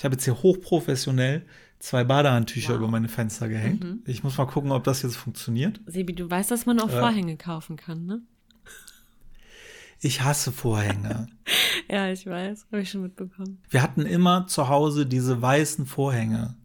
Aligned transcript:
Ich 0.00 0.04
habe 0.06 0.14
jetzt 0.14 0.24
hier 0.24 0.42
hochprofessionell 0.42 1.44
zwei 1.78 2.04
Badehandtücher 2.04 2.70
wow. 2.70 2.78
über 2.78 2.88
meine 2.88 3.10
Fenster 3.10 3.50
gehängt. 3.50 3.84
Mhm. 3.84 4.02
Ich 4.06 4.24
muss 4.24 4.38
mal 4.38 4.46
gucken, 4.46 4.72
ob 4.72 4.82
das 4.82 5.02
jetzt 5.02 5.16
funktioniert. 5.16 5.78
Sebi, 5.84 6.14
du 6.14 6.30
weißt, 6.30 6.50
dass 6.50 6.64
man 6.64 6.80
auch 6.80 6.88
äh, 6.88 6.98
Vorhänge 6.98 7.36
kaufen 7.36 7.76
kann, 7.76 8.06
ne? 8.06 8.22
Ich 10.00 10.22
hasse 10.22 10.52
Vorhänge. 10.52 11.26
ja, 11.90 12.10
ich 12.10 12.24
weiß, 12.24 12.68
habe 12.72 12.80
ich 12.80 12.90
schon 12.90 13.02
mitbekommen. 13.02 13.60
Wir 13.68 13.82
hatten 13.82 14.06
immer 14.06 14.46
zu 14.46 14.70
Hause 14.70 15.04
diese 15.04 15.42
weißen 15.42 15.84
Vorhänge, 15.84 16.56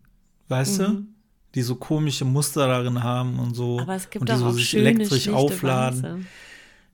weißt 0.48 0.80
mhm. 0.80 0.86
du? 0.86 1.06
Die 1.56 1.62
so 1.62 1.76
komische 1.76 2.24
Muster 2.24 2.68
darin 2.68 3.04
haben 3.04 3.38
und 3.40 3.54
so. 3.54 3.82
Aber 3.82 3.96
es 3.96 4.10
gibt 4.10 4.22
und 4.22 4.30
die 4.30 4.34
auch 4.34 4.38
so 4.38 4.52
sich 4.52 4.78
elektrisch 4.78 5.28
aufladen. 5.28 6.04
Weiße. 6.04 6.20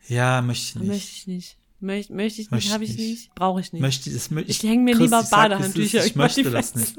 Ja, 0.07 0.41
möchte 0.41 0.69
ich 0.69 0.75
nicht. 0.75 0.87
Möchte 0.87 1.11
ich 1.11 1.27
nicht. 1.27 1.57
Möchte, 1.81 2.13
möchte 2.13 2.41
ich 2.41 2.51
nicht, 2.51 2.71
habe 2.71 2.83
ich 2.83 2.95
nicht, 2.95 3.33
brauche 3.33 3.59
ich 3.59 3.73
nicht. 3.73 3.81
Möchte, 3.81 4.11
das, 4.11 4.29
ich 4.31 4.49
ich 4.49 4.63
hänge 4.63 4.83
mir 4.83 4.95
Chris, 4.95 5.05
lieber 5.05 5.23
Badehandtücher. 5.23 5.99
Ich, 5.99 6.11
ich 6.11 6.15
möchte 6.15 6.49
das 6.49 6.75
nicht. 6.75 6.95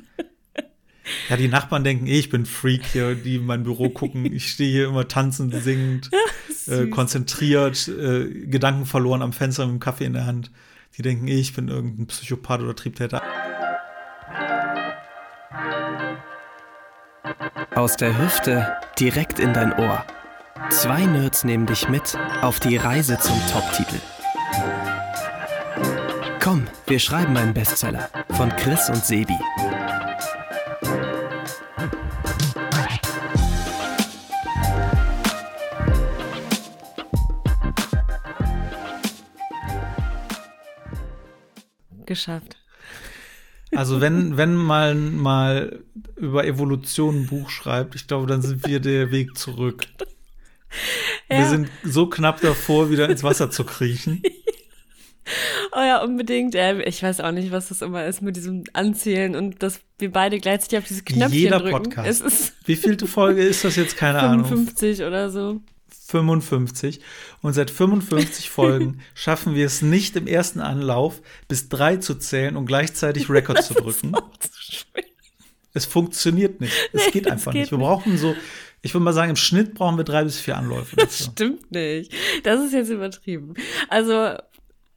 Ja, 1.28 1.36
die 1.36 1.48
Nachbarn 1.48 1.84
denken, 1.84 2.06
eh, 2.06 2.18
ich 2.18 2.30
bin 2.30 2.46
Freak 2.46 2.84
hier, 2.92 3.14
die 3.14 3.36
in 3.36 3.46
mein 3.46 3.62
Büro 3.62 3.90
gucken. 3.90 4.24
Ich 4.24 4.50
stehe 4.50 4.70
hier 4.70 4.88
immer 4.88 5.08
tanzend, 5.08 5.54
singend, 5.54 6.10
äh, 6.66 6.86
konzentriert, 6.86 7.88
äh, 7.88 8.46
Gedanken 8.46 8.86
verloren 8.86 9.22
am 9.22 9.32
Fenster 9.32 9.66
mit 9.66 9.74
dem 9.74 9.80
Kaffee 9.80 10.04
in 10.04 10.12
der 10.14 10.26
Hand. 10.26 10.50
Die 10.96 11.02
denken, 11.02 11.28
eh, 11.28 11.38
ich 11.38 11.54
bin 11.54 11.68
irgendein 11.68 12.06
Psychopath 12.06 12.60
oder 12.60 12.74
Triebtäter. 12.74 13.22
Aus 17.74 17.96
der 17.96 18.18
Hüfte 18.18 18.76
direkt 18.98 19.38
in 19.38 19.52
dein 19.52 19.72
Ohr. 19.72 20.04
Zwei 20.70 21.04
Nerds 21.04 21.44
nehmen 21.44 21.66
dich 21.66 21.88
mit 21.88 22.16
auf 22.42 22.60
die 22.60 22.76
Reise 22.76 23.18
zum 23.18 23.38
Top-Titel. 23.50 24.00
Komm, 26.40 26.66
wir 26.86 26.98
schreiben 26.98 27.36
einen 27.36 27.54
Bestseller 27.54 28.08
von 28.36 28.48
Chris 28.56 28.88
und 28.88 29.04
Sebi. 29.04 29.36
geschafft. 42.12 42.58
Also 43.74 44.02
wenn, 44.02 44.36
wenn 44.36 44.54
man 44.54 45.16
mal 45.16 45.82
über 46.16 46.44
Evolution 46.44 47.22
ein 47.22 47.26
Buch 47.26 47.48
schreibt, 47.48 47.94
ich 47.94 48.06
glaube, 48.06 48.26
dann 48.26 48.42
sind 48.42 48.66
wir 48.66 48.80
der 48.80 49.10
Weg 49.10 49.36
zurück. 49.36 49.86
Ja. 51.28 51.38
Wir 51.38 51.46
sind 51.48 51.68
so 51.82 52.08
knapp 52.08 52.40
davor, 52.40 52.90
wieder 52.90 53.08
ins 53.08 53.22
Wasser 53.22 53.50
zu 53.50 53.64
kriechen. 53.64 54.22
Oh 55.74 55.80
ja, 55.80 56.02
unbedingt. 56.02 56.54
Ich 56.54 57.02
weiß 57.02 57.20
auch 57.20 57.32
nicht, 57.32 57.50
was 57.50 57.68
das 57.68 57.80
immer 57.80 58.04
ist 58.04 58.20
mit 58.20 58.36
diesem 58.36 58.64
Anzählen 58.72 59.34
und 59.34 59.62
dass 59.62 59.80
wir 59.98 60.10
beide 60.10 60.38
gleichzeitig 60.38 60.78
auf 60.78 60.84
dieses 60.86 61.04
Knöpfchen 61.04 61.38
Jeder 61.38 61.60
drücken. 61.60 61.84
Podcast. 61.84 62.08
Es 62.08 62.20
ist 62.20 62.52
Wie 62.66 62.76
vielte 62.76 63.06
Folge 63.06 63.42
ist 63.42 63.64
das 63.64 63.76
jetzt? 63.76 63.96
Keine 63.96 64.20
55 64.20 64.30
Ahnung. 64.30 64.66
55 64.66 65.06
oder 65.06 65.30
so. 65.30 65.60
55. 66.08 67.00
Und 67.40 67.54
seit 67.54 67.70
55 67.70 68.50
Folgen 68.50 69.00
schaffen 69.14 69.54
wir 69.54 69.64
es 69.66 69.80
nicht 69.80 70.16
im 70.16 70.26
ersten 70.26 70.60
Anlauf, 70.60 71.22
bis 71.48 71.68
drei 71.68 71.96
zu 71.96 72.16
zählen 72.16 72.56
und 72.56 72.66
gleichzeitig 72.66 73.30
Rekord 73.30 73.62
zu 73.62 73.74
drücken. 73.74 74.12
Es 75.74 75.86
funktioniert 75.86 76.60
nicht. 76.60 76.74
Es 76.92 77.06
nee, 77.06 77.12
geht 77.12 77.30
einfach 77.30 77.52
geht 77.52 77.62
nicht. 77.62 77.70
Wir 77.70 77.78
nicht. 77.78 77.86
brauchen 77.86 78.18
so, 78.18 78.36
ich 78.82 78.92
würde 78.92 79.04
mal 79.04 79.14
sagen, 79.14 79.30
im 79.30 79.36
Schnitt 79.36 79.74
brauchen 79.74 79.96
wir 79.96 80.04
drei 80.04 80.24
bis 80.24 80.38
vier 80.38 80.58
Anläufe. 80.58 80.96
Das 80.96 81.24
stimmt 81.24 81.70
nicht. 81.70 82.12
Das 82.42 82.60
ist 82.60 82.74
jetzt 82.74 82.90
übertrieben. 82.90 83.54
Also 83.88 84.36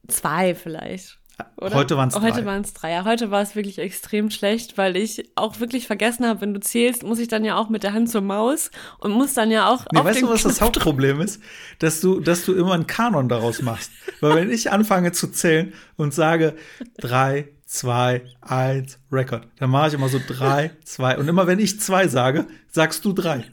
zwei 0.08 0.56
vielleicht. 0.56 1.20
Oder? 1.58 1.76
Heute 1.76 1.98
waren 1.98 2.08
es 2.08 2.16
drei. 2.16 2.22
Heute 2.22 2.46
waren 2.46 2.62
es 2.62 2.74
drei. 2.74 2.92
Ja, 2.92 3.04
heute 3.04 3.30
war 3.30 3.42
es 3.42 3.56
wirklich 3.56 3.80
extrem 3.80 4.30
schlecht, 4.30 4.78
weil 4.78 4.96
ich 4.96 5.30
auch 5.36 5.60
wirklich 5.60 5.86
vergessen 5.86 6.26
habe, 6.26 6.42
wenn 6.42 6.54
du 6.54 6.62
zählst, 6.62 7.04
muss 7.04 7.20
ich 7.20 7.28
dann 7.28 7.44
ja 7.44 7.58
auch 7.58 7.70
mit 7.70 7.84
der 7.84 7.94
Hand 7.94 8.10
zur 8.10 8.22
Maus 8.22 8.72
und 9.00 9.12
muss 9.12 9.34
dann 9.34 9.52
ja 9.52 9.70
auch. 9.70 9.86
Nee, 9.92 10.04
weißt 10.04 10.22
du, 10.22 10.30
was 10.30 10.44
das 10.44 10.62
Hauptproblem 10.62 11.20
ist? 11.20 11.42
Dass 11.80 12.00
du, 12.00 12.22
dass 12.22 12.46
du 12.46 12.54
immer 12.54 12.74
einen 12.74 12.88
Kanon 12.88 13.28
daraus 13.28 13.62
machst. 13.62 13.92
weil 14.22 14.36
wenn 14.36 14.52
ich 14.52 14.72
anfange 14.72 15.12
zu 15.12 15.28
zählen 15.28 15.74
und 15.98 16.14
sage 16.14 16.56
drei, 16.98 17.50
zwei, 17.66 18.22
eins, 18.42 18.98
Record, 19.12 19.48
dann 19.60 19.70
mache 19.72 19.90
ich 19.90 19.94
immer 19.96 20.10
so 20.10 20.22
drei, 20.26 20.72
zwei. 20.86 21.18
Und 21.18 21.28
immer 21.28 21.48
wenn 21.48 21.60
ich 21.60 21.82
zwei 21.82 22.08
sage, 22.08 22.48
sagst 22.72 23.04
du 23.04 23.12
drei. 23.12 23.44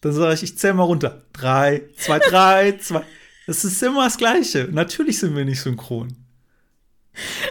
Dann 0.00 0.12
sage 0.12 0.34
ich, 0.34 0.42
ich 0.42 0.58
zähle 0.58 0.74
mal 0.74 0.82
runter. 0.82 1.22
Drei, 1.32 1.82
zwei, 1.96 2.18
drei, 2.18 2.72
zwei. 2.72 3.02
Das 3.46 3.64
ist 3.64 3.82
immer 3.82 4.04
das 4.04 4.16
Gleiche. 4.16 4.68
Natürlich 4.70 5.18
sind 5.18 5.36
wir 5.36 5.44
nicht 5.44 5.60
synchron. 5.60 6.16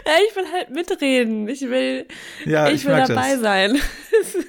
Ja, 0.06 0.12
ich 0.28 0.36
will 0.36 0.44
halt 0.52 0.70
mitreden. 0.70 1.48
Ich 1.48 1.62
will, 1.62 2.06
ja, 2.44 2.68
ich, 2.68 2.74
ich 2.74 2.84
will 2.84 2.96
dabei 2.96 3.32
das. 3.32 3.40
sein. 3.40 3.78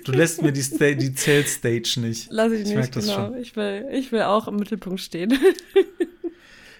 Du 0.04 0.12
lässt 0.12 0.42
mir 0.42 0.52
die, 0.52 0.62
Sta 0.62 0.92
die 0.92 1.14
Zählstage 1.14 2.00
nicht. 2.02 2.28
Lass 2.30 2.52
ich, 2.52 2.70
ich 2.70 2.76
nicht, 2.76 2.92
genau. 2.94 3.34
Ich 3.36 3.56
will, 3.56 3.88
ich 3.92 4.12
will 4.12 4.24
auch 4.24 4.48
im 4.48 4.58
Mittelpunkt 4.58 5.00
stehen. 5.00 5.38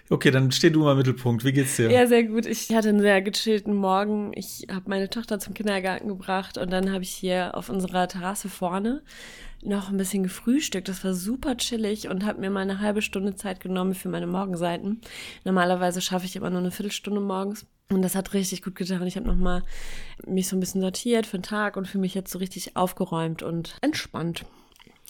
Okay, 0.08 0.30
dann 0.30 0.52
steh 0.52 0.70
du 0.70 0.84
mal 0.84 0.92
im 0.92 0.98
Mittelpunkt. 0.98 1.44
Wie 1.44 1.52
geht's 1.52 1.76
dir? 1.76 1.90
Ja, 1.90 2.06
sehr 2.06 2.24
gut. 2.24 2.46
Ich 2.46 2.72
hatte 2.74 2.90
einen 2.90 3.00
sehr 3.00 3.20
gechillten 3.22 3.74
Morgen. 3.74 4.32
Ich 4.34 4.66
habe 4.70 4.88
meine 4.88 5.10
Tochter 5.10 5.38
zum 5.40 5.54
Kindergarten 5.54 6.08
gebracht 6.08 6.58
und 6.58 6.70
dann 6.70 6.92
habe 6.92 7.02
ich 7.02 7.10
hier 7.10 7.56
auf 7.56 7.68
unserer 7.68 8.06
Terrasse 8.06 8.48
vorne 8.48 9.02
noch 9.62 9.90
ein 9.90 9.96
bisschen 9.96 10.22
gefrühstückt. 10.22 10.88
Das 10.88 11.04
war 11.04 11.14
super 11.14 11.56
chillig 11.56 12.08
und 12.08 12.24
habe 12.24 12.40
mir 12.40 12.50
mal 12.50 12.60
eine 12.60 12.80
halbe 12.80 13.02
Stunde 13.02 13.34
Zeit 13.34 13.60
genommen 13.60 13.94
für 13.94 14.08
meine 14.08 14.26
Morgenseiten. 14.26 15.00
Normalerweise 15.44 16.00
schaffe 16.00 16.26
ich 16.26 16.36
immer 16.36 16.50
nur 16.50 16.60
eine 16.60 16.70
Viertelstunde 16.70 17.20
morgens. 17.20 17.66
Und 17.88 18.02
das 18.02 18.14
hat 18.14 18.34
richtig 18.34 18.62
gut 18.62 18.74
getan. 18.74 19.06
Ich 19.06 19.16
habe 19.16 19.28
nochmal 19.28 19.62
mich 20.26 20.48
so 20.48 20.56
ein 20.56 20.60
bisschen 20.60 20.80
sortiert 20.80 21.26
für 21.26 21.38
den 21.38 21.44
Tag 21.44 21.76
und 21.76 21.86
für 21.86 21.98
mich 21.98 22.14
jetzt 22.14 22.32
so 22.32 22.38
richtig 22.38 22.76
aufgeräumt 22.76 23.42
und 23.42 23.76
entspannt. 23.80 24.44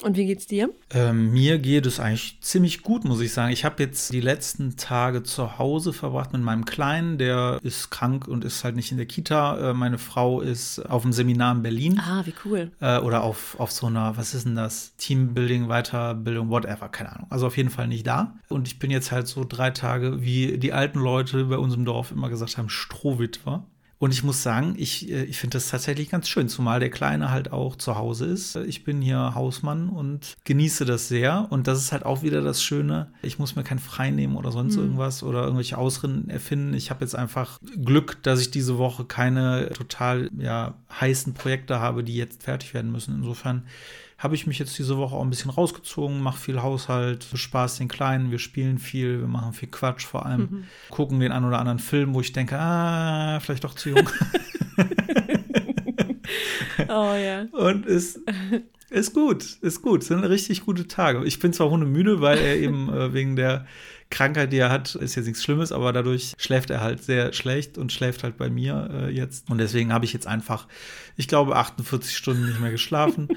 Und 0.02 0.16
wie 0.16 0.26
geht's 0.26 0.46
dir? 0.46 0.70
Ähm, 0.90 1.32
mir 1.32 1.58
geht 1.58 1.86
es 1.86 2.00
eigentlich 2.00 2.38
ziemlich 2.42 2.82
gut, 2.82 3.04
muss 3.04 3.20
ich 3.20 3.32
sagen. 3.32 3.52
Ich 3.52 3.64
habe 3.64 3.82
jetzt 3.82 4.12
die 4.12 4.20
letzten 4.20 4.76
Tage 4.76 5.22
zu 5.22 5.58
Hause 5.58 5.92
verbracht 5.92 6.32
mit 6.32 6.42
meinem 6.42 6.66
Kleinen. 6.66 7.16
Der 7.16 7.58
ist 7.62 7.90
krank 7.90 8.28
und 8.28 8.44
ist 8.44 8.62
halt 8.62 8.76
nicht 8.76 8.90
in 8.90 8.98
der 8.98 9.06
Kita. 9.06 9.70
Äh, 9.70 9.74
meine 9.74 9.98
Frau 9.98 10.40
ist 10.40 10.80
auf 10.80 11.04
einem 11.04 11.12
Seminar 11.12 11.54
in 11.54 11.62
Berlin. 11.62 11.98
Ah, 11.98 12.22
wie 12.26 12.34
cool. 12.44 12.70
Äh, 12.80 12.98
oder 12.98 13.22
auf, 13.22 13.58
auf 13.58 13.72
so 13.72 13.86
einer, 13.86 14.16
was 14.16 14.34
ist 14.34 14.44
denn 14.44 14.56
das? 14.56 14.94
Teambuilding, 14.98 15.68
Weiterbildung, 15.68 16.50
whatever, 16.50 16.88
keine 16.88 17.12
Ahnung. 17.12 17.26
Also 17.30 17.46
auf 17.46 17.56
jeden 17.56 17.70
Fall 17.70 17.88
nicht 17.88 18.06
da. 18.06 18.34
Und 18.48 18.68
ich 18.68 18.78
bin 18.78 18.90
jetzt 18.90 19.12
halt 19.12 19.26
so 19.26 19.44
drei 19.48 19.70
Tage, 19.70 20.22
wie 20.22 20.58
die 20.58 20.72
alten 20.74 20.98
Leute 20.98 21.44
bei 21.46 21.56
uns 21.56 21.74
im 21.74 21.84
Dorf 21.86 22.10
immer 22.10 22.28
gesagt 22.28 22.58
haben, 22.58 22.68
Strohwitwer. 22.68 23.64
Und 23.98 24.12
ich 24.12 24.22
muss 24.22 24.42
sagen, 24.42 24.74
ich, 24.76 25.10
äh, 25.10 25.24
ich 25.24 25.38
finde 25.38 25.56
das 25.56 25.70
tatsächlich 25.70 26.10
ganz 26.10 26.28
schön, 26.28 26.48
zumal 26.48 26.80
der 26.80 26.90
Kleine 26.90 27.30
halt 27.30 27.50
auch 27.52 27.76
zu 27.76 27.96
Hause 27.96 28.26
ist. 28.26 28.56
Ich 28.56 28.84
bin 28.84 29.00
hier 29.00 29.34
Hausmann 29.34 29.88
und 29.88 30.34
genieße 30.44 30.84
das 30.84 31.08
sehr. 31.08 31.46
Und 31.50 31.66
das 31.66 31.78
ist 31.78 31.92
halt 31.92 32.04
auch 32.04 32.22
wieder 32.22 32.42
das 32.42 32.62
Schöne. 32.62 33.10
Ich 33.22 33.38
muss 33.38 33.56
mir 33.56 33.64
kein 33.64 33.78
Frei 33.78 34.10
nehmen 34.10 34.36
oder 34.36 34.52
sonst 34.52 34.76
mhm. 34.76 34.82
irgendwas 34.82 35.22
oder 35.22 35.42
irgendwelche 35.42 35.78
Ausreden 35.78 36.28
erfinden. 36.28 36.74
Ich 36.74 36.90
habe 36.90 37.04
jetzt 37.04 37.14
einfach 37.14 37.58
Glück, 37.82 38.22
dass 38.22 38.40
ich 38.40 38.50
diese 38.50 38.76
Woche 38.76 39.04
keine 39.04 39.70
total 39.70 40.30
ja, 40.38 40.74
heißen 41.00 41.32
Projekte 41.32 41.80
habe, 41.80 42.04
die 42.04 42.16
jetzt 42.16 42.42
fertig 42.42 42.74
werden 42.74 42.92
müssen. 42.92 43.16
Insofern 43.16 43.64
habe 44.18 44.34
ich 44.34 44.46
mich 44.46 44.58
jetzt 44.58 44.78
diese 44.78 44.96
Woche 44.96 45.14
auch 45.14 45.22
ein 45.22 45.30
bisschen 45.30 45.50
rausgezogen, 45.50 46.20
mache 46.20 46.40
viel 46.40 46.62
Haushalt, 46.62 47.26
Spaß 47.32 47.78
den 47.78 47.88
Kleinen, 47.88 48.30
wir 48.30 48.38
spielen 48.38 48.78
viel, 48.78 49.20
wir 49.20 49.28
machen 49.28 49.52
viel 49.52 49.68
Quatsch 49.68 50.06
vor 50.06 50.24
allem, 50.24 50.40
mhm. 50.40 50.64
gucken 50.90 51.20
den 51.20 51.32
einen 51.32 51.44
oder 51.44 51.58
anderen 51.58 51.78
Film, 51.78 52.14
wo 52.14 52.20
ich 52.20 52.32
denke, 52.32 52.58
ah, 52.58 53.40
vielleicht 53.40 53.64
doch 53.64 53.74
zu 53.74 53.90
jung. 53.90 54.08
oh 56.88 57.14
ja. 57.14 57.42
Und 57.52 57.84
ist, 57.84 58.20
ist 58.90 59.12
gut, 59.12 59.44
ist 59.60 59.82
gut, 59.82 60.02
sind 60.02 60.24
richtig 60.24 60.64
gute 60.64 60.88
Tage. 60.88 61.22
Ich 61.24 61.38
bin 61.38 61.52
zwar 61.52 61.68
hundemüde, 61.68 62.22
weil 62.22 62.38
er 62.38 62.56
eben 62.56 62.88
äh, 62.88 63.12
wegen 63.12 63.36
der 63.36 63.66
Krankheit, 64.08 64.52
die 64.52 64.58
er 64.58 64.70
hat, 64.70 64.94
ist 64.94 65.16
jetzt 65.16 65.26
nichts 65.26 65.42
Schlimmes, 65.42 65.72
aber 65.72 65.92
dadurch 65.92 66.34
schläft 66.38 66.70
er 66.70 66.80
halt 66.80 67.02
sehr 67.02 67.32
schlecht 67.32 67.76
und 67.76 67.92
schläft 67.92 68.22
halt 68.22 68.36
bei 68.36 68.48
mir 68.48 68.88
äh, 68.92 69.10
jetzt. 69.10 69.50
Und 69.50 69.58
deswegen 69.58 69.92
habe 69.92 70.04
ich 70.04 70.12
jetzt 70.12 70.26
einfach, 70.26 70.68
ich 71.16 71.26
glaube, 71.26 71.56
48 71.56 72.16
Stunden 72.16 72.46
nicht 72.46 72.60
mehr 72.60 72.70
geschlafen. 72.70 73.28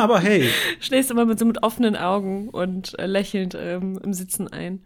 Aber 0.00 0.20
hey. 0.20 0.48
Schläfst 0.80 1.10
immer 1.10 1.24
mit 1.24 1.38
so 1.38 1.44
mit 1.44 1.62
offenen 1.62 1.96
Augen 1.96 2.48
und 2.48 2.98
äh, 2.98 3.06
lächelnd 3.06 3.56
ähm, 3.58 3.98
im 4.02 4.12
Sitzen 4.12 4.48
ein. 4.48 4.80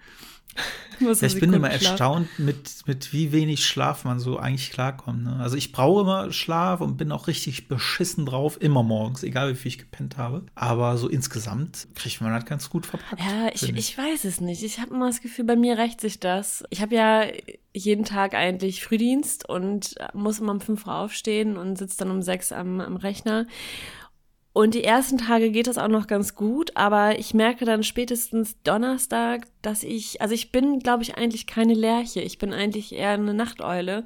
ja, 1.00 1.10
ich 1.10 1.40
bin 1.40 1.52
immer 1.52 1.70
Schlaf. 1.70 1.90
erstaunt, 1.90 2.38
mit, 2.38 2.86
mit 2.86 3.12
wie 3.12 3.32
wenig 3.32 3.66
Schlaf 3.66 4.04
man 4.04 4.20
so 4.20 4.38
eigentlich 4.38 4.70
klarkommt. 4.70 5.24
Ne? 5.24 5.36
Also 5.40 5.56
ich 5.56 5.72
brauche 5.72 6.02
immer 6.02 6.32
Schlaf 6.32 6.80
und 6.80 6.96
bin 6.96 7.10
auch 7.12 7.26
richtig 7.26 7.68
beschissen 7.68 8.26
drauf, 8.26 8.60
immer 8.60 8.82
morgens, 8.82 9.22
egal 9.22 9.50
wie 9.50 9.56
viel 9.56 9.70
ich 9.70 9.78
gepennt 9.78 10.16
habe. 10.16 10.46
Aber 10.54 10.96
so 10.96 11.08
insgesamt 11.08 11.88
kriegt 11.94 12.20
man 12.20 12.32
das 12.32 12.44
ganz 12.44 12.70
gut 12.70 12.86
verpackt. 12.86 13.20
Ja, 13.20 13.48
ich, 13.52 13.64
ich. 13.64 13.76
ich 13.76 13.98
weiß 13.98 14.24
es 14.24 14.40
nicht. 14.40 14.62
Ich 14.62 14.80
habe 14.80 14.94
immer 14.94 15.08
das 15.08 15.20
Gefühl, 15.20 15.44
bei 15.44 15.56
mir 15.56 15.76
rächt 15.76 16.00
sich 16.00 16.20
das. 16.20 16.64
Ich 16.70 16.80
habe 16.80 16.94
ja 16.94 17.24
jeden 17.72 18.04
Tag 18.04 18.34
eigentlich 18.34 18.84
Frühdienst 18.84 19.48
und 19.48 19.96
muss 20.12 20.38
immer 20.38 20.52
um 20.52 20.60
5 20.60 20.86
Uhr 20.86 20.94
aufstehen 20.94 21.56
und 21.56 21.76
sitze 21.76 21.98
dann 21.98 22.10
um 22.10 22.22
6 22.22 22.52
am, 22.52 22.80
am 22.80 22.96
Rechner. 22.96 23.46
Und 24.54 24.74
die 24.74 24.84
ersten 24.84 25.18
Tage 25.18 25.50
geht 25.50 25.66
das 25.66 25.78
auch 25.78 25.88
noch 25.88 26.06
ganz 26.06 26.36
gut, 26.36 26.76
aber 26.76 27.18
ich 27.18 27.34
merke 27.34 27.64
dann 27.64 27.82
spätestens 27.82 28.56
Donnerstag, 28.62 29.48
dass 29.62 29.82
ich, 29.82 30.22
also 30.22 30.32
ich 30.32 30.52
bin, 30.52 30.78
glaube 30.78 31.02
ich, 31.02 31.16
eigentlich 31.16 31.48
keine 31.48 31.74
Lerche. 31.74 32.20
Ich 32.20 32.38
bin 32.38 32.52
eigentlich 32.52 32.94
eher 32.94 33.10
eine 33.10 33.34
Nachteule. 33.34 34.04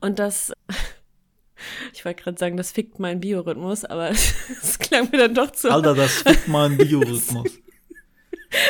Und 0.00 0.18
das 0.18 0.52
Ich 1.94 2.04
wollte 2.04 2.22
gerade 2.22 2.38
sagen, 2.38 2.56
das 2.56 2.72
fickt 2.72 2.98
meinen 2.98 3.20
Biorhythmus, 3.20 3.84
aber 3.84 4.10
es 4.62 4.78
klang 4.78 5.08
mir 5.10 5.18
dann 5.18 5.34
doch 5.34 5.50
zu. 5.52 5.70
Alter, 5.70 5.94
das 5.94 6.12
fickt 6.22 6.48
meinen 6.48 6.76
Biorhythmus. 6.76 7.50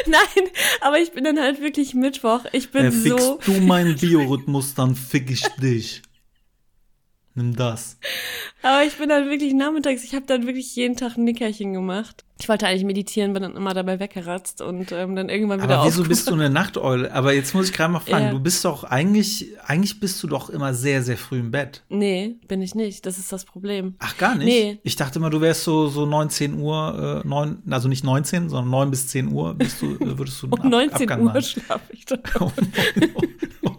Nein, 0.06 0.48
aber 0.80 0.98
ich 0.98 1.12
bin 1.12 1.24
dann 1.24 1.38
halt 1.38 1.60
wirklich 1.60 1.94
Mittwoch. 1.94 2.44
Ich 2.52 2.70
bin 2.70 2.86
äh, 2.86 2.90
fickst 2.92 3.26
so. 3.26 3.40
du 3.44 3.52
meinen 3.60 3.96
Biorhythmus, 3.96 4.74
dann 4.74 4.94
fick 4.94 5.30
ich 5.30 5.42
dich. 5.60 6.02
Nimm 7.38 7.54
das. 7.54 7.98
Aber 8.62 8.82
ich 8.84 8.96
bin 8.96 9.08
dann 9.10 9.28
wirklich 9.28 9.52
nachmittags, 9.52 10.02
ich 10.04 10.14
habe 10.14 10.24
dann 10.26 10.46
wirklich 10.46 10.74
jeden 10.74 10.96
Tag 10.96 11.16
ein 11.18 11.24
Nickerchen 11.24 11.74
gemacht. 11.74 12.24
Ich 12.40 12.48
wollte 12.48 12.66
eigentlich 12.66 12.84
meditieren, 12.84 13.32
bin 13.34 13.42
dann 13.42 13.56
immer 13.56 13.72
dabei 13.74 13.98
weggeratzt 14.00 14.60
und 14.62 14.90
ähm, 14.92 15.14
dann 15.16 15.28
irgendwann 15.28 15.62
wieder 15.62 15.78
Aber 15.78 15.86
wieso 15.86 16.04
bist 16.04 16.28
du 16.28 16.34
eine 16.34 16.50
Nachteule? 16.50 17.12
Aber 17.12 17.32
jetzt 17.34 17.54
muss 17.54 17.68
ich 17.68 17.72
gerade 17.74 17.92
mal 17.92 18.00
fragen, 18.00 18.24
Ja. 18.26 18.30
du 18.30 18.40
bist 18.40 18.64
doch 18.64 18.84
eigentlich, 18.84 19.48
eigentlich 19.64 20.00
bist 20.00 20.22
du 20.22 20.26
doch 20.28 20.50
immer 20.50 20.72
sehr, 20.74 21.02
sehr 21.02 21.16
früh 21.16 21.38
im 21.40 21.50
Bett. 21.50 21.82
Nee, 21.88 22.36
bin 22.48 22.60
ich 22.62 22.74
nicht. 22.74 23.04
Das 23.06 23.18
ist 23.18 23.32
das 23.32 23.44
Problem. 23.44 23.94
Ach, 24.00 24.16
gar 24.18 24.34
nicht? 24.34 24.46
Nee. 24.46 24.78
Ich 24.82 24.96
dachte 24.96 25.18
immer, 25.18 25.30
du 25.30 25.40
wärst 25.42 25.64
so, 25.64 25.88
so 25.88 26.04
19 26.06 26.58
Uhr, 26.58 27.22
äh, 27.24 27.28
9, 27.28 27.62
also 27.70 27.88
nicht 27.88 28.04
19, 28.04 28.48
sondern 28.48 28.70
9 28.70 28.90
bis 28.90 29.08
10 29.08 29.32
Uhr 29.32 29.54
bist 29.54 29.80
du, 29.80 29.94
äh, 29.96 30.18
würdest 30.18 30.42
du 30.42 30.46
einen 30.46 30.52
Um 30.58 30.60
Ab- 30.60 30.70
19 30.70 31.10
Abgang 31.10 31.26
Uhr 31.34 31.40
schlafe 31.42 31.92
ich 31.92 32.04
dann. 32.06 32.20
um, 32.40 32.46
um, 32.50 33.28
um 33.62 33.75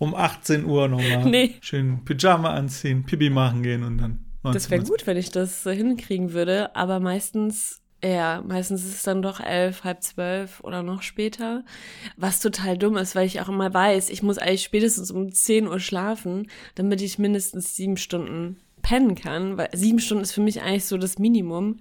18 0.00 0.64
Uhr 0.64 0.88
nochmal 0.88 1.24
Nee. 1.24 1.54
schön 1.60 2.04
Pyjama 2.04 2.50
anziehen, 2.50 3.04
Pipi 3.04 3.30
machen 3.30 3.62
gehen 3.62 3.82
und 3.82 3.98
dann 3.98 4.24
19 4.42 4.52
Das 4.52 4.70
wäre 4.70 4.82
gut, 4.82 5.06
wenn 5.06 5.16
ich 5.16 5.30
das 5.30 5.62
so 5.62 5.70
hinkriegen 5.70 6.32
würde, 6.32 6.74
aber 6.76 7.00
meistens, 7.00 7.82
ja, 8.02 8.42
meistens 8.46 8.84
ist 8.84 8.94
es 8.94 9.02
dann 9.02 9.22
doch 9.22 9.40
elf, 9.40 9.84
halb 9.84 10.02
zwölf 10.02 10.60
oder 10.60 10.82
noch 10.82 11.02
später. 11.02 11.64
Was 12.16 12.40
total 12.40 12.78
dumm 12.78 12.96
ist, 12.96 13.16
weil 13.16 13.26
ich 13.26 13.40
auch 13.40 13.48
immer 13.48 13.72
weiß, 13.72 14.10
ich 14.10 14.22
muss 14.22 14.38
eigentlich 14.38 14.62
spätestens 14.62 15.10
um 15.10 15.32
10 15.32 15.66
Uhr 15.66 15.80
schlafen, 15.80 16.48
damit 16.74 17.00
ich 17.00 17.18
mindestens 17.18 17.74
sieben 17.74 17.96
Stunden 17.96 18.60
pennen 18.82 19.16
kann, 19.16 19.56
weil 19.56 19.68
sieben 19.72 19.98
Stunden 19.98 20.22
ist 20.22 20.32
für 20.32 20.42
mich 20.42 20.62
eigentlich 20.62 20.84
so 20.84 20.96
das 20.96 21.18
Minimum. 21.18 21.78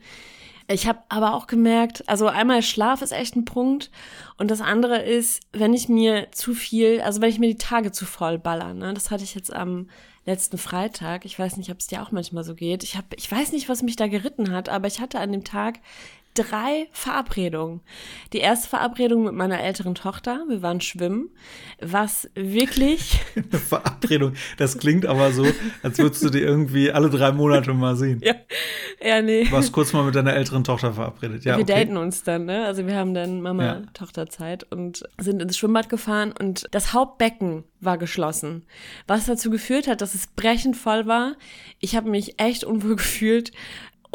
Ich 0.67 0.87
habe 0.87 0.99
aber 1.09 1.35
auch 1.35 1.45
gemerkt, 1.45 2.07
also 2.07 2.27
einmal 2.27 2.63
Schlaf 2.63 3.03
ist 3.03 3.11
echt 3.11 3.35
ein 3.35 3.45
Punkt 3.45 3.91
und 4.37 4.49
das 4.49 4.61
andere 4.61 5.01
ist, 5.01 5.43
wenn 5.53 5.73
ich 5.75 5.89
mir 5.89 6.31
zu 6.31 6.55
viel, 6.55 7.01
also 7.01 7.21
wenn 7.21 7.29
ich 7.29 7.37
mir 7.37 7.49
die 7.49 7.57
Tage 7.57 7.91
zu 7.91 8.05
voll 8.05 8.39
baller, 8.39 8.73
ne, 8.73 8.93
das 8.93 9.11
hatte 9.11 9.23
ich 9.23 9.35
jetzt 9.35 9.53
am 9.53 9.89
letzten 10.25 10.57
Freitag. 10.57 11.23
Ich 11.25 11.37
weiß 11.37 11.57
nicht, 11.57 11.69
ob 11.69 11.79
es 11.79 11.87
dir 11.87 12.01
auch 12.01 12.11
manchmal 12.11 12.43
so 12.43 12.55
geht. 12.55 12.83
Ich 12.83 12.97
habe, 12.97 13.07
ich 13.15 13.31
weiß 13.31 13.51
nicht, 13.51 13.69
was 13.69 13.83
mich 13.83 13.95
da 13.95 14.07
geritten 14.07 14.51
hat, 14.51 14.69
aber 14.69 14.87
ich 14.87 14.99
hatte 14.99 15.19
an 15.19 15.31
dem 15.31 15.43
Tag 15.43 15.79
drei 16.35 16.87
Verabredungen. 16.91 17.81
Die 18.33 18.37
erste 18.39 18.69
Verabredung 18.69 19.23
mit 19.23 19.33
meiner 19.33 19.59
älteren 19.61 19.95
Tochter, 19.95 20.43
wir 20.47 20.61
waren 20.61 20.81
schwimmen, 20.81 21.29
was 21.81 22.29
wirklich 22.35 23.19
Eine 23.35 23.59
Verabredung. 23.59 24.33
Das 24.57 24.77
klingt 24.77 25.05
aber 25.05 25.31
so, 25.31 25.45
als 25.81 25.97
würdest 25.97 26.23
du 26.23 26.29
die 26.29 26.41
irgendwie 26.41 26.91
alle 26.91 27.09
drei 27.09 27.31
Monate 27.31 27.73
mal 27.73 27.95
sehen. 27.95 28.21
ja, 28.23 28.35
ja 29.01 29.21
nee. 29.21 29.45
Du 29.45 29.51
warst 29.51 29.71
kurz 29.71 29.93
mal 29.93 30.03
mit 30.03 30.15
deiner 30.15 30.33
älteren 30.35 30.63
Tochter 30.63 30.93
verabredet. 30.93 31.45
Ja, 31.45 31.57
wir 31.57 31.63
okay. 31.63 31.85
daten 31.85 31.97
uns 31.97 32.23
dann, 32.23 32.45
ne? 32.45 32.65
Also 32.65 32.85
wir 32.85 32.95
haben 32.95 33.13
dann 33.13 33.37
Ja. 33.37 33.41
Mama-Tochter-Zeit 33.41 34.71
und 34.71 35.03
sind 35.17 35.41
ins 35.41 35.57
Schwimmbad 35.57 35.89
gefahren 35.89 36.33
und 36.37 36.67
das 36.71 36.93
Hauptbecken 36.93 37.63
war 37.79 37.97
geschlossen. 37.97 38.65
Was 39.07 39.25
dazu 39.25 39.49
geführt 39.49 39.87
hat, 39.87 40.01
dass 40.01 40.15
es 40.15 40.27
brechend 40.27 40.75
voll 40.75 41.05
war. 41.07 41.35
Ich 41.79 41.95
habe 41.95 42.09
mich 42.09 42.39
echt 42.39 42.63
unwohl 42.63 42.95
gefühlt. 42.97 43.51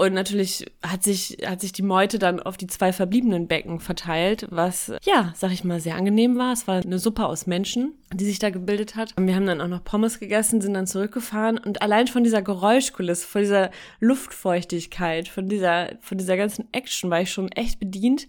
Und 0.00 0.14
natürlich 0.14 0.64
hat 0.82 1.02
sich, 1.02 1.36
hat 1.44 1.60
sich 1.60 1.72
die 1.72 1.82
Meute 1.82 2.18
dann 2.18 2.40
auf 2.40 2.56
die 2.56 2.68
zwei 2.68 2.90
verbliebenen 2.90 3.48
Becken 3.48 3.80
verteilt, 3.80 4.46
was, 4.48 4.90
ja, 5.02 5.34
sag 5.36 5.52
ich 5.52 5.62
mal, 5.62 5.78
sehr 5.78 5.96
angenehm 5.96 6.38
war. 6.38 6.54
Es 6.54 6.66
war 6.66 6.82
eine 6.82 6.98
Suppe 6.98 7.26
aus 7.26 7.46
Menschen, 7.46 7.92
die 8.14 8.24
sich 8.24 8.38
da 8.38 8.48
gebildet 8.48 8.96
hat. 8.96 9.12
Und 9.18 9.26
wir 9.26 9.36
haben 9.36 9.44
dann 9.44 9.60
auch 9.60 9.68
noch 9.68 9.84
Pommes 9.84 10.18
gegessen, 10.18 10.62
sind 10.62 10.72
dann 10.72 10.86
zurückgefahren. 10.86 11.58
Und 11.58 11.82
allein 11.82 12.06
von 12.06 12.24
dieser 12.24 12.40
Geräuschkulisse, 12.40 13.26
von 13.26 13.42
dieser 13.42 13.70
Luftfeuchtigkeit, 13.98 15.28
von 15.28 15.50
dieser, 15.50 15.90
von 16.00 16.16
dieser 16.16 16.38
ganzen 16.38 16.66
Action 16.72 17.10
war 17.10 17.20
ich 17.20 17.30
schon 17.30 17.52
echt 17.52 17.78
bedient. 17.78 18.26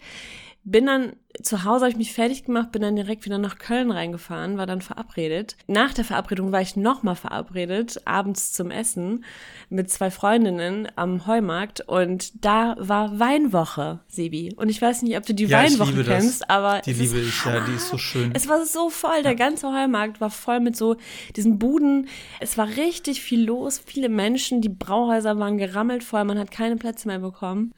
Bin 0.65 0.87
dann 0.87 1.13
zu 1.43 1.63
Hause, 1.63 1.81
habe 1.85 1.91
ich 1.91 1.97
mich 1.97 2.13
fertig 2.13 2.43
gemacht, 2.45 2.71
bin 2.71 2.81
dann 2.81 2.95
direkt 2.95 3.25
wieder 3.25 3.37
nach 3.37 3.57
Köln 3.57 3.91
reingefahren, 3.91 4.57
war 4.57 4.65
dann 4.67 4.81
verabredet. 4.81 5.55
Nach 5.67 5.93
der 5.93 6.03
Verabredung 6.05 6.51
war 6.51 6.61
ich 6.61 6.75
nochmal 6.75 7.15
verabredet, 7.15 8.01
abends 8.05 8.51
zum 8.53 8.69
Essen 8.71 9.23
mit 9.69 9.89
zwei 9.89 10.11
Freundinnen 10.11 10.87
am 10.95 11.25
Heumarkt 11.27 11.81
und 11.81 12.43
da 12.45 12.75
war 12.79 13.19
Weinwoche, 13.19 13.99
Sebi. 14.07 14.53
Und 14.57 14.69
ich 14.69 14.81
weiß 14.81 15.01
nicht, 15.03 15.17
ob 15.17 15.25
du 15.25 15.33
die 15.33 15.45
Ja, 15.45 15.59
Weinwoche 15.63 15.91
liebe 15.91 16.03
das. 16.03 16.19
kennst, 16.21 16.49
aber 16.49 16.81
Die 16.85 16.91
es 16.91 16.97
liebe 16.99 17.19
ist 17.19 17.27
ich, 17.29 17.45
ja, 17.45 17.59
die 17.61 17.73
ist 17.75 17.87
so 17.89 17.97
schön. 17.99 18.31
es 18.33 18.47
war 18.49 18.65
so 18.65 18.89
voll, 18.89 19.23
der 19.23 19.35
ganze 19.35 19.67
Heumarkt 19.67 20.19
war 20.19 20.29
voll 20.31 20.59
mit 20.59 20.75
so 20.75 20.97
diesen 21.35 21.57
Buden. 21.59 22.07
Es 22.39 22.57
war 22.57 22.67
richtig 22.67 23.21
viel 23.21 23.43
los, 23.45 23.81
viele 23.85 24.09
Menschen, 24.09 24.61
die 24.61 24.69
Brauhäuser 24.69 25.39
waren 25.39 25.57
gerammelt 25.57 26.03
voll, 26.03 26.25
man 26.25 26.37
hat 26.37 26.51
keine 26.51 26.75
Plätze 26.75 27.07
mehr 27.07 27.19
bekommen. 27.19 27.71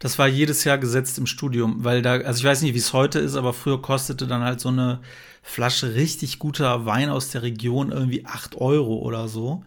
Das 0.00 0.18
war 0.18 0.26
jedes 0.26 0.64
Jahr 0.64 0.78
gesetzt 0.78 1.18
im 1.18 1.26
Studium, 1.26 1.84
weil 1.84 2.02
da, 2.02 2.14
also 2.14 2.38
ich 2.40 2.44
weiß 2.44 2.62
nicht, 2.62 2.74
wie 2.74 2.78
es 2.78 2.92
heute 2.96 3.20
ist, 3.20 3.36
aber 3.36 3.52
früher 3.52 3.80
kostete 3.80 4.26
dann 4.26 4.42
halt 4.42 4.60
so 4.60 4.70
eine 4.70 5.00
Flasche 5.42 5.94
richtig 5.94 6.40
guter 6.40 6.86
Wein 6.86 7.08
aus 7.10 7.30
der 7.30 7.42
Region 7.42 7.92
irgendwie 7.92 8.26
8 8.26 8.56
Euro 8.56 8.96
oder 8.96 9.28
so. 9.28 9.62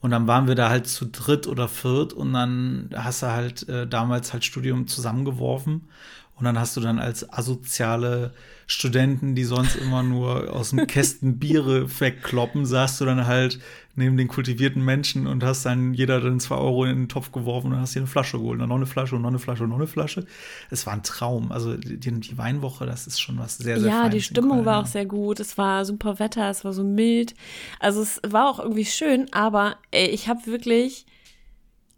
Und 0.00 0.10
dann 0.10 0.26
waren 0.26 0.48
wir 0.48 0.54
da 0.54 0.68
halt 0.68 0.86
zu 0.86 1.06
dritt 1.06 1.46
oder 1.46 1.66
viert 1.66 2.12
und 2.12 2.34
dann 2.34 2.90
hast 2.94 3.22
du 3.22 3.28
halt 3.28 3.66
äh, 3.70 3.86
damals 3.86 4.34
halt 4.34 4.44
Studium 4.44 4.86
zusammengeworfen. 4.86 5.88
Und 6.36 6.44
dann 6.44 6.58
hast 6.58 6.76
du 6.76 6.80
dann 6.80 6.98
als 6.98 7.32
asoziale 7.32 8.32
Studenten, 8.66 9.34
die 9.34 9.44
sonst 9.44 9.76
immer 9.76 10.02
nur 10.02 10.52
aus 10.52 10.70
dem 10.70 10.86
Kästen 10.86 11.38
Biere 11.38 11.88
wegkloppen, 12.00 12.66
saßt 12.66 13.00
du 13.00 13.04
dann 13.04 13.26
halt 13.26 13.60
neben 13.94 14.16
den 14.16 14.26
kultivierten 14.26 14.84
Menschen 14.84 15.26
und 15.26 15.44
hast 15.44 15.64
dann 15.64 15.94
jeder 15.94 16.20
dann 16.20 16.40
zwei 16.40 16.56
Euro 16.56 16.84
in 16.84 17.02
den 17.02 17.08
Topf 17.08 17.30
geworfen 17.30 17.72
und 17.72 17.78
hast 17.78 17.94
dir 17.94 18.00
eine 18.00 18.08
Flasche 18.08 18.38
geholt. 18.38 18.54
Und 18.54 18.60
dann 18.60 18.68
noch 18.70 18.76
eine 18.76 18.86
Flasche 18.86 19.14
und 19.14 19.22
noch 19.22 19.28
eine 19.28 19.38
Flasche 19.38 19.64
und 19.64 19.70
noch 19.70 19.76
eine 19.76 19.86
Flasche. 19.86 20.26
Es 20.70 20.86
war 20.86 20.94
ein 20.94 21.04
Traum. 21.04 21.52
Also 21.52 21.76
die, 21.76 21.98
die 21.98 22.38
Weinwoche, 22.38 22.86
das 22.86 23.06
ist 23.06 23.20
schon 23.20 23.38
was 23.38 23.58
sehr, 23.58 23.78
sehr 23.78 23.90
ja, 23.90 24.00
Feines 24.02 24.14
die 24.14 24.22
Stimmung 24.22 24.56
Köln, 24.56 24.64
war 24.64 24.74
ja. 24.74 24.80
auch 24.80 24.86
sehr 24.86 25.06
gut. 25.06 25.38
Es 25.38 25.56
war 25.56 25.84
super 25.84 26.18
Wetter, 26.18 26.50
es 26.50 26.64
war 26.64 26.72
so 26.72 26.82
mild. 26.82 27.34
Also 27.78 28.02
es 28.02 28.20
war 28.26 28.50
auch 28.50 28.58
irgendwie 28.58 28.86
schön, 28.86 29.32
aber 29.32 29.76
ey, 29.92 30.08
ich 30.08 30.28
habe 30.28 30.46
wirklich 30.46 31.06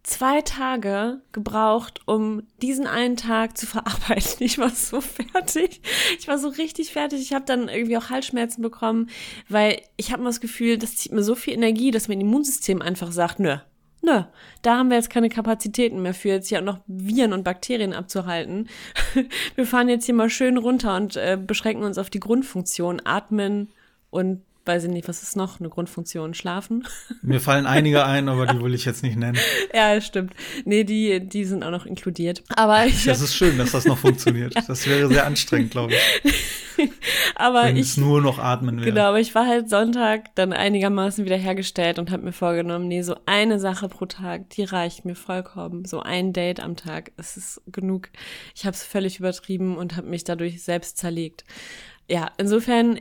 zwei 0.06 0.40
Tage 0.40 1.20
gebraucht, 1.32 2.00
um 2.06 2.44
diesen 2.62 2.86
einen 2.86 3.16
Tag 3.16 3.58
zu 3.58 3.66
verarbeiten. 3.66 4.38
Ich 4.38 4.58
war 4.58 4.70
so 4.70 5.00
fertig. 5.00 5.82
Ich 6.18 6.28
war 6.28 6.38
so 6.38 6.48
richtig 6.48 6.92
fertig. 6.92 7.20
Ich 7.20 7.34
habe 7.34 7.44
dann 7.44 7.68
irgendwie 7.68 7.98
auch 7.98 8.08
Halsschmerzen 8.08 8.62
bekommen, 8.62 9.10
weil 9.48 9.82
ich 9.96 10.12
habe 10.12 10.20
immer 10.20 10.30
das 10.30 10.40
Gefühl, 10.40 10.78
das 10.78 10.96
zieht 10.96 11.12
mir 11.12 11.24
so 11.24 11.34
viel 11.34 11.54
Energie, 11.54 11.90
dass 11.90 12.08
mein 12.08 12.20
Immunsystem 12.20 12.82
einfach 12.82 13.10
sagt, 13.10 13.40
nö, 13.40 13.56
nö, 14.00 14.22
da 14.62 14.78
haben 14.78 14.90
wir 14.90 14.96
jetzt 14.96 15.10
keine 15.10 15.28
Kapazitäten 15.28 16.00
mehr 16.00 16.14
für, 16.14 16.28
jetzt 16.28 16.48
hier 16.48 16.60
auch 16.60 16.64
noch 16.64 16.78
Viren 16.86 17.32
und 17.32 17.42
Bakterien 17.42 17.92
abzuhalten. 17.92 18.68
Wir 19.56 19.66
fahren 19.66 19.88
jetzt 19.88 20.06
hier 20.06 20.14
mal 20.14 20.30
schön 20.30 20.56
runter 20.56 20.96
und 20.96 21.16
äh, 21.16 21.36
beschränken 21.36 21.82
uns 21.82 21.98
auf 21.98 22.10
die 22.10 22.20
Grundfunktion, 22.20 23.02
atmen 23.04 23.70
und 24.10 24.42
weiß 24.66 24.84
ich 24.84 24.90
nicht, 24.90 25.08
was 25.08 25.22
ist 25.22 25.36
noch 25.36 25.60
eine 25.60 25.68
Grundfunktion? 25.68 26.34
Schlafen? 26.34 26.86
Mir 27.22 27.40
fallen 27.40 27.66
einige 27.66 28.04
ein, 28.04 28.28
aber 28.28 28.46
die 28.46 28.60
will 28.62 28.74
ich 28.74 28.84
jetzt 28.84 29.02
nicht 29.02 29.16
nennen. 29.16 29.38
ja, 29.74 30.00
stimmt. 30.00 30.34
Nee, 30.64 30.84
die, 30.84 31.20
die 31.20 31.44
sind 31.44 31.62
auch 31.62 31.70
noch 31.70 31.86
inkludiert. 31.86 32.42
Aber 32.54 32.86
ich, 32.86 33.04
Das 33.04 33.20
ist 33.20 33.34
schön, 33.34 33.58
dass 33.58 33.72
das 33.72 33.84
noch 33.84 33.98
funktioniert. 33.98 34.54
Das 34.66 34.86
wäre 34.88 35.08
sehr 35.08 35.26
anstrengend, 35.26 35.70
glaube 35.70 35.92
ich, 35.94 36.34
aber 37.34 37.64
wenn 37.64 37.76
ich, 37.76 37.82
es 37.82 37.96
nur 37.96 38.20
noch 38.20 38.38
atmen 38.38 38.78
wäre. 38.78 38.90
Genau, 38.90 39.04
aber 39.04 39.20
ich 39.20 39.34
war 39.34 39.46
halt 39.46 39.68
Sonntag 39.70 40.34
dann 40.34 40.52
einigermaßen 40.52 41.24
wiederhergestellt 41.24 41.98
und 41.98 42.10
habe 42.10 42.24
mir 42.24 42.32
vorgenommen, 42.32 42.88
nee, 42.88 43.02
so 43.02 43.16
eine 43.26 43.58
Sache 43.60 43.88
pro 43.88 44.06
Tag, 44.06 44.50
die 44.50 44.64
reicht 44.64 45.04
mir 45.04 45.14
vollkommen. 45.14 45.84
So 45.84 46.00
ein 46.00 46.32
Date 46.32 46.60
am 46.60 46.76
Tag, 46.76 47.12
es 47.16 47.36
ist 47.36 47.62
genug. 47.66 48.08
Ich 48.54 48.64
habe 48.66 48.74
es 48.74 48.82
völlig 48.82 49.18
übertrieben 49.18 49.76
und 49.76 49.96
habe 49.96 50.08
mich 50.08 50.24
dadurch 50.24 50.62
selbst 50.62 50.98
zerlegt. 50.98 51.44
Ja, 52.08 52.30
insofern 52.38 53.00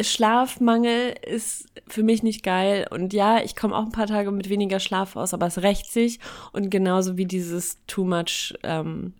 Schlafmangel 0.00 1.14
ist 1.26 1.66
für 1.86 2.02
mich 2.02 2.22
nicht 2.22 2.42
geil 2.42 2.86
und 2.90 3.12
ja, 3.12 3.42
ich 3.42 3.56
komme 3.56 3.74
auch 3.74 3.84
ein 3.84 3.92
paar 3.92 4.06
Tage 4.06 4.30
mit 4.30 4.48
weniger 4.48 4.80
Schlaf 4.80 5.16
aus, 5.16 5.32
aber 5.32 5.46
es 5.46 5.62
rächt 5.62 5.90
sich 5.90 6.20
und 6.52 6.70
genauso 6.70 7.16
wie 7.16 7.24
dieses 7.24 7.78
too 7.86 8.04
much, 8.04 8.54
ähm, 8.62 9.14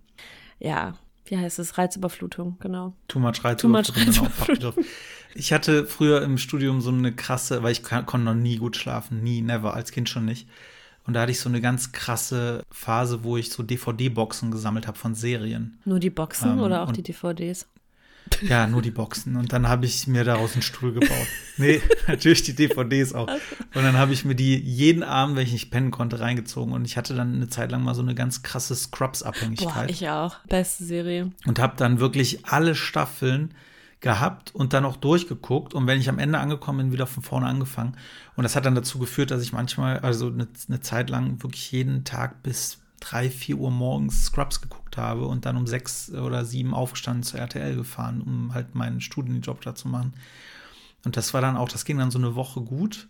ja, 0.58 0.94
wie 1.26 1.38
heißt 1.38 1.58
es, 1.58 1.78
Reizüberflutung, 1.78 2.56
genau. 2.60 2.94
Too 3.08 3.18
much 3.18 3.44
Reiz. 3.44 3.60
Too 3.60 3.68
much 3.68 3.92
genau, 3.94 4.06
Reizüberflutung. 4.06 4.72
Fachbegriff. 4.72 4.86
Ich 5.34 5.52
hatte 5.52 5.86
früher 5.86 6.22
im 6.22 6.38
Studium 6.38 6.80
so 6.80 6.90
eine 6.90 7.14
krasse, 7.14 7.62
weil 7.62 7.72
ich 7.72 7.82
konnte 7.82 8.18
noch 8.18 8.34
nie 8.34 8.56
gut 8.56 8.76
schlafen, 8.76 9.22
nie, 9.22 9.42
never, 9.42 9.74
als 9.74 9.92
Kind 9.92 10.08
schon 10.08 10.24
nicht. 10.24 10.48
Und 11.06 11.14
da 11.14 11.22
hatte 11.22 11.32
ich 11.32 11.40
so 11.40 11.48
eine 11.48 11.60
ganz 11.60 11.92
krasse 11.92 12.64
Phase, 12.70 13.24
wo 13.24 13.36
ich 13.36 13.50
so 13.50 13.62
DVD-Boxen 13.62 14.50
gesammelt 14.50 14.86
habe 14.86 14.98
von 14.98 15.14
Serien. 15.14 15.78
Nur 15.84 16.00
die 16.00 16.10
Boxen 16.10 16.52
Ähm, 16.52 16.60
oder 16.60 16.82
auch 16.82 16.92
die 16.92 17.02
DVDs? 17.02 17.66
Ja, 18.42 18.66
nur 18.66 18.82
die 18.82 18.90
Boxen. 18.90 19.36
Und 19.36 19.52
dann 19.52 19.68
habe 19.68 19.86
ich 19.86 20.06
mir 20.06 20.24
daraus 20.24 20.52
einen 20.52 20.62
Stuhl 20.62 20.92
gebaut. 20.92 21.26
Nee, 21.56 21.80
natürlich 22.06 22.42
die 22.42 22.54
DVDs 22.54 23.12
auch. 23.12 23.28
Und 23.28 23.82
dann 23.82 23.96
habe 23.96 24.12
ich 24.12 24.24
mir 24.24 24.34
die 24.34 24.56
jeden 24.56 25.02
Abend, 25.02 25.36
wenn 25.36 25.46
ich 25.46 25.52
nicht 25.52 25.70
pennen 25.70 25.90
konnte, 25.90 26.20
reingezogen. 26.20 26.72
Und 26.72 26.84
ich 26.84 26.96
hatte 26.96 27.14
dann 27.14 27.34
eine 27.34 27.48
Zeit 27.48 27.70
lang 27.70 27.82
mal 27.82 27.94
so 27.94 28.02
eine 28.02 28.14
ganz 28.14 28.42
krasse 28.42 28.74
Boah, 28.74 28.80
Scrubs-Abhängigkeit. 28.80 29.90
ich 29.90 30.08
auch. 30.08 30.36
Beste 30.48 30.84
Serie. 30.84 31.30
und 31.46 31.58
habe 31.58 31.74
dann 31.76 32.00
wirklich 32.00 32.46
alle 32.46 32.74
Staffeln 32.74 33.54
gehabt 34.00 34.54
und 34.54 34.72
dann 34.72 34.84
auch 34.84 34.96
durchgeguckt. 34.96 35.74
Und 35.74 35.86
wenn 35.86 36.00
ich 36.00 36.08
am 36.08 36.18
Ende 36.18 36.38
angekommen 36.38 36.78
bin, 36.78 36.92
wieder 36.92 37.06
von 37.06 37.22
vorne 37.22 37.46
angefangen. 37.46 37.96
Und 38.36 38.44
das 38.44 38.54
hat 38.54 38.64
dann 38.64 38.74
dazu 38.74 38.98
geführt, 38.98 39.30
dass 39.30 39.42
ich 39.42 39.52
manchmal, 39.52 39.98
also 40.00 40.28
eine, 40.28 40.46
eine 40.68 40.80
Zeit 40.80 41.10
lang 41.10 41.42
wirklich 41.42 41.72
jeden 41.72 42.04
Tag 42.04 42.42
bis 42.42 42.78
drei, 43.00 43.30
vier 43.30 43.58
Uhr 43.58 43.70
morgens 43.70 44.26
Scrubs 44.26 44.60
geguckt 44.60 44.96
habe 44.96 45.26
und 45.26 45.46
dann 45.46 45.56
um 45.56 45.66
sechs 45.66 46.10
oder 46.10 46.44
sieben 46.44 46.74
aufgestanden 46.74 47.22
zur 47.22 47.40
RTL 47.40 47.76
gefahren, 47.76 48.20
um 48.20 48.54
halt 48.54 48.74
meinen 48.74 49.00
Studienjob 49.00 49.60
da 49.62 49.74
zu 49.74 49.88
machen. 49.88 50.14
Und 51.04 51.16
das 51.16 51.32
war 51.34 51.40
dann 51.40 51.56
auch, 51.56 51.68
das 51.68 51.84
ging 51.84 51.98
dann 51.98 52.10
so 52.10 52.18
eine 52.18 52.34
Woche 52.34 52.60
gut. 52.60 53.08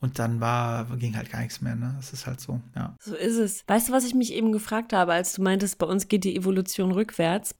Und 0.00 0.18
dann 0.18 0.40
war, 0.40 0.86
ging 0.96 1.14
halt 1.14 1.30
gar 1.30 1.40
nichts 1.40 1.60
mehr, 1.60 1.76
ne? 1.76 1.92
Das 1.96 2.14
ist 2.14 2.26
halt 2.26 2.40
so, 2.40 2.60
ja. 2.74 2.96
So 3.00 3.14
ist 3.14 3.36
es. 3.36 3.64
Weißt 3.66 3.88
du, 3.88 3.92
was 3.92 4.04
ich 4.04 4.14
mich 4.14 4.32
eben 4.32 4.50
gefragt 4.50 4.94
habe, 4.94 5.12
als 5.12 5.34
du 5.34 5.42
meintest, 5.42 5.76
bei 5.76 5.84
uns 5.84 6.08
geht 6.08 6.24
die 6.24 6.36
Evolution 6.36 6.90
rückwärts? 6.90 7.54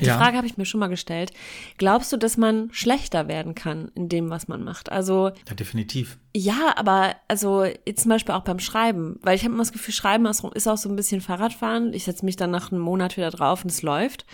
Die 0.00 0.06
ja. 0.06 0.16
Frage 0.16 0.36
habe 0.36 0.46
ich 0.46 0.56
mir 0.56 0.64
schon 0.64 0.80
mal 0.80 0.88
gestellt. 0.88 1.32
Glaubst 1.76 2.12
du, 2.12 2.16
dass 2.16 2.36
man 2.36 2.68
schlechter 2.72 3.28
werden 3.28 3.54
kann 3.54 3.90
in 3.94 4.08
dem, 4.08 4.30
was 4.30 4.48
man 4.48 4.62
macht? 4.62 4.90
Also 4.90 5.30
ja, 5.48 5.54
definitiv. 5.54 6.18
Ja, 6.34 6.74
aber 6.76 7.16
also 7.26 7.66
zum 7.94 8.08
Beispiel 8.08 8.34
auch 8.34 8.44
beim 8.44 8.58
Schreiben, 8.60 9.18
weil 9.22 9.36
ich 9.36 9.44
habe 9.44 9.54
immer 9.54 9.62
das 9.62 9.72
Gefühl, 9.72 9.94
Schreiben 9.94 10.26
ist 10.26 10.68
auch 10.68 10.76
so 10.76 10.88
ein 10.88 10.96
bisschen 10.96 11.20
Fahrradfahren. 11.20 11.92
Ich 11.92 12.04
setze 12.04 12.24
mich 12.24 12.36
dann 12.36 12.50
nach 12.50 12.70
einem 12.70 12.80
Monat 12.80 13.16
wieder 13.16 13.30
drauf 13.30 13.64
und 13.64 13.70
es 13.70 13.82
läuft. 13.82 14.26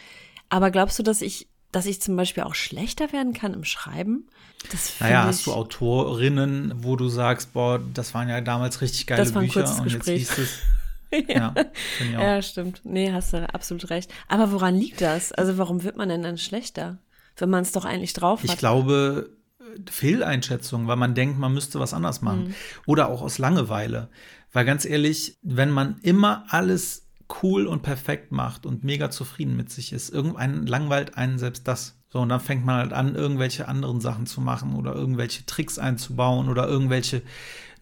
Aber 0.49 0.71
glaubst 0.71 0.99
du, 0.99 1.03
dass 1.03 1.23
ich, 1.23 1.49
dass 1.73 1.87
ich 1.87 2.01
zum 2.01 2.17
Beispiel 2.17 2.43
auch 2.43 2.55
schlechter 2.55 3.13
werden 3.13 3.33
kann 3.33 3.55
im 3.55 3.65
Schreiben? 3.65 4.29
Das 4.71 5.01
naja, 5.01 5.25
hast 5.25 5.47
du 5.47 5.53
Autorinnen, 5.53 6.73
wo 6.79 6.97
du 6.97 7.09
sagst, 7.09 7.53
boah, 7.53 7.81
das 7.93 8.15
waren 8.15 8.29
ja 8.29 8.41
damals 8.41 8.81
richtig 8.81 9.07
geile 9.07 9.23
das 9.23 9.35
war 9.35 9.43
ein 9.43 9.49
Bücher 9.49 9.69
und 9.79 9.85
Gespräch. 9.85 10.21
jetzt 10.21 10.37
liest 10.37 10.39
es 10.39 10.59
ja, 11.29 11.55
ja, 12.13 12.23
ja, 12.23 12.43
stimmt. 12.43 12.81
Nee, 12.85 13.13
hast 13.13 13.33
du 13.33 13.53
absolut 13.53 13.91
recht. 13.91 14.13
Aber 14.29 14.53
woran 14.53 14.75
liegt 14.75 15.01
das? 15.01 15.33
Also 15.33 15.59
warum 15.59 15.83
wird 15.83 15.97
man 15.97 16.09
denn 16.09 16.23
dann 16.23 16.39
schlechter, 16.39 16.99
wenn 17.37 17.51
man 17.51 17.63
es 17.63 17.73
doch 17.73 17.85
eigentlich 17.85 18.13
drauf 18.13 18.43
hat? 18.43 18.51
Ich 18.51 18.57
glaube, 18.57 19.31
Fehleinschätzung, 19.91 20.87
weil 20.87 20.97
man 20.97 21.15
denkt, 21.15 21.39
man 21.39 21.53
müsste 21.53 21.81
was 21.81 21.95
anders 21.95 22.23
machen. 22.23 22.49
Mhm. 22.49 22.55
Oder 22.87 23.09
auch 23.09 23.23
aus 23.23 23.39
Langeweile. 23.39 24.09
Weil 24.53 24.65
ganz 24.65 24.85
ehrlich, 24.85 25.39
wenn 25.43 25.71
man 25.71 25.99
immer 26.03 26.45
alles 26.49 27.09
cool 27.43 27.67
und 27.67 27.83
perfekt 27.83 28.33
macht 28.33 28.67
und 28.67 28.85
mega 28.85 29.11
zufrieden 29.11 29.57
mit 29.57 29.71
sich 29.71 29.93
ist, 29.93 30.11
irgendein 30.11 30.67
langweilt 30.67 31.17
einen 31.17 31.39
selbst 31.39 31.67
das. 31.67 31.99
So, 32.15 32.21
und 32.21 32.29
dann 32.29 32.39
fängt 32.39 32.65
man 32.65 32.77
halt 32.77 32.93
an, 32.93 33.17
irgendwelche 33.17 33.67
anderen 33.67 34.01
Sachen 34.01 34.27
zu 34.27 34.41
machen 34.41 34.77
oder 34.77 34.95
irgendwelche 34.95 35.47
Tricks 35.47 35.81
einzubauen 35.81 36.49
oder 36.49 36.69
irgendwelche 36.69 37.23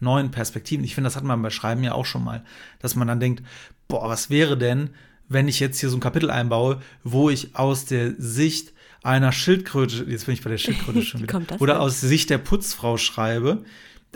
neuen 0.00 0.30
Perspektiven. 0.30 0.86
Ich 0.86 0.94
finde, 0.94 1.08
das 1.08 1.16
hat 1.16 1.22
man 1.22 1.42
bei 1.42 1.50
Schreiben 1.50 1.84
ja 1.84 1.92
auch 1.92 2.06
schon 2.06 2.24
mal, 2.24 2.42
dass 2.78 2.96
man 2.96 3.06
dann 3.06 3.20
denkt, 3.20 3.42
boah, 3.88 4.08
was 4.08 4.30
wäre 4.30 4.56
denn, 4.56 4.88
wenn 5.28 5.48
ich 5.48 5.60
jetzt 5.60 5.80
hier 5.80 5.90
so 5.90 5.98
ein 5.98 6.00
Kapitel 6.00 6.30
einbaue, 6.30 6.80
wo 7.04 7.28
ich 7.28 7.56
aus 7.56 7.84
der 7.84 8.14
Sicht 8.16 8.72
einer 9.02 9.32
Schildkröte, 9.32 10.06
jetzt 10.08 10.24
bin 10.24 10.32
ich 10.32 10.42
bei 10.42 10.48
der 10.48 10.56
Schildkröte 10.56 11.02
schon 11.02 11.20
wieder, 11.20 11.60
oder 11.60 11.80
aus 11.80 12.00
Sicht 12.00 12.30
der 12.30 12.38
Putzfrau 12.38 12.96
schreibe, 12.96 13.64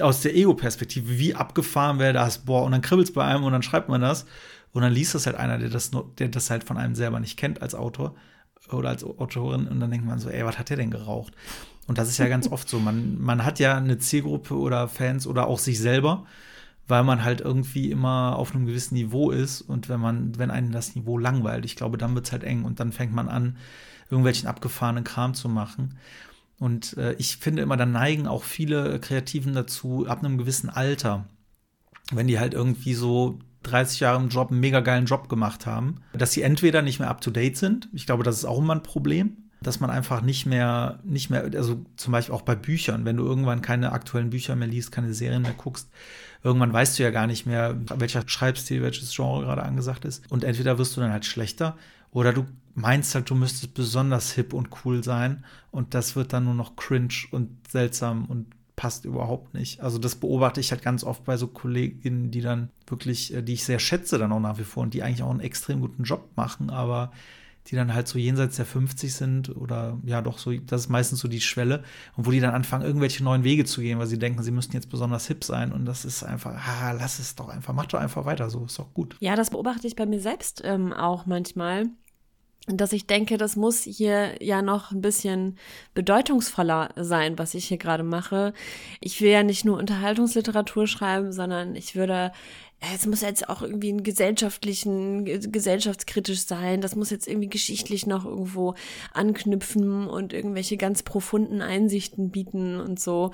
aus 0.00 0.22
der 0.22 0.34
Ego-Perspektive, 0.34 1.18
wie 1.18 1.34
abgefahren 1.34 1.98
wäre 1.98 2.14
das, 2.14 2.38
boah, 2.38 2.64
und 2.64 2.72
dann 2.72 2.80
kribbelt 2.80 3.08
es 3.08 3.12
bei 3.12 3.22
einem 3.22 3.44
und 3.44 3.52
dann 3.52 3.62
schreibt 3.62 3.90
man 3.90 4.00
das 4.00 4.24
und 4.72 4.80
dann 4.80 4.94
liest 4.94 5.14
das 5.14 5.26
halt 5.26 5.36
einer, 5.36 5.58
der 5.58 5.68
das, 5.68 5.90
der 6.16 6.28
das 6.28 6.48
halt 6.48 6.64
von 6.64 6.78
einem 6.78 6.94
selber 6.94 7.20
nicht 7.20 7.36
kennt 7.36 7.60
als 7.60 7.74
Autor 7.74 8.14
oder 8.72 8.90
als 8.90 9.04
Autorin 9.04 9.68
und 9.68 9.80
dann 9.80 9.90
denkt 9.90 10.06
man 10.06 10.18
so, 10.18 10.28
ey, 10.28 10.44
was 10.44 10.58
hat 10.58 10.70
der 10.70 10.76
denn 10.76 10.90
geraucht? 10.90 11.32
Und 11.86 11.98
das 11.98 12.08
ist 12.08 12.18
ja 12.18 12.28
ganz 12.28 12.48
oft 12.50 12.68
so. 12.68 12.78
Man, 12.78 13.20
man 13.20 13.44
hat 13.44 13.58
ja 13.58 13.76
eine 13.76 13.98
Zielgruppe 13.98 14.54
oder 14.56 14.88
Fans 14.88 15.26
oder 15.26 15.46
auch 15.46 15.58
sich 15.58 15.78
selber, 15.78 16.26
weil 16.88 17.04
man 17.04 17.24
halt 17.24 17.40
irgendwie 17.40 17.90
immer 17.90 18.36
auf 18.36 18.54
einem 18.54 18.66
gewissen 18.66 18.94
Niveau 18.94 19.30
ist. 19.30 19.60
Und 19.62 19.88
wenn 19.88 20.00
man, 20.00 20.38
wenn 20.38 20.50
einen 20.50 20.72
das 20.72 20.94
Niveau 20.94 21.18
langweilt, 21.18 21.64
ich 21.64 21.76
glaube, 21.76 21.98
dann 21.98 22.14
wird 22.14 22.26
es 22.26 22.32
halt 22.32 22.44
eng 22.44 22.64
und 22.64 22.80
dann 22.80 22.92
fängt 22.92 23.12
man 23.12 23.28
an, 23.28 23.56
irgendwelchen 24.10 24.48
abgefahrenen 24.48 25.04
Kram 25.04 25.34
zu 25.34 25.48
machen. 25.48 25.98
Und 26.58 26.96
äh, 26.96 27.14
ich 27.14 27.36
finde 27.36 27.62
immer, 27.62 27.76
dann 27.76 27.92
neigen 27.92 28.26
auch 28.26 28.42
viele 28.42 28.98
Kreativen 29.00 29.52
dazu, 29.52 30.06
ab 30.08 30.24
einem 30.24 30.38
gewissen 30.38 30.70
Alter, 30.70 31.26
wenn 32.12 32.28
die 32.28 32.38
halt 32.38 32.54
irgendwie 32.54 32.94
so 32.94 33.38
30 33.70 34.00
Jahre 34.00 34.22
im 34.22 34.28
Job 34.28 34.50
einen 34.50 34.60
mega 34.60 34.80
geilen 34.80 35.06
Job 35.06 35.28
gemacht 35.28 35.66
haben, 35.66 36.00
dass 36.12 36.32
sie 36.32 36.42
entweder 36.42 36.82
nicht 36.82 36.98
mehr 36.98 37.10
up 37.10 37.20
to 37.20 37.30
date 37.30 37.56
sind. 37.56 37.88
Ich 37.92 38.06
glaube, 38.06 38.22
das 38.22 38.36
ist 38.36 38.44
auch 38.44 38.58
immer 38.58 38.74
ein 38.74 38.82
Problem 38.82 39.36
dass 39.62 39.80
man 39.80 39.90
einfach 39.90 40.22
nicht 40.22 40.46
mehr, 40.46 41.00
nicht 41.02 41.30
mehr, 41.30 41.42
also 41.54 41.84
zum 41.96 42.12
Beispiel 42.12 42.34
auch 42.34 42.42
bei 42.42 42.54
Büchern, 42.54 43.04
wenn 43.04 43.16
du 43.16 43.24
irgendwann 43.24 43.62
keine 43.62 43.92
aktuellen 43.92 44.30
Bücher 44.30 44.54
mehr 44.54 44.68
liest, 44.68 44.92
keine 44.92 45.14
Serien 45.14 45.42
mehr 45.42 45.54
guckst, 45.54 45.90
irgendwann 46.42 46.72
weißt 46.72 46.98
du 46.98 47.02
ja 47.02 47.10
gar 47.10 47.26
nicht 47.26 47.46
mehr, 47.46 47.76
welcher 47.96 48.22
Schreibstil, 48.26 48.82
welches 48.82 49.14
Genre 49.14 49.44
gerade 49.44 49.62
angesagt 49.62 50.04
ist. 50.04 50.30
Und 50.30 50.44
entweder 50.44 50.78
wirst 50.78 50.96
du 50.96 51.00
dann 51.00 51.12
halt 51.12 51.24
schlechter 51.24 51.76
oder 52.10 52.32
du 52.32 52.46
meinst 52.74 53.14
halt, 53.14 53.30
du 53.30 53.34
müsstest 53.34 53.74
besonders 53.74 54.32
hip 54.32 54.52
und 54.52 54.68
cool 54.84 55.02
sein 55.02 55.44
und 55.70 55.94
das 55.94 56.14
wird 56.14 56.32
dann 56.32 56.44
nur 56.44 56.54
noch 56.54 56.76
cringe 56.76 57.14
und 57.30 57.50
seltsam 57.68 58.26
und 58.26 58.46
passt 58.76 59.06
überhaupt 59.06 59.54
nicht. 59.54 59.80
Also 59.80 59.98
das 59.98 60.14
beobachte 60.14 60.60
ich 60.60 60.70
halt 60.70 60.82
ganz 60.82 61.02
oft 61.02 61.24
bei 61.24 61.36
so 61.36 61.48
Kolleginnen, 61.48 62.30
die 62.30 62.42
dann 62.42 62.70
wirklich, 62.86 63.34
äh, 63.34 63.42
die 63.42 63.54
ich 63.54 63.64
sehr 63.64 63.78
schätze 63.78 64.18
dann 64.18 64.32
auch 64.32 64.40
nach 64.40 64.58
wie 64.58 64.64
vor 64.64 64.82
und 64.82 64.94
die 64.94 65.02
eigentlich 65.02 65.22
auch 65.22 65.30
einen 65.30 65.40
extrem 65.40 65.80
guten 65.80 66.04
Job 66.04 66.28
machen, 66.36 66.70
aber 66.70 67.10
die 67.68 67.74
dann 67.74 67.94
halt 67.94 68.06
so 68.06 68.18
jenseits 68.18 68.56
der 68.56 68.66
50 68.66 69.12
sind 69.12 69.56
oder 69.56 69.98
ja 70.04 70.22
doch 70.22 70.38
so, 70.38 70.52
das 70.52 70.82
ist 70.82 70.88
meistens 70.88 71.18
so 71.18 71.26
die 71.26 71.40
Schwelle 71.40 71.82
und 72.16 72.26
wo 72.26 72.30
die 72.30 72.38
dann 72.38 72.54
anfangen, 72.54 72.84
irgendwelche 72.84 73.24
neuen 73.24 73.42
Wege 73.44 73.64
zu 73.64 73.80
gehen, 73.80 73.98
weil 73.98 74.06
sie 74.06 74.18
denken, 74.18 74.42
sie 74.42 74.52
müssten 74.52 74.74
jetzt 74.74 74.88
besonders 74.88 75.26
hip 75.26 75.42
sein 75.42 75.72
und 75.72 75.84
das 75.84 76.04
ist 76.04 76.22
einfach, 76.22 76.54
ah, 76.54 76.92
lass 76.92 77.18
es 77.18 77.34
doch 77.34 77.48
einfach, 77.48 77.74
mach 77.74 77.86
doch 77.86 77.98
einfach 77.98 78.24
weiter, 78.24 78.50
so 78.50 78.64
ist 78.66 78.78
doch 78.78 78.92
gut. 78.94 79.16
Ja, 79.20 79.34
das 79.34 79.50
beobachte 79.50 79.86
ich 79.86 79.96
bei 79.96 80.06
mir 80.06 80.20
selbst 80.20 80.62
ähm, 80.64 80.92
auch 80.92 81.26
manchmal 81.26 81.86
dass 82.66 82.92
ich 82.92 83.06
denke, 83.06 83.38
das 83.38 83.56
muss 83.56 83.82
hier 83.82 84.42
ja 84.42 84.60
noch 84.62 84.90
ein 84.90 85.00
bisschen 85.00 85.56
bedeutungsvoller 85.94 86.90
sein, 86.96 87.38
was 87.38 87.54
ich 87.54 87.66
hier 87.66 87.78
gerade 87.78 88.02
mache. 88.02 88.52
Ich 89.00 89.20
will 89.20 89.30
ja 89.30 89.42
nicht 89.42 89.64
nur 89.64 89.78
Unterhaltungsliteratur 89.78 90.86
schreiben, 90.86 91.32
sondern 91.32 91.76
ich 91.76 91.94
würde 91.94 92.32
es 92.94 93.06
muss 93.06 93.22
jetzt 93.22 93.48
auch 93.48 93.62
irgendwie 93.62 93.88
einen 93.88 94.02
gesellschaftlichen, 94.02 95.24
gesellschaftskritisch 95.24 96.44
sein. 96.44 96.82
Das 96.82 96.94
muss 96.94 97.10
jetzt 97.10 97.26
irgendwie 97.26 97.48
geschichtlich 97.48 98.06
noch 98.06 98.24
irgendwo 98.26 98.74
anknüpfen 99.12 100.06
und 100.06 100.32
irgendwelche 100.32 100.76
ganz 100.76 101.02
profunden 101.02 101.62
Einsichten 101.62 102.30
bieten 102.30 102.78
und 102.78 103.00
so. 103.00 103.32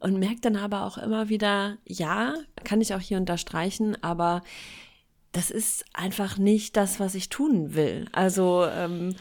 Und 0.00 0.18
merkt 0.18 0.44
dann 0.44 0.56
aber 0.56 0.84
auch 0.84 0.98
immer 0.98 1.30
wieder, 1.30 1.78
ja, 1.86 2.34
kann 2.62 2.82
ich 2.82 2.94
auch 2.94 3.00
hier 3.00 3.16
unterstreichen, 3.16 3.96
aber 4.02 4.42
das 5.34 5.50
ist 5.50 5.84
einfach 5.92 6.38
nicht 6.38 6.76
das, 6.76 7.00
was 7.00 7.14
ich 7.14 7.28
tun 7.28 7.74
will. 7.74 8.06
Also, 8.12 8.64
ähm, 8.66 9.16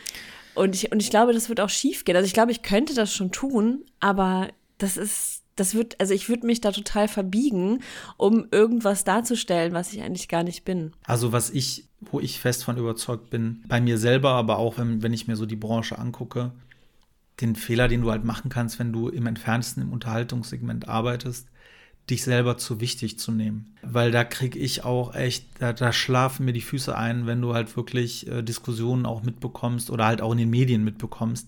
und 0.56 0.76
ich, 0.76 0.92
und 0.92 1.02
ich 1.02 1.10
glaube, 1.10 1.34
das 1.34 1.50
wird 1.50 1.60
auch 1.60 1.70
schief 1.70 2.06
gehen. 2.06 2.16
Also 2.16 2.28
ich 2.28 2.34
glaube, 2.34 2.52
ich 2.52 2.62
könnte 2.62 2.94
das 2.94 3.14
schon 3.14 3.32
tun, 3.32 3.84
aber 4.00 4.50
das 4.78 4.98
ist 4.98 5.42
das 5.56 5.76
wird, 5.76 6.00
also 6.00 6.14
ich 6.14 6.30
würde 6.30 6.48
mich 6.48 6.62
da 6.62 6.72
total 6.72 7.08
verbiegen, 7.08 7.82
um 8.18 8.48
irgendwas 8.52 9.04
darzustellen, 9.04 9.74
was 9.74 9.94
ich 9.94 10.02
eigentlich 10.02 10.28
gar 10.28 10.44
nicht 10.44 10.66
bin. 10.66 10.94
Also 11.06 11.32
was 11.32 11.52
ich, 11.52 11.88
wo 12.02 12.20
ich 12.20 12.40
fest 12.40 12.64
von 12.64 12.78
überzeugt 12.78 13.30
bin, 13.30 13.64
bei 13.68 13.80
mir 13.80 13.98
selber, 14.00 14.32
aber 14.32 14.58
auch 14.58 14.80
wenn, 14.80 15.04
wenn 15.04 15.14
ich 15.14 15.28
mir 15.28 15.36
so 15.36 15.46
die 15.46 15.56
Branche 15.56 16.00
angucke, 16.00 16.52
den 17.40 17.56
Fehler, 17.56 17.88
den 17.88 18.02
du 18.02 18.12
halt 18.12 18.24
machen 18.24 18.50
kannst, 18.50 18.80
wenn 18.80 18.92
du 18.92 19.10
im 19.10 19.28
entferntesten 19.28 19.84
im 19.84 19.94
Unterhaltungssegment 19.94 20.88
arbeitest, 20.88 21.48
dich 22.10 22.24
selber 22.24 22.58
zu 22.58 22.82
wichtig 22.82 23.18
zu 23.18 23.32
nehmen. 23.32 23.76
Weil 23.82 24.12
da 24.12 24.24
kriege 24.24 24.60
ich 24.60 24.84
auch 24.84 25.16
echt, 25.16 25.46
da, 25.60 25.74
da, 25.74 25.94
schlafen 25.94 26.46
mir 26.46 26.54
die 26.54 26.62
Füße 26.62 26.96
ein, 26.98 27.28
wenn 27.28 27.42
du 27.42 27.54
halt 27.54 27.76
wirklich 27.78 28.28
äh, 28.28 28.42
Diskussionen 28.42 29.06
auch 29.06 29.24
mitbekommst 29.24 29.90
oder 29.90 30.06
halt 30.06 30.22
auch 30.22 30.34
in 30.34 30.38
den 30.38 30.50
Medien 30.50 30.84
mitbekommst 30.84 31.48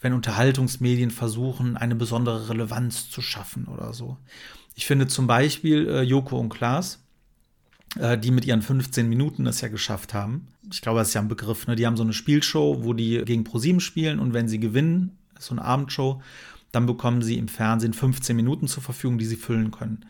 wenn 0.00 0.12
Unterhaltungsmedien 0.12 1.10
versuchen, 1.10 1.76
eine 1.76 1.94
besondere 1.94 2.48
Relevanz 2.48 3.10
zu 3.10 3.20
schaffen 3.20 3.66
oder 3.66 3.92
so. 3.92 4.16
Ich 4.74 4.86
finde 4.86 5.06
zum 5.08 5.26
Beispiel 5.26 5.88
äh, 5.88 6.02
Joko 6.02 6.38
und 6.38 6.48
Klaas, 6.48 7.00
äh, 7.98 8.16
die 8.16 8.30
mit 8.30 8.44
ihren 8.46 8.62
15 8.62 9.08
Minuten 9.08 9.46
es 9.46 9.60
ja 9.60 9.68
geschafft 9.68 10.14
haben. 10.14 10.48
Ich 10.72 10.80
glaube, 10.80 11.00
das 11.00 11.08
ist 11.08 11.14
ja 11.14 11.20
ein 11.20 11.28
Begriff. 11.28 11.66
Ne? 11.66 11.76
Die 11.76 11.86
haben 11.86 11.96
so 11.96 12.02
eine 12.02 12.12
Spielshow, 12.12 12.82
wo 12.82 12.94
die 12.94 13.22
gegen 13.24 13.44
ProSieben 13.44 13.80
spielen 13.80 14.20
und 14.20 14.32
wenn 14.32 14.48
sie 14.48 14.60
gewinnen, 14.60 15.18
so 15.38 15.54
eine 15.54 15.64
Abendshow, 15.64 16.22
dann 16.72 16.86
bekommen 16.86 17.22
sie 17.22 17.38
im 17.38 17.48
Fernsehen 17.48 17.92
15 17.92 18.34
Minuten 18.36 18.68
zur 18.68 18.82
Verfügung, 18.82 19.18
die 19.18 19.26
sie 19.26 19.36
füllen 19.36 19.70
können. 19.70 20.04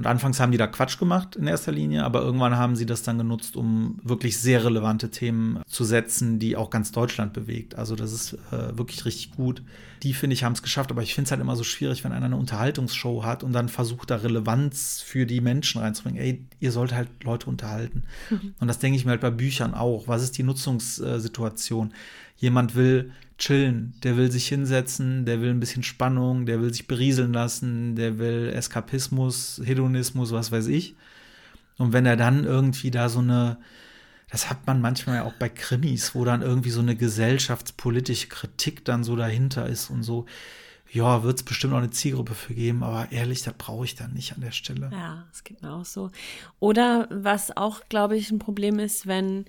Und 0.00 0.06
anfangs 0.06 0.40
haben 0.40 0.50
die 0.50 0.56
da 0.56 0.66
Quatsch 0.66 0.98
gemacht 0.98 1.36
in 1.36 1.46
erster 1.46 1.72
Linie, 1.72 2.04
aber 2.04 2.22
irgendwann 2.22 2.56
haben 2.56 2.74
sie 2.74 2.86
das 2.86 3.02
dann 3.02 3.18
genutzt, 3.18 3.54
um 3.54 3.98
wirklich 4.02 4.38
sehr 4.38 4.64
relevante 4.64 5.10
Themen 5.10 5.60
zu 5.66 5.84
setzen, 5.84 6.38
die 6.38 6.56
auch 6.56 6.70
ganz 6.70 6.90
Deutschland 6.90 7.34
bewegt. 7.34 7.74
Also 7.74 7.96
das 7.96 8.14
ist 8.14 8.32
äh, 8.50 8.78
wirklich 8.78 9.04
richtig 9.04 9.32
gut. 9.32 9.62
Die, 10.02 10.14
finde 10.14 10.32
ich, 10.32 10.42
haben 10.42 10.54
es 10.54 10.62
geschafft, 10.62 10.90
aber 10.90 11.02
ich 11.02 11.14
finde 11.14 11.26
es 11.26 11.32
halt 11.32 11.42
immer 11.42 11.54
so 11.54 11.64
schwierig, 11.64 12.02
wenn 12.02 12.12
einer 12.12 12.24
eine 12.24 12.38
Unterhaltungsshow 12.38 13.24
hat 13.24 13.44
und 13.44 13.52
dann 13.52 13.68
versucht, 13.68 14.10
da 14.10 14.16
Relevanz 14.16 15.02
für 15.02 15.26
die 15.26 15.42
Menschen 15.42 15.82
reinzubringen. 15.82 16.18
Ey, 16.18 16.46
ihr 16.60 16.72
sollt 16.72 16.94
halt 16.94 17.08
Leute 17.22 17.50
unterhalten. 17.50 18.04
Mhm. 18.30 18.54
Und 18.58 18.68
das 18.68 18.78
denke 18.78 18.96
ich 18.96 19.04
mir 19.04 19.10
halt 19.10 19.20
bei 19.20 19.30
Büchern 19.30 19.74
auch. 19.74 20.08
Was 20.08 20.22
ist 20.22 20.38
die 20.38 20.44
Nutzungssituation? 20.44 21.92
Jemand 22.40 22.74
will 22.74 23.12
chillen, 23.38 23.94
der 24.02 24.16
will 24.16 24.30
sich 24.30 24.48
hinsetzen, 24.48 25.24
der 25.24 25.40
will 25.40 25.50
ein 25.50 25.60
bisschen 25.60 25.82
Spannung, 25.82 26.44
der 26.44 26.60
will 26.60 26.72
sich 26.72 26.86
berieseln 26.86 27.32
lassen, 27.32 27.94
der 27.94 28.18
will 28.18 28.52
Eskapismus, 28.54 29.62
Hedonismus, 29.64 30.32
was 30.32 30.52
weiß 30.52 30.66
ich. 30.66 30.96
Und 31.78 31.92
wenn 31.92 32.04
er 32.04 32.16
dann 32.16 32.44
irgendwie 32.44 32.90
da 32.90 33.08
so 33.08 33.20
eine 33.20 33.58
das 34.30 34.48
hat 34.48 34.66
man 34.66 34.80
manchmal 34.80 35.16
ja 35.16 35.24
auch 35.24 35.32
bei 35.34 35.48
Krimis, 35.48 36.14
wo 36.14 36.24
dann 36.24 36.40
irgendwie 36.40 36.70
so 36.70 36.80
eine 36.80 36.94
gesellschaftspolitische 36.94 38.28
Kritik 38.28 38.84
dann 38.84 39.02
so 39.02 39.16
dahinter 39.16 39.66
ist 39.66 39.90
und 39.90 40.04
so. 40.04 40.26
Ja, 40.92 41.22
wird 41.22 41.38
es 41.38 41.42
bestimmt 41.44 41.72
auch 41.72 41.78
eine 41.78 41.90
Zielgruppe 41.90 42.34
für 42.34 42.54
geben, 42.54 42.82
aber 42.82 43.12
ehrlich, 43.12 43.42
das 43.42 43.54
brauche 43.54 43.84
ich 43.84 43.94
dann 43.94 44.12
nicht 44.12 44.34
an 44.34 44.40
der 44.40 44.50
Stelle. 44.50 44.90
Ja, 44.92 45.26
es 45.32 45.44
geht 45.44 45.62
mir 45.62 45.72
auch 45.72 45.84
so. 45.84 46.10
Oder 46.58 47.06
was 47.10 47.56
auch, 47.56 47.82
glaube 47.88 48.16
ich, 48.16 48.30
ein 48.30 48.38
Problem 48.38 48.78
ist, 48.78 49.06
wenn 49.06 49.44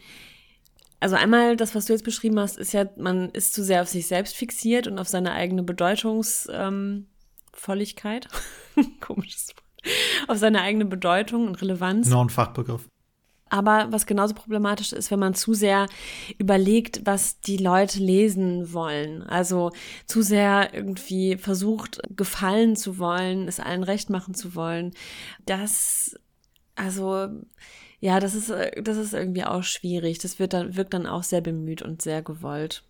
also 1.02 1.16
einmal 1.16 1.58
das, 1.58 1.76
was 1.76 1.86
du 1.86 1.94
jetzt 1.94 2.06
beschrieben 2.06 2.40
hast, 2.40 2.60
ist 2.60 2.74
ja, 2.74 2.86
man 2.96 3.32
ist 3.32 3.54
zu 3.54 3.64
sehr 3.64 3.82
auf 3.82 3.88
sich 3.90 4.06
selbst 4.08 4.36
fixiert 4.36 4.86
und 4.88 5.00
auf 5.00 5.08
seine 5.08 5.32
eigene 5.34 5.64
Bedeutungsvolligkeit. 5.64 8.28
Ähm, 8.78 9.00
Komisches 9.02 9.50
Wort. 9.50 9.64
Auf 10.28 10.38
seine 10.38 10.62
eigene 10.62 10.86
Bedeutung 10.86 11.48
und 11.48 11.60
Relevanz. 11.60 12.08
Noch 12.08 12.22
ein 12.22 12.30
Fachbegriff. 12.30 12.88
Aber 13.50 13.88
was 13.90 14.06
genauso 14.06 14.36
problematisch 14.36 14.94
ist, 14.94 15.10
wenn 15.10 15.20
man 15.20 15.34
zu 15.34 15.56
sehr 15.56 15.88
überlegt, 16.38 17.02
was 17.04 17.42
die 17.42 17.58
Leute 17.58 17.98
lesen 18.00 18.72
wollen. 18.72 19.24
Also 19.24 19.72
zu 20.06 20.22
sehr 20.22 20.72
irgendwie 20.74 21.36
versucht, 21.36 22.00
gefallen 22.16 22.76
zu 22.76 23.00
wollen, 23.00 23.48
es 23.48 23.60
allen 23.60 23.84
recht 23.84 24.12
machen 24.12 24.36
zu 24.36 24.54
wollen. 24.54 24.92
Das, 25.48 26.16
also, 26.76 27.30
ja, 28.02 28.20
das 28.20 28.36
ist, 28.36 28.50
das 28.50 28.98
ist 28.98 29.14
irgendwie 29.14 29.46
auch 29.46 29.64
schwierig. 29.64 30.18
Das 30.18 30.40
wird 30.40 30.54
dann, 30.54 30.76
wirkt 30.76 30.94
dann 30.94 31.06
auch 31.06 31.24
sehr 31.24 31.42
bemüht 31.42 31.82
und 31.82 32.02
sehr 32.02 32.22
gewollt. 32.22 32.84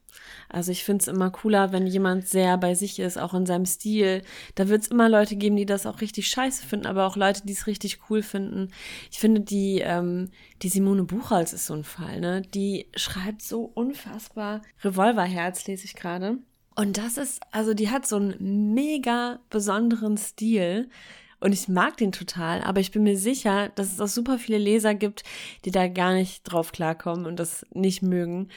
Also 0.50 0.72
ich 0.72 0.84
finde 0.84 1.02
es 1.02 1.08
immer 1.08 1.30
cooler, 1.32 1.72
wenn 1.72 1.86
jemand 1.86 2.28
sehr 2.28 2.58
bei 2.58 2.76
sich 2.76 3.00
ist, 3.00 3.18
auch 3.18 3.34
in 3.34 3.46
seinem 3.46 3.66
Stil. 3.66 4.24
Da 4.56 4.70
wird 4.70 4.84
es 4.84 4.88
immer 4.88 5.10
Leute 5.10 5.36
geben, 5.36 5.56
die 5.58 5.66
das 5.66 5.86
auch 5.86 6.02
richtig 6.02 6.28
scheiße 6.28 6.66
finden, 6.66 6.88
aber 6.88 7.06
auch 7.06 7.16
Leute, 7.16 7.42
die 7.46 7.54
es 7.54 7.68
richtig 7.68 8.00
cool 8.10 8.24
finden. 8.24 8.72
Ich 9.12 9.20
finde, 9.20 9.42
die, 9.42 9.80
ähm, 9.80 10.30
die 10.62 10.70
Simone 10.70 11.04
Buchholz 11.04 11.54
ist 11.54 11.66
so 11.66 11.74
ein 11.74 11.84
Fall, 11.84 12.20
ne? 12.20 12.42
Die 12.42 12.88
schreibt 12.96 13.42
so 13.42 13.64
unfassbar 13.74 14.62
Revolverherz, 14.84 15.68
lese 15.68 15.86
ich 15.86 15.96
gerade. 15.96 16.38
Und 16.76 16.98
das 16.98 17.18
ist, 17.18 17.42
also 17.52 17.74
die 17.74 17.90
hat 17.90 18.08
so 18.08 18.16
einen 18.16 18.74
mega 18.74 19.40
besonderen 19.50 20.18
Stil. 20.18 20.90
Und 21.42 21.54
ich 21.54 21.68
mag 21.68 21.98
den 21.98 22.12
total, 22.12 22.62
aber 22.62 22.80
ich 22.80 22.92
bin 22.92 23.04
mir 23.04 23.18
sicher, 23.18 23.70
dass 23.70 23.92
es 23.92 24.00
auch 24.00 24.08
super 24.08 24.38
viele 24.38 24.60
Leser 24.60 24.94
gibt, 24.94 25.24
die 25.66 25.72
da 25.72 25.88
gar 25.88 26.14
nicht 26.14 26.44
drauf 26.44 26.72
klarkommen 26.72 27.26
und 27.26 27.38
das 27.38 27.66
nicht 27.74 28.04
mögen. 28.04 28.48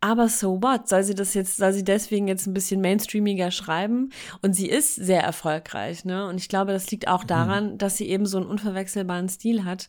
Aber 0.00 0.28
so 0.28 0.62
what? 0.62 0.88
Soll 0.88 1.02
sie 1.02 1.14
das 1.14 1.34
jetzt, 1.34 1.56
soll 1.56 1.72
sie 1.72 1.82
deswegen 1.82 2.28
jetzt 2.28 2.46
ein 2.46 2.54
bisschen 2.54 2.80
mainstreamiger 2.80 3.50
schreiben? 3.50 4.10
Und 4.42 4.54
sie 4.54 4.68
ist 4.68 4.94
sehr 4.94 5.22
erfolgreich, 5.22 6.04
ne? 6.04 6.28
Und 6.28 6.36
ich 6.36 6.48
glaube, 6.48 6.72
das 6.72 6.90
liegt 6.90 7.08
auch 7.08 7.24
mhm. 7.24 7.28
daran, 7.28 7.72
mhm. 7.72 7.78
dass 7.78 7.96
sie 7.96 8.08
eben 8.08 8.26
so 8.26 8.36
einen 8.36 8.46
unverwechselbaren 8.46 9.28
Stil 9.28 9.64
hat, 9.64 9.88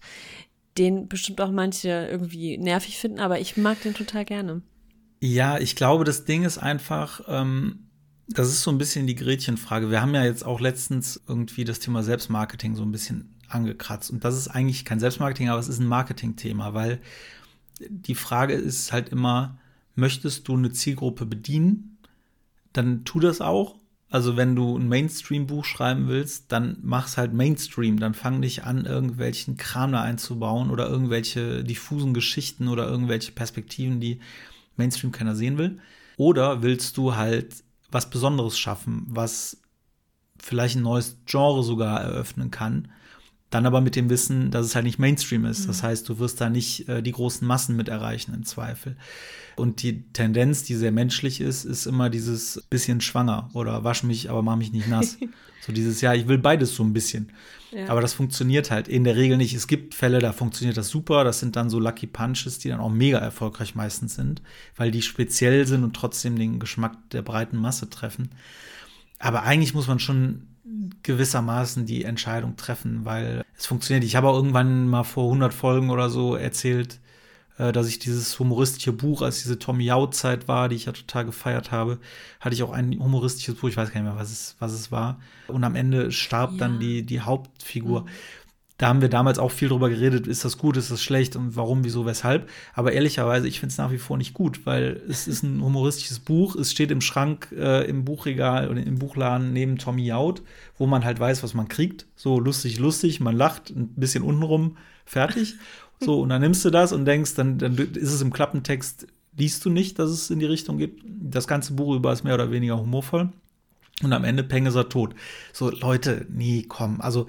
den 0.77 1.09
bestimmt 1.09 1.41
auch 1.41 1.51
manche 1.51 2.07
irgendwie 2.09 2.57
nervig 2.57 2.97
finden, 2.97 3.19
aber 3.19 3.39
ich 3.39 3.57
mag 3.57 3.81
den 3.81 3.93
total 3.93 4.25
gerne. 4.25 4.61
Ja, 5.21 5.59
ich 5.59 5.75
glaube, 5.75 6.05
das 6.05 6.23
Ding 6.23 6.43
ist 6.43 6.57
einfach, 6.57 7.21
ähm, 7.27 7.88
das 8.29 8.49
ist 8.49 8.61
so 8.61 8.71
ein 8.71 8.77
bisschen 8.77 9.07
die 9.07 9.15
Gretchenfrage. 9.15 9.89
Wir 9.89 10.01
haben 10.01 10.13
ja 10.13 10.23
jetzt 10.23 10.45
auch 10.45 10.59
letztens 10.59 11.21
irgendwie 11.27 11.65
das 11.65 11.79
Thema 11.79 12.03
Selbstmarketing 12.03 12.75
so 12.75 12.83
ein 12.83 12.91
bisschen 12.91 13.35
angekratzt. 13.47 14.11
Und 14.11 14.23
das 14.23 14.37
ist 14.37 14.47
eigentlich 14.47 14.85
kein 14.85 14.99
Selbstmarketing, 14.99 15.49
aber 15.49 15.59
es 15.59 15.67
ist 15.67 15.79
ein 15.79 15.87
Marketingthema, 15.87 16.73
weil 16.73 16.99
die 17.79 18.15
Frage 18.15 18.53
ist 18.53 18.91
halt 18.91 19.09
immer, 19.09 19.57
möchtest 19.95 20.47
du 20.47 20.55
eine 20.55 20.71
Zielgruppe 20.71 21.25
bedienen, 21.25 21.97
dann 22.71 23.03
tu 23.03 23.19
das 23.19 23.41
auch. 23.41 23.75
Also 24.11 24.37
wenn 24.37 24.55
du 24.55 24.77
ein 24.77 24.87
Mainstream-Buch 24.87 25.65
schreiben 25.65 26.07
willst, 26.07 26.51
dann 26.51 26.77
mach's 26.81 27.17
halt 27.17 27.33
Mainstream. 27.33 27.99
Dann 27.99 28.13
fang 28.13 28.39
nicht 28.39 28.63
an, 28.63 28.85
irgendwelchen 28.85 29.57
Kram 29.57 29.91
da 29.91 30.01
einzubauen 30.01 30.69
oder 30.69 30.87
irgendwelche 30.87 31.63
diffusen 31.63 32.13
Geschichten 32.13 32.67
oder 32.67 32.87
irgendwelche 32.87 33.31
Perspektiven, 33.31 33.99
die 33.99 34.19
Mainstream 34.77 35.11
keiner 35.11 35.35
sehen 35.35 35.57
will. 35.57 35.79
Oder 36.17 36.61
willst 36.63 36.97
du 36.97 37.15
halt 37.15 37.63
was 37.91 38.09
Besonderes 38.09 38.57
schaffen, 38.57 39.05
was 39.07 39.61
vielleicht 40.39 40.75
ein 40.75 40.83
neues 40.83 41.17
Genre 41.25 41.63
sogar 41.63 42.01
eröffnen 42.01 42.51
kann, 42.51 42.91
dann 43.49 43.65
aber 43.65 43.81
mit 43.81 43.95
dem 43.95 44.09
Wissen, 44.09 44.51
dass 44.51 44.65
es 44.65 44.75
halt 44.75 44.85
nicht 44.85 44.99
Mainstream 44.99 45.45
ist. 45.45 45.67
Das 45.67 45.81
mhm. 45.81 45.87
heißt, 45.87 46.09
du 46.09 46.19
wirst 46.19 46.39
da 46.39 46.49
nicht 46.49 46.87
äh, 46.87 47.01
die 47.01 47.11
großen 47.11 47.47
Massen 47.47 47.75
mit 47.75 47.89
erreichen 47.89 48.33
im 48.33 48.43
Zweifel. 48.43 48.95
Und 49.55 49.81
die 49.81 50.03
Tendenz, 50.13 50.63
die 50.63 50.75
sehr 50.75 50.91
menschlich 50.91 51.41
ist, 51.41 51.65
ist 51.65 51.85
immer 51.85 52.09
dieses 52.09 52.63
bisschen 52.69 53.01
schwanger 53.01 53.49
oder 53.53 53.83
wasch 53.83 54.03
mich, 54.03 54.29
aber 54.29 54.41
mach 54.41 54.55
mich 54.55 54.71
nicht 54.71 54.87
nass. 54.87 55.17
so 55.61 55.73
dieses, 55.73 55.99
ja, 56.01 56.13
ich 56.13 56.27
will 56.27 56.37
beides 56.37 56.75
so 56.75 56.83
ein 56.83 56.93
bisschen. 56.93 57.31
Ja. 57.71 57.89
Aber 57.89 58.01
das 58.01 58.13
funktioniert 58.13 58.71
halt 58.71 58.87
in 58.87 59.03
der 59.03 59.15
Regel 59.15 59.37
nicht. 59.37 59.53
Es 59.53 59.67
gibt 59.67 59.95
Fälle, 59.95 60.19
da 60.19 60.31
funktioniert 60.31 60.77
das 60.77 60.89
super. 60.89 61.23
Das 61.23 61.39
sind 61.39 61.55
dann 61.55 61.69
so 61.69 61.79
Lucky 61.79 62.07
Punches, 62.07 62.59
die 62.59 62.69
dann 62.69 62.79
auch 62.79 62.89
mega 62.89 63.17
erfolgreich 63.17 63.75
meistens 63.75 64.15
sind, 64.15 64.41
weil 64.75 64.91
die 64.91 65.01
speziell 65.01 65.67
sind 65.67 65.83
und 65.83 65.95
trotzdem 65.95 66.37
den 66.37 66.59
Geschmack 66.59 66.97
der 67.11 67.21
breiten 67.21 67.57
Masse 67.57 67.89
treffen. 67.89 68.29
Aber 69.19 69.43
eigentlich 69.43 69.73
muss 69.73 69.87
man 69.87 69.99
schon 69.99 70.47
gewissermaßen 71.03 71.85
die 71.85 72.03
Entscheidung 72.03 72.55
treffen, 72.55 73.05
weil 73.05 73.43
es 73.57 73.65
funktioniert. 73.65 74.03
Ich 74.03 74.15
habe 74.15 74.27
auch 74.27 74.35
irgendwann 74.35 74.87
mal 74.87 75.03
vor 75.03 75.25
100 75.25 75.53
Folgen 75.53 75.89
oder 75.89 76.09
so 76.09 76.35
erzählt, 76.35 76.99
äh, 77.57 77.71
dass 77.71 77.87
ich 77.87 77.99
dieses 77.99 78.39
humoristische 78.39 78.93
Buch, 78.93 79.21
als 79.21 79.41
diese 79.41 79.59
Tom 79.59 79.79
Yao-Zeit 79.79 80.47
war, 80.47 80.69
die 80.69 80.75
ich 80.75 80.85
ja 80.85 80.91
total 80.91 81.25
gefeiert 81.25 81.71
habe, 81.71 81.99
hatte 82.39 82.55
ich 82.55 82.63
auch 82.63 82.71
ein 82.71 82.99
humoristisches 82.99 83.55
Buch, 83.55 83.69
ich 83.69 83.77
weiß 83.77 83.91
gar 83.91 84.01
nicht 84.01 84.09
mehr, 84.09 84.19
was 84.19 84.31
es, 84.31 84.55
was 84.59 84.73
es 84.73 84.91
war. 84.91 85.19
Und 85.47 85.63
am 85.63 85.75
Ende 85.75 86.11
starb 86.11 86.53
ja. 86.53 86.57
dann 86.57 86.79
die, 86.79 87.03
die 87.03 87.21
Hauptfigur. 87.21 88.01
Mhm 88.01 88.09
da 88.79 88.87
haben 88.87 89.01
wir 89.01 89.09
damals 89.09 89.39
auch 89.39 89.51
viel 89.51 89.67
drüber 89.67 89.89
geredet, 89.89 90.25
ist 90.25 90.45
das 90.45 90.57
gut, 90.57 90.77
ist 90.77 90.89
das 90.89 91.03
schlecht 91.03 91.35
und 91.35 91.57
warum, 91.57 91.83
wieso, 91.83 92.05
weshalb. 92.05 92.49
Aber 92.73 92.93
ehrlicherweise, 92.93 93.45
ich 93.45 93.59
finde 93.59 93.73
es 93.73 93.77
nach 93.77 93.91
wie 93.91 93.97
vor 93.97 94.17
nicht 94.17 94.33
gut, 94.33 94.65
weil 94.65 95.01
es 95.09 95.27
ist 95.27 95.43
ein 95.43 95.61
humoristisches 95.61 96.19
Buch, 96.19 96.55
es 96.55 96.71
steht 96.71 96.89
im 96.89 97.01
Schrank, 97.01 97.53
äh, 97.57 97.83
im 97.89 98.05
Buchregal 98.05 98.69
oder 98.69 98.81
im 98.81 98.97
Buchladen 98.97 99.51
neben 99.51 99.77
Tommy 99.77 100.05
Jaud, 100.05 100.43
wo 100.77 100.87
man 100.87 101.03
halt 101.03 101.19
weiß, 101.19 101.43
was 101.43 101.53
man 101.53 101.67
kriegt. 101.67 102.05
So 102.15 102.39
lustig, 102.39 102.79
lustig, 102.79 103.19
man 103.19 103.35
lacht 103.35 103.69
ein 103.69 103.89
bisschen 103.95 104.23
untenrum, 104.23 104.77
fertig. 105.05 105.55
So, 106.01 106.21
und 106.21 106.29
dann 106.29 106.39
nimmst 106.39 106.63
du 106.63 106.69
das 106.69 106.93
und 106.93 107.03
denkst, 107.03 107.35
dann, 107.35 107.57
dann 107.57 107.75
ist 107.75 108.13
es 108.13 108.21
im 108.21 108.31
Klappentext, 108.31 109.05
liest 109.37 109.65
du 109.65 109.69
nicht, 109.69 109.99
dass 109.99 110.09
es 110.09 110.29
in 110.29 110.39
die 110.39 110.45
Richtung 110.45 110.77
geht. 110.77 110.97
Das 111.03 111.45
ganze 111.45 111.73
Buch 111.73 111.93
über 111.93 112.13
ist 112.13 112.23
mehr 112.23 112.35
oder 112.35 112.51
weniger 112.51 112.79
humorvoll. 112.79 113.33
Und 114.01 114.13
am 114.13 114.23
Ende 114.23 114.43
Peng 114.43 114.65
ist 114.65 114.75
er 114.75 114.87
tot. 114.87 115.13
So, 115.51 115.69
Leute, 115.71 116.25
nee, 116.29 116.65
komm. 116.67 117.01
Also, 117.01 117.27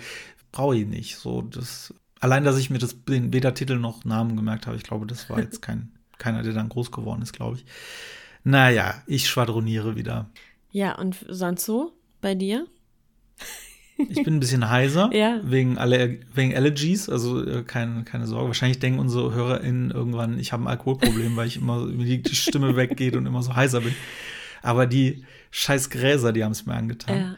brauche 0.53 0.77
ich 0.77 0.87
nicht. 0.87 1.17
So, 1.17 1.43
das, 1.43 1.95
allein, 2.21 2.45
dass 2.45 2.59
ich 2.59 2.71
mir 2.71 2.79
das, 2.79 3.05
den 3.05 3.33
weder 3.33 3.55
Titel 3.55 3.77
noch 3.77 4.05
Namen 4.05 4.37
gemerkt 4.37 4.67
habe, 4.67 4.77
ich 4.77 4.83
glaube, 4.83 5.07
das 5.07 5.29
war 5.31 5.41
jetzt 5.41 5.63
kein, 5.63 5.93
keiner, 6.19 6.43
der 6.43 6.53
dann 6.53 6.69
groß 6.69 6.91
geworden 6.91 7.23
ist, 7.23 7.33
glaube 7.33 7.57
ich. 7.57 7.65
Naja, 8.45 9.03
ich 9.07 9.29
schwadroniere 9.29 9.97
wieder. 9.97 10.31
Ja, 10.71 10.97
und 10.99 11.25
sonst 11.29 11.65
so 11.65 11.93
bei 12.21 12.35
dir? 12.35 12.67
Ich 14.09 14.23
bin 14.23 14.37
ein 14.37 14.41
bisschen 14.41 14.71
heiser 14.71 15.11
ja. 15.15 15.41
wegen, 15.43 15.77
Aller 15.77 16.09
wegen 16.35 16.55
Allergies, 16.55 17.09
also 17.09 17.45
äh, 17.45 17.63
keine, 17.63 18.05
keine 18.05 18.27
Sorge. 18.27 18.49
Wahrscheinlich 18.49 18.79
denken 18.79 18.99
unsere 18.99 19.35
HörerInnen 19.35 19.91
irgendwann, 19.91 20.39
ich 20.39 20.53
habe 20.53 20.65
ein 20.65 20.69
Alkoholproblem, 20.69 21.37
weil 21.37 21.49
ich 21.49 21.57
immer 21.57 21.87
die, 21.87 22.23
die 22.23 22.35
Stimme 22.35 22.77
weggeht 22.77 23.17
und 23.17 23.27
immer 23.27 23.43
so 23.43 23.55
heiser 23.55 23.81
bin. 23.83 23.95
Aber 24.63 24.87
die 24.87 25.25
scheiß 25.51 25.91
Gräser, 25.91 26.33
die 26.33 26.45
haben 26.45 26.53
es 26.53 26.67
mir 26.67 26.75
angetan. 26.75 27.17
Ja. 27.17 27.37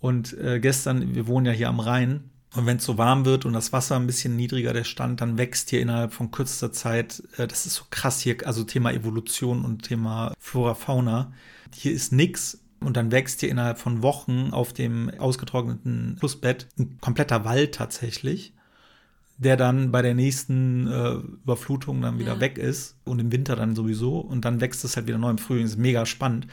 Und 0.00 0.36
äh, 0.38 0.58
gestern, 0.58 1.14
wir 1.14 1.26
wohnen 1.26 1.46
ja 1.46 1.52
hier 1.52 1.68
am 1.68 1.80
Rhein, 1.80 2.30
und 2.54 2.66
wenn 2.66 2.76
es 2.76 2.84
so 2.84 2.98
warm 2.98 3.24
wird 3.24 3.44
und 3.44 3.54
das 3.54 3.72
Wasser 3.72 3.96
ein 3.96 4.06
bisschen 4.06 4.36
niedriger 4.36 4.72
der 4.72 4.84
Stand, 4.84 5.20
dann 5.20 5.38
wächst 5.38 5.70
hier 5.70 5.80
innerhalb 5.80 6.12
von 6.12 6.30
kürzester 6.30 6.72
Zeit, 6.72 7.22
äh, 7.38 7.46
das 7.46 7.66
ist 7.66 7.74
so 7.74 7.84
krass 7.90 8.20
hier, 8.20 8.36
also 8.46 8.64
Thema 8.64 8.92
Evolution 8.92 9.64
und 9.64 9.82
Thema 9.82 10.34
Flora, 10.38 10.74
Fauna. 10.74 11.32
Hier 11.74 11.92
ist 11.92 12.12
nix 12.12 12.60
und 12.80 12.96
dann 12.96 13.10
wächst 13.10 13.40
hier 13.40 13.48
innerhalb 13.48 13.78
von 13.78 14.02
Wochen 14.02 14.50
auf 14.52 14.72
dem 14.72 15.10
ausgetrockneten 15.18 16.16
Flussbett 16.18 16.68
ein 16.78 16.98
kompletter 17.00 17.44
Wald 17.46 17.74
tatsächlich, 17.74 18.52
der 19.38 19.56
dann 19.56 19.90
bei 19.90 20.02
der 20.02 20.14
nächsten 20.14 20.86
äh, 20.88 21.12
Überflutung 21.44 22.02
dann 22.02 22.18
wieder 22.18 22.34
ja. 22.34 22.40
weg 22.40 22.58
ist 22.58 22.96
und 23.04 23.18
im 23.18 23.32
Winter 23.32 23.56
dann 23.56 23.74
sowieso 23.74 24.18
und 24.18 24.44
dann 24.44 24.60
wächst 24.60 24.84
es 24.84 24.96
halt 24.96 25.06
wieder 25.06 25.18
neu 25.18 25.30
im 25.30 25.38
Frühling. 25.38 25.64
Das 25.64 25.72
ist 25.72 25.78
mega 25.78 26.04
spannend. 26.04 26.48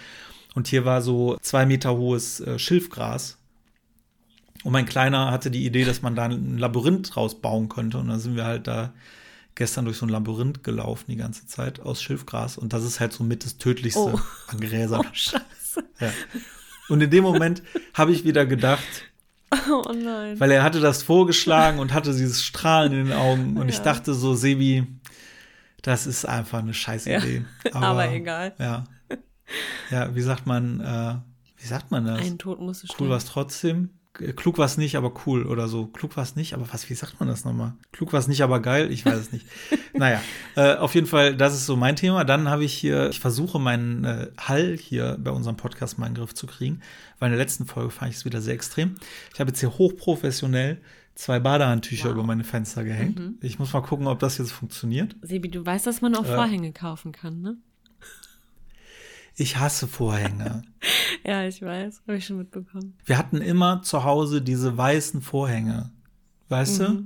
Und 0.56 0.68
hier 0.68 0.86
war 0.86 1.02
so 1.02 1.38
zwei 1.42 1.66
Meter 1.66 1.96
hohes 1.98 2.40
äh, 2.40 2.58
Schilfgras 2.58 3.39
und 4.64 4.74
mein 4.74 4.86
Kleiner 4.86 5.32
hatte 5.32 5.52
die 5.52 5.66
Idee, 5.66 5.86
dass 5.86 6.02
man 6.02 6.16
da 6.16 6.26
ein 6.26 6.58
Labyrinth 6.58 7.16
draus 7.16 7.40
bauen 7.40 7.70
könnte. 7.70 7.98
Und 7.98 8.10
dann 8.10 8.20
sind 8.20 8.36
wir 8.36 8.46
halt 8.46 8.68
da 8.68 8.94
gestern 9.56 9.86
durch 9.86 9.98
so 9.98 10.06
ein 10.06 10.10
Labyrinth 10.10 10.64
gelaufen 10.64 11.06
die 11.08 11.16
ganze 11.16 11.48
Zeit 11.48 11.80
aus 11.80 12.02
Schilfgras. 12.02 12.58
Und 12.58 12.74
das 12.74 12.84
ist 12.84 13.00
halt 13.00 13.14
so 13.14 13.24
mit 13.24 13.46
das 13.46 13.58
Tödlichste 13.58 14.14
oh. 14.14 14.20
an 14.48 14.60
Gräsern. 14.60 15.06
Oh, 15.06 15.10
scheiße. 15.14 15.84
Ja. 16.00 16.12
Und 16.90 17.02
in 17.02 17.10
dem 17.10 17.24
Moment 17.24 17.62
habe 17.94 18.12
ich 18.12 18.26
wieder 18.26 18.46
gedacht, 18.46 18.84
oh 19.70 19.94
nein. 19.94 20.40
Weil 20.40 20.52
er 20.52 20.64
hatte 20.64 20.80
das 20.80 21.04
vorgeschlagen 21.04 21.80
und 21.80 21.94
hatte 21.94 22.12
dieses 22.12 22.44
Strahlen 22.44 22.92
in 22.92 23.06
den 23.08 23.18
Augen. 23.18 23.58
Und 23.58 23.70
ja. 23.70 23.74
ich 23.74 23.80
dachte 23.80 24.14
so, 24.14 24.36
Sebi, 24.36 24.86
das 25.82 26.06
ist 26.06 26.26
einfach 26.26 26.60
eine 26.60 26.74
scheiß 26.74 27.06
Idee. 27.06 27.46
Ja. 27.64 27.72
Aber, 27.76 27.88
Aber, 27.88 28.12
egal. 28.12 28.54
Ja. 28.60 28.84
Ja, 29.90 30.14
wie 30.14 30.22
sagt 30.22 30.46
man, 30.46 30.82
äh, 30.82 31.16
wie 31.58 31.68
sagt 31.68 31.92
man 31.92 32.06
das? 32.06 32.22
Ein 32.22 32.38
Tod 32.38 32.60
musste 32.60 32.88
Cool 33.00 33.10
war 33.10 33.18
es 33.18 33.26
trotzdem. 33.26 33.99
Klug 34.14 34.58
war 34.58 34.66
es 34.66 34.78
nicht, 34.78 34.96
aber 34.98 35.14
cool 35.26 35.46
oder 35.46 35.68
so. 35.68 35.86
Klug 35.88 36.16
war 36.18 36.24
es 36.24 36.36
nicht, 36.36 36.54
aber 36.54 36.68
was, 36.74 36.90
wie 36.90 36.94
sagt 36.94 37.20
man 37.20 37.30
das 37.30 37.46
nochmal? 37.46 37.74
Klug 37.92 38.12
war 38.12 38.20
es 38.20 38.28
nicht, 38.28 38.42
aber 38.42 38.60
geil, 38.60 38.92
ich 38.92 39.06
weiß 39.06 39.18
es 39.18 39.32
nicht. 39.32 39.46
naja, 39.94 40.22
äh, 40.56 40.76
auf 40.76 40.96
jeden 40.96 41.08
Fall, 41.08 41.36
das 41.36 41.54
ist 41.54 41.66
so 41.66 41.76
mein 41.76 41.96
Thema. 41.96 42.24
Dann 42.26 42.50
habe 42.50 42.64
ich 42.64 42.74
hier, 42.74 43.10
ich 43.10 43.20
versuche 43.20 43.60
meinen 43.60 44.04
äh, 44.04 44.28
Hall 44.38 44.78
hier 44.78 45.18
bei 45.20 45.32
unserem 45.32 45.58
Podcast 45.58 45.98
mal 46.00 46.08
in 46.08 46.14
den 46.14 46.20
Griff 46.22 46.34
zu 46.34 46.48
kriegen, 46.48 46.82
weil 47.20 47.28
in 47.32 47.38
der 47.38 47.44
letzten 47.44 47.66
Folge 47.66 47.92
fand 47.92 48.12
ich 48.12 48.18
es 48.18 48.26
wieder 48.26 48.42
sehr 48.42 48.54
extrem. 48.56 48.96
Ich 49.34 49.40
habe 49.40 49.50
jetzt 49.50 49.60
hier 49.60 49.78
hochprofessionell 49.78 50.82
zwei 51.16 51.40
Badehandtücher 51.40 52.06
Wow. 52.10 52.14
über 52.14 52.24
meine 52.24 52.44
Fenster 52.46 52.84
gehängt. 52.84 53.20
Mhm. 53.20 53.38
Ich 53.42 53.60
muss 53.60 53.74
mal 53.74 53.82
gucken, 53.82 54.08
ob 54.08 54.20
das 54.20 54.38
jetzt 54.38 54.52
funktioniert. 54.54 55.16
Sebi, 55.22 55.50
du 55.50 55.66
weißt, 55.66 55.86
dass 55.86 56.02
man 56.02 56.16
auch 56.16 56.24
Äh. 56.26 56.34
Vorhänge 56.34 56.72
kaufen 56.72 57.12
kann, 57.12 57.42
ne? 57.42 57.58
Ich 59.40 59.58
hasse 59.58 59.88
Vorhänge. 59.88 60.62
Ja, 61.26 61.46
ich 61.46 61.62
weiß. 61.62 62.02
Habe 62.08 62.18
ich 62.18 62.26
schon 62.26 62.38
mitbekommen. 62.38 62.96
Wir 63.06 63.18
hatten 63.18 63.38
immer 63.42 63.82
zu 63.84 64.04
Hause 64.06 64.42
diese 64.42 64.78
weißen 64.78 65.22
Vorhänge. 65.22 65.92
Weißt 66.48 66.80
du? 66.80 67.04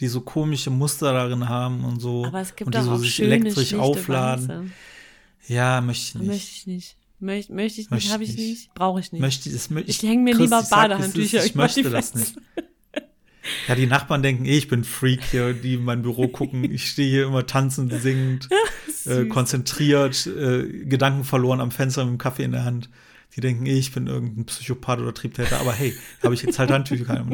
Die 0.00 0.06
so 0.06 0.20
komische 0.20 0.68
Muster 0.70 1.12
darin 1.14 1.48
haben 1.48 1.82
und 1.84 1.98
so. 2.00 2.26
Aber 2.26 2.40
es 2.42 2.54
gibt 2.54 2.66
und 2.66 2.74
die 2.74 2.78
auch, 2.78 2.84
so 2.84 2.96
sich 2.98 3.14
schöne, 3.14 3.36
elektrisch 3.36 3.74
aufladen. 3.74 4.48
Weiße. 4.48 4.64
Ja, 5.48 5.80
möchte 5.80 6.02
ich 6.04 6.14
nicht. 6.16 6.28
Möchte 6.28 6.50
ich 6.52 6.66
nicht. 6.66 6.96
Möcht, 7.20 7.50
möchte 7.50 7.80
ich 7.80 7.90
nicht, 7.90 8.12
habe 8.12 8.22
ich 8.24 8.36
nicht. 8.36 8.74
brauche 8.74 9.00
ich 9.00 9.10
nicht. 9.12 9.20
Möchte 9.22 9.50
das, 9.50 9.70
mö- 9.70 9.82
Ich 9.86 10.02
hänge 10.02 10.22
mir 10.22 10.34
Chris, 10.34 10.42
lieber 10.44 10.60
ich 10.62 10.68
Badehandtücher 10.68 11.38
ist- 11.38 11.46
Ich 11.46 11.52
die 11.52 11.58
möchte 11.58 11.90
das 11.90 12.14
nicht. 12.14 12.36
Ja, 13.68 13.74
die 13.74 13.86
Nachbarn 13.86 14.22
denken, 14.22 14.44
eh, 14.44 14.56
ich 14.58 14.68
bin 14.68 14.84
Freak 14.84 15.22
hier, 15.30 15.52
die 15.54 15.74
in 15.74 15.84
mein 15.84 16.02
Büro 16.02 16.28
gucken. 16.28 16.64
Ich 16.64 16.90
stehe 16.90 17.08
hier 17.10 17.26
immer 17.26 17.46
tanzend, 17.46 17.92
singend, 17.94 18.48
äh, 19.06 19.26
konzentriert, 19.26 20.26
äh, 20.26 20.84
Gedanken 20.84 21.24
verloren 21.24 21.60
am 21.60 21.70
Fenster 21.70 22.04
mit 22.04 22.12
dem 22.14 22.18
Kaffee 22.18 22.44
in 22.44 22.52
der 22.52 22.64
Hand. 22.64 22.90
Die 23.36 23.40
denken, 23.40 23.66
eh, 23.66 23.78
ich 23.78 23.92
bin 23.92 24.06
irgendein 24.06 24.44
Psychopath 24.44 25.00
oder 25.00 25.12
Triebtäter. 25.12 25.60
Aber 25.60 25.72
hey, 25.72 25.94
habe 26.22 26.34
ich 26.34 26.42
jetzt 26.42 26.58
halt 26.58 26.70
Handtücher. 26.70 27.26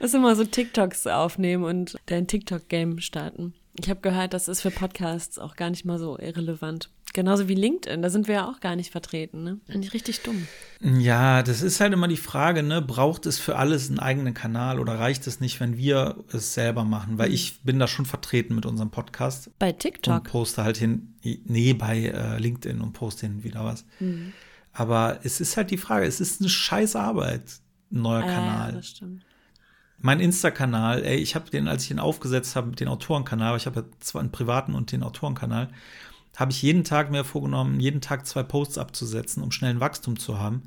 Lass 0.00 0.12
mal 0.12 0.34
so 0.34 0.44
TikToks 0.44 1.06
aufnehmen 1.06 1.64
und 1.64 1.96
dein 2.06 2.26
TikTok-Game 2.26 2.98
starten. 2.98 3.54
Ich 3.78 3.88
habe 3.90 4.00
gehört, 4.00 4.34
das 4.34 4.48
ist 4.48 4.62
für 4.62 4.70
Podcasts 4.70 5.38
auch 5.38 5.56
gar 5.56 5.70
nicht 5.70 5.84
mal 5.84 5.98
so 5.98 6.18
irrelevant. 6.18 6.90
Genauso 7.14 7.48
wie 7.48 7.54
LinkedIn, 7.54 8.02
da 8.02 8.10
sind 8.10 8.28
wir 8.28 8.34
ja 8.34 8.48
auch 8.50 8.60
gar 8.60 8.76
nicht 8.76 8.90
vertreten, 8.90 9.42
ne? 9.44 9.60
Finde 9.66 9.86
ich 9.86 9.94
richtig 9.94 10.20
dumm. 10.22 10.46
Ja, 10.82 11.42
das 11.42 11.62
ist 11.62 11.80
halt 11.80 11.92
immer 11.94 12.08
die 12.08 12.16
Frage, 12.18 12.62
ne? 12.62 12.82
Braucht 12.82 13.24
es 13.24 13.38
für 13.38 13.56
alles 13.56 13.88
einen 13.88 14.00
eigenen 14.00 14.34
Kanal 14.34 14.78
oder 14.80 14.98
reicht 14.98 15.26
es 15.26 15.40
nicht, 15.40 15.60
wenn 15.60 15.78
wir 15.78 16.22
es 16.32 16.54
selber 16.54 16.84
machen? 16.84 17.16
Weil 17.16 17.32
ich 17.32 17.62
bin 17.62 17.78
da 17.78 17.86
schon 17.88 18.04
vertreten 18.04 18.54
mit 18.56 18.66
unserem 18.66 18.90
Podcast 18.90 19.50
Bei 19.58 19.70
und 19.70 19.78
TikTok. 19.78 20.24
poste 20.24 20.64
halt 20.64 20.76
hin, 20.76 21.14
nee, 21.22 21.72
bei 21.72 22.00
äh, 22.06 22.38
LinkedIn 22.38 22.80
und 22.82 22.92
poste 22.92 23.26
hin 23.26 23.44
wieder 23.44 23.64
was. 23.64 23.86
Mhm. 24.00 24.32
Aber 24.72 25.20
es 25.22 25.40
ist 25.40 25.56
halt 25.56 25.70
die 25.70 25.78
Frage, 25.78 26.04
es 26.06 26.20
ist 26.20 26.40
eine 26.40 26.50
scheiß 26.50 26.96
Arbeit, 26.96 27.42
ein 27.92 28.02
neuer 28.02 28.24
Ah, 28.24 28.26
ja, 28.26 28.34
Kanal. 28.34 28.72
das 28.72 28.88
stimmt. 28.88 29.24
mein 29.98 30.18
Insta-Kanal, 30.20 31.04
ey, 31.04 31.16
ich 31.16 31.34
habe 31.36 31.48
den, 31.48 31.68
als 31.68 31.84
ich 31.84 31.92
ihn 31.92 32.00
aufgesetzt 32.00 32.56
habe, 32.56 32.72
den 32.72 32.88
Autorenkanal, 32.88 33.56
ich 33.56 33.66
habe 33.66 33.80
ja 33.80 33.86
zwar 34.00 34.20
einen 34.20 34.32
privaten 34.32 34.74
und 34.74 34.90
den 34.92 35.02
Autorenkanal, 35.04 35.68
habe 36.36 36.52
ich 36.52 36.62
jeden 36.62 36.84
Tag 36.84 37.10
mir 37.10 37.24
vorgenommen, 37.24 37.80
jeden 37.80 38.00
Tag 38.00 38.26
zwei 38.26 38.42
Posts 38.42 38.78
abzusetzen, 38.78 39.42
um 39.42 39.50
schnell 39.50 39.70
ein 39.70 39.80
Wachstum 39.80 40.18
zu 40.18 40.38
haben. 40.38 40.62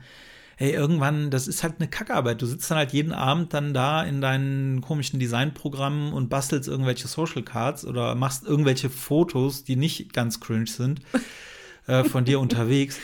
Ey, 0.60 0.72
irgendwann, 0.72 1.30
das 1.30 1.48
ist 1.48 1.62
halt 1.62 1.76
eine 1.78 1.88
Kackarbeit. 1.88 2.42
Du 2.42 2.48
sitzt 2.48 2.72
dann 2.72 2.80
halt 2.80 2.92
jeden 2.92 3.12
Abend 3.12 3.54
dann 3.54 3.76
da 3.76 4.02
in 4.04 4.22
deinen 4.22 4.82
komischen 4.82 5.20
Designprogrammen 5.20 6.14
und 6.14 6.30
bastelst 6.30 6.68
irgendwelche 6.68 7.08
Social 7.08 7.44
Cards 7.44 7.86
oder 7.86 8.16
machst 8.16 8.44
irgendwelche 8.44 8.90
Fotos, 8.90 9.64
die 9.64 9.76
nicht 9.76 10.14
ganz 10.14 10.40
cringe 10.40 10.66
sind, 10.66 11.02
äh, 11.86 12.04
von 12.04 12.26
dir 12.26 12.40
unterwegs. 12.40 12.98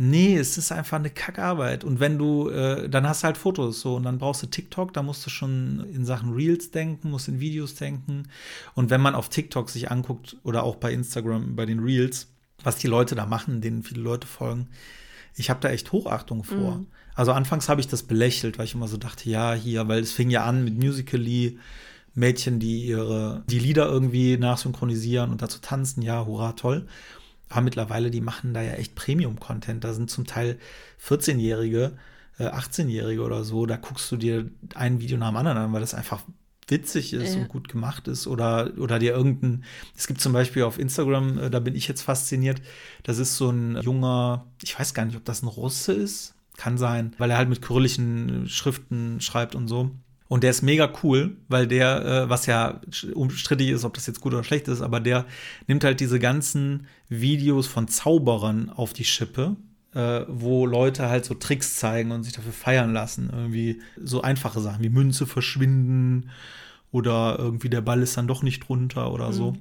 Nee, 0.00 0.36
es 0.36 0.56
ist 0.56 0.70
einfach 0.70 0.98
eine 0.98 1.10
Kackarbeit. 1.10 1.82
Und 1.82 1.98
wenn 1.98 2.18
du, 2.18 2.48
äh, 2.50 2.88
dann 2.88 3.08
hast 3.08 3.22
du 3.22 3.26
halt 3.26 3.36
Fotos 3.36 3.80
so 3.80 3.96
und 3.96 4.04
dann 4.04 4.18
brauchst 4.18 4.44
du 4.44 4.46
TikTok, 4.46 4.94
da 4.94 5.02
musst 5.02 5.26
du 5.26 5.30
schon 5.30 5.84
in 5.92 6.04
Sachen 6.04 6.32
Reels 6.34 6.70
denken, 6.70 7.10
musst 7.10 7.26
in 7.26 7.40
Videos 7.40 7.74
denken. 7.74 8.28
Und 8.74 8.90
wenn 8.90 9.00
man 9.00 9.16
auf 9.16 9.28
TikTok 9.28 9.68
sich 9.68 9.90
anguckt 9.90 10.36
oder 10.44 10.62
auch 10.62 10.76
bei 10.76 10.92
Instagram, 10.92 11.56
bei 11.56 11.66
den 11.66 11.80
Reels, 11.80 12.28
was 12.62 12.76
die 12.76 12.86
Leute 12.86 13.16
da 13.16 13.26
machen, 13.26 13.60
denen 13.60 13.82
viele 13.82 14.02
Leute 14.02 14.28
folgen, 14.28 14.68
ich 15.34 15.50
habe 15.50 15.60
da 15.60 15.68
echt 15.70 15.90
Hochachtung 15.90 16.44
vor. 16.44 16.84
Also 17.16 17.32
anfangs 17.32 17.68
habe 17.68 17.80
ich 17.80 17.88
das 17.88 18.04
belächelt, 18.04 18.58
weil 18.58 18.66
ich 18.66 18.74
immer 18.74 18.86
so 18.86 18.96
dachte, 18.96 19.28
ja, 19.28 19.52
hier, 19.52 19.88
weil 19.88 20.00
es 20.00 20.12
fing 20.12 20.30
ja 20.30 20.44
an 20.44 20.62
mit 20.62 20.78
Musical.ly, 20.78 21.58
Mädchen, 22.14 22.60
die 22.60 22.84
ihre, 22.86 23.42
die 23.48 23.58
Lieder 23.58 23.86
irgendwie 23.86 24.36
nachsynchronisieren 24.36 25.30
und 25.30 25.42
dazu 25.42 25.58
tanzen, 25.60 26.02
ja, 26.02 26.24
hurra, 26.24 26.52
toll. 26.52 26.86
Aber 27.48 27.62
mittlerweile, 27.62 28.10
die 28.10 28.20
machen 28.20 28.52
da 28.54 28.62
ja 28.62 28.72
echt 28.72 28.94
Premium-Content. 28.94 29.82
Da 29.84 29.94
sind 29.94 30.10
zum 30.10 30.26
Teil 30.26 30.58
14-Jährige, 31.02 31.92
äh, 32.38 32.44
18-Jährige 32.48 33.22
oder 33.22 33.44
so. 33.44 33.66
Da 33.66 33.76
guckst 33.76 34.10
du 34.12 34.16
dir 34.16 34.50
ein 34.74 35.00
Video 35.00 35.16
nach 35.18 35.28
dem 35.30 35.36
anderen 35.36 35.58
an, 35.58 35.72
weil 35.72 35.80
das 35.80 35.94
einfach 35.94 36.22
witzig 36.68 37.14
ist 37.14 37.34
Ja. 37.34 37.40
und 37.40 37.48
gut 37.48 37.68
gemacht 37.68 38.08
ist. 38.08 38.26
Oder, 38.26 38.72
oder 38.78 38.98
dir 38.98 39.12
irgendein, 39.12 39.64
es 39.96 40.06
gibt 40.06 40.20
zum 40.20 40.32
Beispiel 40.34 40.64
auf 40.64 40.78
Instagram, 40.78 41.38
äh, 41.38 41.50
da 41.50 41.60
bin 41.60 41.74
ich 41.74 41.88
jetzt 41.88 42.02
fasziniert, 42.02 42.60
das 43.04 43.18
ist 43.18 43.36
so 43.36 43.48
ein 43.50 43.80
junger, 43.80 44.46
ich 44.62 44.78
weiß 44.78 44.92
gar 44.92 45.06
nicht, 45.06 45.16
ob 45.16 45.24
das 45.24 45.42
ein 45.42 45.48
Russe 45.48 45.92
ist. 45.94 46.34
Kann 46.58 46.76
sein, 46.76 47.14
weil 47.18 47.30
er 47.30 47.38
halt 47.38 47.48
mit 47.48 47.62
kyrillischen 47.62 48.48
Schriften 48.48 49.20
schreibt 49.20 49.54
und 49.54 49.68
so. 49.68 49.92
Und 50.28 50.44
der 50.44 50.50
ist 50.50 50.62
mega 50.62 50.92
cool, 51.02 51.36
weil 51.48 51.66
der, 51.66 52.04
äh, 52.04 52.28
was 52.28 52.46
ja 52.46 52.80
umstrittig 53.14 53.70
ist, 53.70 53.84
ob 53.84 53.94
das 53.94 54.06
jetzt 54.06 54.20
gut 54.20 54.34
oder 54.34 54.44
schlecht 54.44 54.68
ist, 54.68 54.82
aber 54.82 55.00
der 55.00 55.24
nimmt 55.66 55.84
halt 55.84 56.00
diese 56.00 56.18
ganzen 56.18 56.86
Videos 57.08 57.66
von 57.66 57.88
Zauberern 57.88 58.68
auf 58.68 58.92
die 58.92 59.04
Schippe, 59.04 59.56
äh, 59.94 60.20
wo 60.28 60.66
Leute 60.66 61.08
halt 61.08 61.24
so 61.24 61.34
Tricks 61.34 61.76
zeigen 61.76 62.10
und 62.10 62.24
sich 62.24 62.34
dafür 62.34 62.52
feiern 62.52 62.92
lassen. 62.92 63.30
Irgendwie 63.32 63.80
so 64.02 64.20
einfache 64.20 64.60
Sachen 64.60 64.84
wie 64.84 64.90
Münze 64.90 65.26
verschwinden 65.26 66.30
oder 66.90 67.36
irgendwie 67.38 67.70
der 67.70 67.80
Ball 67.80 68.02
ist 68.02 68.16
dann 68.16 68.28
doch 68.28 68.42
nicht 68.42 68.68
drunter 68.68 69.12
oder 69.12 69.32
so. 69.32 69.56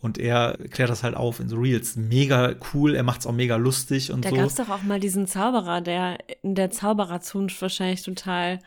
Und 0.00 0.16
er 0.16 0.56
klärt 0.70 0.90
das 0.90 1.02
halt 1.02 1.16
auf 1.16 1.40
in 1.40 1.48
so 1.48 1.56
Reels. 1.56 1.96
Mega 1.96 2.54
cool, 2.72 2.94
er 2.94 3.02
macht 3.02 3.20
es 3.20 3.26
auch 3.26 3.32
mega 3.32 3.56
lustig 3.56 4.12
und 4.12 4.24
Da 4.24 4.30
so. 4.30 4.36
gab 4.36 4.46
es 4.46 4.54
doch 4.54 4.68
auch 4.68 4.82
mal 4.82 5.00
diesen 5.00 5.26
Zauberer, 5.26 5.80
der 5.80 6.18
in 6.42 6.54
der 6.54 6.70
Zaubererzunft 6.70 7.60
wahrscheinlich 7.60 8.02
total. 8.02 8.60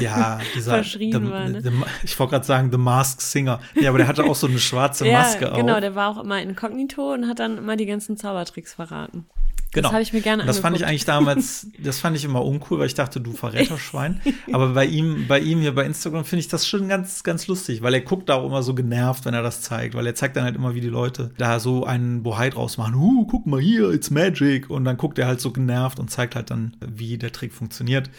Ja, 0.00 0.40
dieser. 0.54 0.72
verschrien 0.76 1.26
the, 1.26 1.30
war, 1.30 1.48
ne? 1.48 1.60
the, 1.60 1.70
ich 2.02 2.18
wollte 2.18 2.30
gerade 2.30 2.46
sagen, 2.46 2.70
The 2.72 2.78
Mask 2.78 3.20
Singer. 3.20 3.60
Ja, 3.74 3.90
aber 3.90 3.98
der 3.98 4.08
hatte 4.08 4.24
auch 4.24 4.34
so 4.34 4.46
eine 4.46 4.58
schwarze 4.58 5.04
Maske 5.12 5.44
ja, 5.46 5.54
genau, 5.54 5.74
auf. 5.74 5.80
der 5.80 5.94
war 5.94 6.16
auch 6.16 6.22
immer 6.22 6.40
inkognito 6.40 7.12
und 7.12 7.28
hat 7.28 7.40
dann 7.40 7.58
immer 7.58 7.76
die 7.76 7.86
ganzen 7.86 8.16
Zaubertricks 8.16 8.72
verraten. 8.74 9.26
Genau. 9.72 9.88
Das 9.88 9.92
habe 9.92 10.02
ich 10.02 10.12
mir 10.12 10.20
gerne 10.20 10.42
Und 10.42 10.48
das 10.48 10.58
fand 10.58 10.76
ich 10.76 10.84
angeguckt. 10.84 10.88
eigentlich 10.90 11.04
damals, 11.04 11.66
das 11.78 12.00
fand 12.00 12.16
ich 12.16 12.24
immer 12.24 12.44
uncool, 12.44 12.80
weil 12.80 12.86
ich 12.86 12.94
dachte, 12.94 13.20
du 13.20 13.32
Verräterschwein. 13.32 14.20
Aber 14.52 14.70
bei 14.70 14.84
ihm, 14.84 15.26
bei 15.28 15.38
ihm 15.38 15.60
hier 15.60 15.74
bei 15.74 15.84
Instagram 15.84 16.24
finde 16.24 16.40
ich 16.40 16.48
das 16.48 16.66
schon 16.66 16.88
ganz, 16.88 17.22
ganz 17.22 17.46
lustig, 17.46 17.82
weil 17.82 17.94
er 17.94 18.00
guckt 18.00 18.28
da 18.28 18.34
auch 18.34 18.46
immer 18.46 18.62
so 18.62 18.74
genervt, 18.74 19.24
wenn 19.26 19.34
er 19.34 19.42
das 19.42 19.62
zeigt, 19.62 19.94
weil 19.94 20.06
er 20.06 20.14
zeigt 20.14 20.36
dann 20.36 20.44
halt 20.44 20.56
immer, 20.56 20.74
wie 20.74 20.80
die 20.80 20.88
Leute 20.88 21.30
da 21.38 21.60
so 21.60 21.84
einen 21.84 22.22
Bohai 22.22 22.50
draus 22.50 22.78
machen. 22.78 22.94
Uh, 22.96 23.26
guck 23.26 23.46
mal 23.46 23.60
hier, 23.60 23.90
it's 23.90 24.10
magic. 24.10 24.70
Und 24.70 24.84
dann 24.84 24.96
guckt 24.96 25.18
er 25.18 25.26
halt 25.26 25.40
so 25.40 25.52
genervt 25.52 26.00
und 26.00 26.10
zeigt 26.10 26.34
halt 26.34 26.50
dann, 26.50 26.76
wie 26.80 27.16
der 27.16 27.30
Trick 27.30 27.52
funktioniert. 27.52 28.10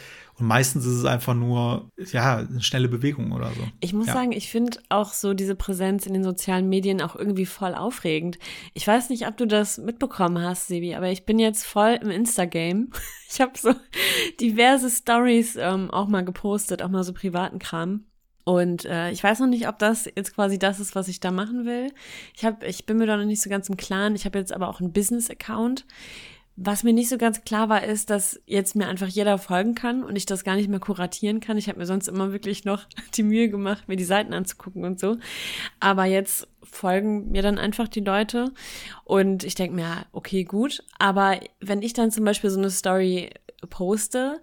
Und 0.41 0.47
meistens 0.47 0.85
ist 0.85 0.95
es 0.95 1.05
einfach 1.05 1.33
nur, 1.35 1.89
ja, 2.11 2.37
eine 2.37 2.61
schnelle 2.61 2.87
Bewegung 2.89 3.31
oder 3.31 3.51
so. 3.51 3.61
Ich 3.79 3.93
muss 3.93 4.07
Ja. 4.07 4.13
sagen, 4.13 4.31
ich 4.31 4.49
finde 4.49 4.79
auch 4.89 5.13
so 5.13 5.33
diese 5.33 5.55
Präsenz 5.55 6.05
in 6.05 6.13
den 6.13 6.23
sozialen 6.23 6.67
Medien 6.67 7.01
auch 7.01 7.15
irgendwie 7.15 7.45
voll 7.45 7.75
aufregend. 7.75 8.39
Ich 8.73 8.85
weiß 8.87 9.09
nicht, 9.11 9.27
ob 9.27 9.37
du 9.37 9.45
das 9.47 9.77
mitbekommen 9.77 10.43
hast, 10.43 10.67
Sebi, 10.67 10.95
aber 10.95 11.09
ich 11.09 11.25
bin 11.25 11.39
jetzt 11.39 11.63
voll 11.65 11.99
im 12.01 12.09
Instagame. 12.09 12.87
Ich 13.33 13.39
habe 13.39 13.53
so 13.57 13.73
diverse 14.41 14.89
Stories 14.89 15.55
ähm, 15.57 15.89
auch 15.89 16.09
mal 16.09 16.25
gepostet, 16.25 16.81
auch 16.81 16.89
mal 16.89 17.05
so 17.05 17.13
privaten 17.13 17.59
Kram. 17.59 18.03
Und 18.43 18.83
äh, 18.83 19.11
ich 19.11 19.23
weiß 19.23 19.39
noch 19.39 19.47
nicht, 19.47 19.69
ob 19.69 19.79
das 19.79 20.03
jetzt 20.03 20.35
quasi 20.35 20.59
das 20.59 20.81
ist, 20.81 20.95
was 20.95 21.07
ich 21.07 21.21
da 21.21 21.31
machen 21.31 21.63
will. 21.65 21.93
Ich, 22.35 22.43
hab, 22.43 22.61
ich 22.63 22.85
bin 22.85 22.97
mir 22.97 23.05
da 23.05 23.15
noch 23.15 23.23
nicht 23.23 23.41
so 23.41 23.49
ganz 23.49 23.69
im 23.69 23.77
Klaren. 23.77 24.15
Ich 24.15 24.25
habe 24.25 24.37
jetzt 24.37 24.51
aber 24.51 24.67
auch 24.67 24.81
einen 24.81 24.91
Business-Account. 24.91 25.85
Was 26.63 26.83
mir 26.83 26.93
nicht 26.93 27.09
so 27.09 27.17
ganz 27.17 27.43
klar 27.43 27.69
war, 27.69 27.83
ist, 27.83 28.11
dass 28.11 28.39
jetzt 28.45 28.75
mir 28.75 28.87
einfach 28.87 29.07
jeder 29.07 29.39
folgen 29.39 29.73
kann 29.73 30.03
und 30.03 30.15
ich 30.15 30.27
das 30.27 30.43
gar 30.43 30.55
nicht 30.55 30.69
mehr 30.69 30.79
kuratieren 30.79 31.39
kann. 31.39 31.57
Ich 31.57 31.67
habe 31.67 31.79
mir 31.79 31.87
sonst 31.87 32.07
immer 32.07 32.31
wirklich 32.31 32.65
noch 32.65 32.85
die 33.15 33.23
Mühe 33.23 33.49
gemacht, 33.49 33.87
mir 33.87 33.95
die 33.95 34.03
Seiten 34.03 34.31
anzugucken 34.31 34.85
und 34.85 34.99
so. 34.99 35.17
Aber 35.79 36.05
jetzt 36.05 36.47
folgen 36.61 37.31
mir 37.31 37.41
dann 37.41 37.57
einfach 37.57 37.87
die 37.87 38.01
Leute 38.01 38.51
und 39.05 39.43
ich 39.43 39.55
denke 39.55 39.75
mir, 39.75 40.05
okay, 40.11 40.43
gut. 40.43 40.83
Aber 40.99 41.39
wenn 41.59 41.81
ich 41.81 41.93
dann 41.93 42.11
zum 42.11 42.25
Beispiel 42.25 42.51
so 42.51 42.59
eine 42.59 42.69
Story 42.69 43.31
poste, 43.71 44.39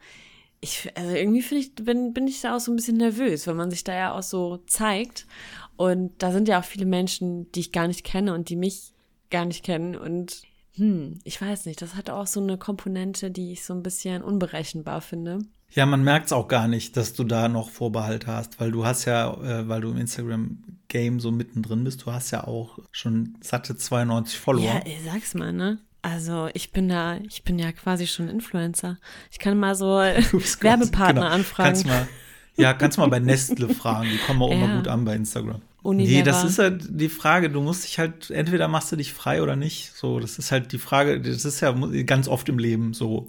ich, 0.60 0.90
also 0.96 1.14
irgendwie 1.14 1.42
finde 1.42 1.62
ich, 1.62 1.74
bin, 1.76 2.12
bin 2.12 2.26
ich 2.26 2.40
da 2.40 2.56
auch 2.56 2.60
so 2.60 2.72
ein 2.72 2.76
bisschen 2.76 2.96
nervös, 2.96 3.46
wenn 3.46 3.56
man 3.56 3.70
sich 3.70 3.84
da 3.84 3.94
ja 3.94 4.12
auch 4.12 4.24
so 4.24 4.56
zeigt. 4.66 5.28
Und 5.76 6.20
da 6.20 6.32
sind 6.32 6.48
ja 6.48 6.58
auch 6.58 6.64
viele 6.64 6.86
Menschen, 6.86 7.52
die 7.52 7.60
ich 7.60 7.70
gar 7.70 7.86
nicht 7.86 8.02
kenne 8.02 8.34
und 8.34 8.48
die 8.48 8.56
mich 8.56 8.92
gar 9.30 9.44
nicht 9.44 9.64
kennen. 9.64 9.94
Und 9.94 10.42
hm, 10.78 11.18
ich 11.24 11.40
weiß 11.40 11.66
nicht, 11.66 11.82
das 11.82 11.94
hat 11.94 12.08
auch 12.10 12.26
so 12.26 12.40
eine 12.40 12.56
Komponente, 12.58 13.30
die 13.30 13.52
ich 13.52 13.64
so 13.64 13.74
ein 13.74 13.82
bisschen 13.82 14.22
unberechenbar 14.22 15.00
finde. 15.00 15.40
Ja, 15.70 15.84
man 15.84 16.02
merkt 16.02 16.26
es 16.26 16.32
auch 16.32 16.48
gar 16.48 16.66
nicht, 16.66 16.96
dass 16.96 17.12
du 17.12 17.24
da 17.24 17.48
noch 17.48 17.68
Vorbehalt 17.68 18.26
hast, 18.26 18.58
weil 18.58 18.70
du 18.72 18.86
hast 18.86 19.04
ja, 19.04 19.34
äh, 19.34 19.68
weil 19.68 19.82
du 19.82 19.90
im 19.90 19.98
Instagram-Game 19.98 21.20
so 21.20 21.30
mittendrin 21.30 21.84
bist, 21.84 22.06
du 22.06 22.12
hast 22.12 22.30
ja 22.30 22.44
auch 22.46 22.78
schon 22.90 23.36
satte 23.42 23.76
92 23.76 24.38
Follower. 24.38 24.64
Ja, 24.64 24.78
ey, 24.84 24.98
sag's 25.04 25.34
mal, 25.34 25.52
ne? 25.52 25.78
Also 26.00 26.48
ich 26.54 26.72
bin 26.72 26.88
da, 26.88 27.16
ich 27.18 27.42
bin 27.44 27.58
ja 27.58 27.72
quasi 27.72 28.06
schon 28.06 28.28
Influencer. 28.28 28.98
Ich 29.30 29.38
kann 29.38 29.58
mal 29.58 29.74
so 29.74 30.00
Du 30.30 30.40
Werbepartner 30.60 31.20
genau. 31.22 31.26
anfragen. 31.34 31.68
Kannst 31.74 31.86
mal, 31.86 32.08
ja, 32.56 32.72
kannst 32.72 32.96
mal 32.98 33.08
bei 33.08 33.18
Nestle 33.20 33.68
fragen. 33.68 34.08
Die 34.10 34.18
kommen 34.18 34.42
auch 34.42 34.50
immer 34.50 34.68
Ja. 34.68 34.76
gut 34.76 34.88
an 34.88 35.04
bei 35.04 35.16
Instagram. 35.16 35.60
Unilever. 35.88 36.18
Nee, 36.18 36.22
das 36.22 36.44
ist 36.44 36.58
halt 36.58 36.84
die 36.88 37.08
Frage. 37.08 37.50
Du 37.50 37.62
musst 37.62 37.84
dich 37.84 37.98
halt, 37.98 38.30
entweder 38.30 38.68
machst 38.68 38.92
du 38.92 38.96
dich 38.96 39.12
frei 39.12 39.42
oder 39.42 39.56
nicht. 39.56 39.92
So, 39.94 40.20
das 40.20 40.38
ist 40.38 40.52
halt 40.52 40.72
die 40.72 40.78
Frage. 40.78 41.20
Das 41.20 41.44
ist 41.44 41.60
ja 41.60 41.72
ganz 42.04 42.28
oft 42.28 42.48
im 42.48 42.58
Leben 42.58 42.92
so. 42.92 43.28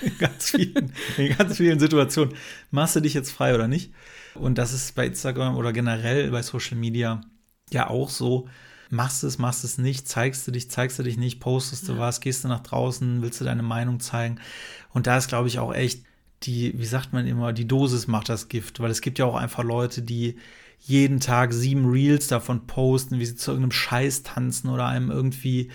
in, 0.00 0.16
ganz 0.18 0.50
vielen, 0.50 0.92
in 1.18 1.36
ganz 1.36 1.58
vielen 1.58 1.78
Situationen. 1.78 2.34
Machst 2.70 2.96
du 2.96 3.00
dich 3.00 3.14
jetzt 3.14 3.30
frei 3.30 3.54
oder 3.54 3.68
nicht? 3.68 3.92
Und 4.34 4.58
das 4.58 4.72
ist 4.72 4.94
bei 4.94 5.06
Instagram 5.06 5.56
oder 5.56 5.72
generell 5.72 6.30
bei 6.30 6.42
Social 6.42 6.76
Media 6.76 7.20
ja 7.70 7.88
auch 7.88 8.08
so. 8.08 8.48
Machst 8.90 9.22
du 9.22 9.26
es, 9.26 9.38
machst 9.38 9.62
du 9.62 9.66
es 9.66 9.78
nicht, 9.78 10.08
zeigst 10.08 10.46
du 10.46 10.52
dich, 10.52 10.70
zeigst 10.70 10.98
du 10.98 11.02
dich 11.02 11.16
nicht, 11.16 11.40
postest 11.40 11.88
du 11.88 11.98
was, 11.98 12.20
gehst 12.20 12.44
du 12.44 12.48
nach 12.48 12.60
draußen, 12.60 13.22
willst 13.22 13.40
du 13.40 13.44
deine 13.44 13.62
Meinung 13.62 14.00
zeigen. 14.00 14.40
Und 14.92 15.06
da 15.06 15.16
ist, 15.16 15.28
glaube 15.28 15.48
ich, 15.48 15.58
auch 15.58 15.74
echt 15.74 16.04
die, 16.44 16.78
wie 16.78 16.86
sagt 16.86 17.12
man 17.12 17.26
immer, 17.26 17.52
die 17.52 17.66
Dosis 17.66 18.06
macht 18.06 18.28
das 18.28 18.48
Gift, 18.48 18.80
weil 18.80 18.90
es 18.90 19.00
gibt 19.00 19.18
ja 19.18 19.24
auch 19.24 19.36
einfach 19.36 19.64
Leute, 19.64 20.02
die 20.02 20.36
jeden 20.80 21.20
Tag 21.20 21.52
sieben 21.52 21.86
Reels 21.86 22.28
davon 22.28 22.66
posten, 22.66 23.18
wie 23.18 23.26
sie 23.26 23.36
zu 23.36 23.52
irgendeinem 23.52 23.72
Scheiß 23.72 24.22
tanzen 24.22 24.68
oder 24.68 24.86
einem 24.86 25.10
irgendwie 25.10 25.70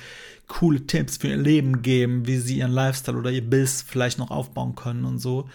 coole 0.48 0.86
Tipps 0.86 1.18
für 1.18 1.30
ihr 1.30 1.38
Leben 1.38 1.82
geben, 1.82 2.28
wie 2.28 2.38
sie 2.38 2.58
ihren 2.58 2.72
Lifestyle 2.72 3.18
oder 3.18 3.32
ihr 3.32 3.48
Biss 3.48 3.82
vielleicht 3.82 4.20
noch 4.20 4.32
aufbauen 4.32 4.76
können 4.76 5.06
und 5.06 5.20
so. 5.20 5.48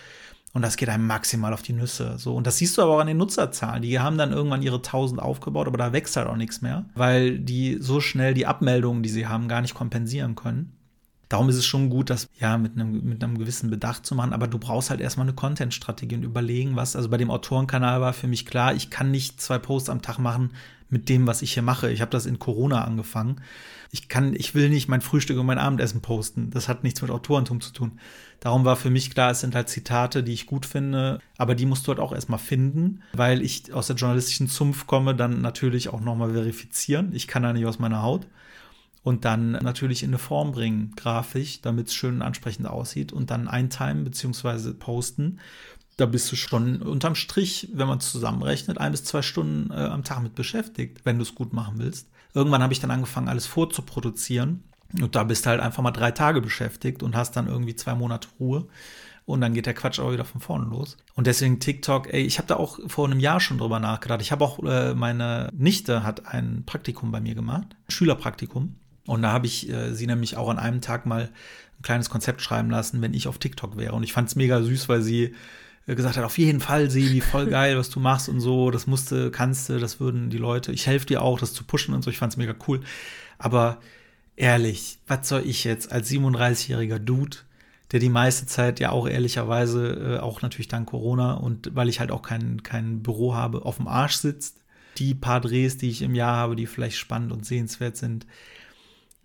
Und 0.55 0.63
das 0.63 0.77
geht 0.77 0.89
einem 0.89 1.07
maximal 1.07 1.53
auf 1.53 1.63
die 1.63 1.73
Nüsse. 1.73 2.15
So. 2.17 2.35
Und 2.37 2.47
das 2.47 2.59
siehst 2.59 2.79
du 2.79 2.83
aber 2.83 2.93
auch 2.95 3.01
an 3.01 3.09
den 3.09 3.17
Nutzerzahlen. 3.17 3.83
Die 3.83 3.99
haben 3.99 4.17
dann 4.17 4.33
irgendwann 4.33 4.63
ihre 4.63 4.77
1000 4.77 5.21
aufgebaut, 5.21 5.67
aber 5.67 5.79
da 5.79 5.93
wächst 5.93 6.17
halt 6.17 6.29
auch 6.29 6.37
nichts 6.37 6.63
mehr, 6.63 6.85
weil 6.95 7.41
die 7.41 7.79
so 7.81 8.01
schnell 8.01 8.35
die 8.35 8.47
Abmeldungen, 8.47 9.03
die 9.03 9.09
sie 9.09 9.27
haben, 9.27 9.49
gar 9.49 9.61
nicht 9.61 9.75
kompensieren 9.75 10.37
können. 10.37 10.77
Darum 11.29 11.49
ist 11.49 11.57
es 11.57 11.67
schon 11.67 11.91
gut, 11.91 12.11
das 12.11 12.29
ja 12.39 12.59
mit 12.59 12.73
einem, 12.75 13.05
mit 13.05 13.23
einem 13.23 13.39
gewissen 13.39 13.71
Bedacht 13.71 14.07
zu 14.07 14.15
machen, 14.15 14.33
aber 14.33 14.47
du 14.47 14.59
brauchst 14.59 14.91
halt 14.91 15.01
erstmal 15.01 15.27
eine 15.27 15.35
Content-Strategie 15.35 16.17
und 16.17 16.23
überlegen, 16.23 16.77
was. 16.77 16.97
Also 16.97 17.09
bei 17.09 17.17
dem 17.17 17.31
Autorenkanal 17.31 18.01
war 18.01 18.13
für 18.13 18.29
mich 18.29 18.47
klar, 18.47 18.75
ich 18.75 18.91
kann 18.91 19.11
nicht 19.11 19.41
zwei 19.41 19.59
Posts 19.59 19.91
am 19.91 20.03
Tag 20.03 20.19
machen 20.19 20.51
mit 20.91 21.09
dem, 21.09 21.27
was 21.27 21.43
ich 21.43 21.55
hier 21.55 21.63
mache. 21.63 21.91
Ich 21.91 22.01
habe 22.01 22.11
das 22.11 22.27
in 22.27 22.39
Corona 22.39 22.85
angefangen. 22.85 23.41
Ich 23.91 24.09
kann, 24.09 24.35
ich 24.35 24.55
will 24.55 24.69
nicht 24.69 24.89
mein 24.89 25.01
Frühstück 25.01 25.39
und 25.39 25.47
mein 25.47 25.59
Abendessen 25.59 26.01
posten. 26.01 26.51
Das 26.51 26.69
hat 26.69 26.85
nichts 26.85 27.01
mit 27.03 27.11
Autorentum 27.11 27.61
zu 27.61 27.73
tun. 27.73 27.99
Darum 28.41 28.65
war 28.65 28.77
für 28.77 28.91
mich 28.91 29.11
klar, 29.11 29.31
es 29.31 29.41
sind 29.41 29.55
halt 29.55 29.69
Zitate, 29.69 30.23
die 30.23 30.33
ich 30.33 30.47
gut 30.47 30.67
finde, 30.67 31.21
aber 31.39 31.55
die 31.55 31.67
musst 31.67 31.87
du 31.87 31.89
halt 31.89 32.01
auch 32.01 32.13
erstmal 32.13 32.39
finden, 32.39 33.03
weil 33.13 33.41
ich 33.41 33.73
aus 33.73 33.87
der 33.87 33.97
journalistischen 33.97 34.49
Zunft 34.49 34.87
komme, 34.87 35.15
dann 35.15 35.41
natürlich 35.41 35.89
auch 35.89 36.01
nochmal 36.01 36.33
verifizieren. 36.33 37.15
Ich 37.15 37.27
kann 37.27 37.43
da 37.43 37.53
nicht 37.53 37.67
aus 37.67 37.79
meiner 37.79 38.03
Haut 38.03 38.27
und 39.05 39.27
dann 39.27 39.53
natürlich 39.53 40.03
in 40.03 40.11
eine 40.11 40.19
Form 40.19 40.53
bringen, 40.53 40.93
grafisch, 40.97 41.61
damit 41.61 41.89
es 41.89 41.95
schön 41.95 42.17
und 42.17 42.23
ansprechend 42.23 42.67
aussieht 42.67 43.13
und 43.13 43.31
dann 43.31 43.47
eintimen 43.47 44.03
bzw. 44.03 44.73
posten. 44.73 45.39
Da 45.99 46.07
bist 46.07 46.33
du 46.33 46.37
schon 46.37 46.83
unterm 46.83 47.15
Strich, 47.15 47.69
wenn 47.75 47.87
man 47.87 47.99
es 47.99 48.11
zusammenrechnet, 48.11 48.79
ein 48.79 48.93
bis 48.93 49.05
zwei 49.05 49.23
Stunden 49.23 49.71
äh, 49.71 49.75
am 49.75 50.03
Tag 50.03 50.23
mit 50.23 50.35
beschäftigt, 50.35 51.03
wenn 51.05 51.19
du 51.19 51.23
es 51.23 51.35
gut 51.35 51.53
machen 51.53 51.75
willst. 51.77 52.09
Irgendwann 52.33 52.63
habe 52.63 52.73
ich 52.73 52.81
dann 52.81 52.91
angefangen, 52.91 53.29
alles 53.29 53.47
vorzuproduzieren. 53.47 54.65
Und 55.01 55.15
da 55.15 55.25
bist 55.25 55.45
du 55.45 55.51
halt 55.51 55.61
einfach 55.61 55.83
mal 55.83 55.91
drei 55.91 56.11
Tage 56.11 56.41
beschäftigt 56.41 57.03
und 57.03 57.15
hast 57.15 57.37
dann 57.37 57.47
irgendwie 57.47 57.77
zwei 57.77 57.95
Monate 57.95 58.29
Ruhe. 58.41 58.67
Und 59.27 59.41
dann 59.41 59.55
geht 59.55 59.67
der 59.67 59.75
Quatsch 59.75 60.01
auch 60.01 60.13
wieder 60.13 60.25
von 60.25 60.41
vorne 60.41 60.65
los. 60.65 60.97
Und 61.15 61.27
deswegen 61.27 61.61
TikTok, 61.61 62.13
ey, 62.13 62.23
ich 62.23 62.39
habe 62.39 62.49
da 62.49 62.57
auch 62.57 62.79
vor 62.89 63.07
einem 63.07 63.21
Jahr 63.21 63.41
schon 63.41 63.59
drüber 63.59 63.81
nachgedacht. 63.81 64.23
Ich 64.23 64.33
habe 64.33 64.45
auch, 64.45 64.63
äh, 64.63 64.95
meine 64.95 65.51
Nichte 65.53 66.03
hat 66.03 66.27
ein 66.27 66.65
Praktikum 66.65 67.13
bei 67.13 67.21
mir 67.21 67.35
gemacht, 67.35 67.77
Schülerpraktikum. 67.89 68.77
Und 69.07 69.23
da 69.23 69.33
habe 69.33 69.47
ich 69.47 69.69
äh, 69.69 69.95
sie 69.95 70.07
nämlich 70.07 70.37
auch 70.37 70.49
an 70.49 70.59
einem 70.59 70.81
Tag 70.81 71.07
mal 71.07 71.31
ein 71.79 71.83
kleines 71.83 72.11
Konzept 72.11 72.41
schreiben 72.41 72.71
lassen, 72.71 73.03
wenn 73.03 73.15
ich 73.15 73.29
auf 73.29 73.39
TikTok 73.39 73.77
wäre. 73.77 73.93
Und 73.95 74.03
ich 74.03 74.13
fand 74.13 74.29
es 74.29 74.37
mega 74.37 74.63
süß, 74.63 74.89
weil 74.89 75.03
sie 75.03 75.35
äh, 75.87 75.95
gesagt 75.95 76.17
hat, 76.17 76.25
auf 76.25 76.39
jeden 76.39 76.61
Fall, 76.61 76.91
Sebi, 76.91 77.21
voll 77.21 77.47
geil, 77.47 77.77
was 77.77 77.91
du 77.91 78.01
machst 78.01 78.29
und 78.29 78.41
so, 78.41 78.71
das 78.71 78.87
musste, 78.87 79.31
kannst 79.31 79.69
du, 79.69 79.79
das 79.79 80.01
würden 80.01 80.31
die 80.31 80.39
Leute, 80.39 80.73
ich 80.73 80.87
helfe 80.87 81.07
dir 81.07 81.23
auch, 81.23 81.39
das 81.39 81.53
zu 81.53 81.65
pushen 81.65 81.95
und 81.95 82.03
so, 82.03 82.11
ich 82.11 82.19
fand 82.19 82.33
es 82.33 82.37
mega 82.37 82.55
cool. 82.67 82.81
Aber 83.39 83.79
ehrlich, 84.37 84.99
was 85.07 85.29
soll 85.29 85.43
ich 85.45 85.65
jetzt 85.65 85.93
als 85.93 86.11
37-jähriger 86.11 86.99
Dude, 86.99 87.39
der 87.93 88.01
die 88.01 88.09
meiste 88.09 88.47
Zeit 88.47 88.81
ja 88.81 88.91
auch 88.91 89.07
ehrlicherweise, 89.07 90.17
äh, 90.17 90.19
auch 90.21 90.43
natürlich 90.43 90.69
dank 90.69 90.89
Corona 90.89 91.35
und 91.35 91.75
weil 91.75 91.89
ich 91.89 92.01
halt 92.01 92.11
auch 92.11 92.23
kein, 92.23 92.63
kein 92.63 93.03
Büro 93.03 93.35
habe, 93.35 93.65
auf 93.67 93.77
dem 93.77 93.87
Arsch 93.87 94.17
sitzt, 94.17 94.63
die 94.97 95.15
paar 95.15 95.41
Drehs, 95.41 95.77
die 95.77 95.91
ich 95.91 96.03
im 96.03 96.15
Jahr 96.15 96.37
habe, 96.37 96.57
die 96.57 96.67
vielleicht 96.67 96.97
spannend 96.97 97.33
und 97.33 97.45
sehenswert 97.45 97.97
sind, 97.97 98.27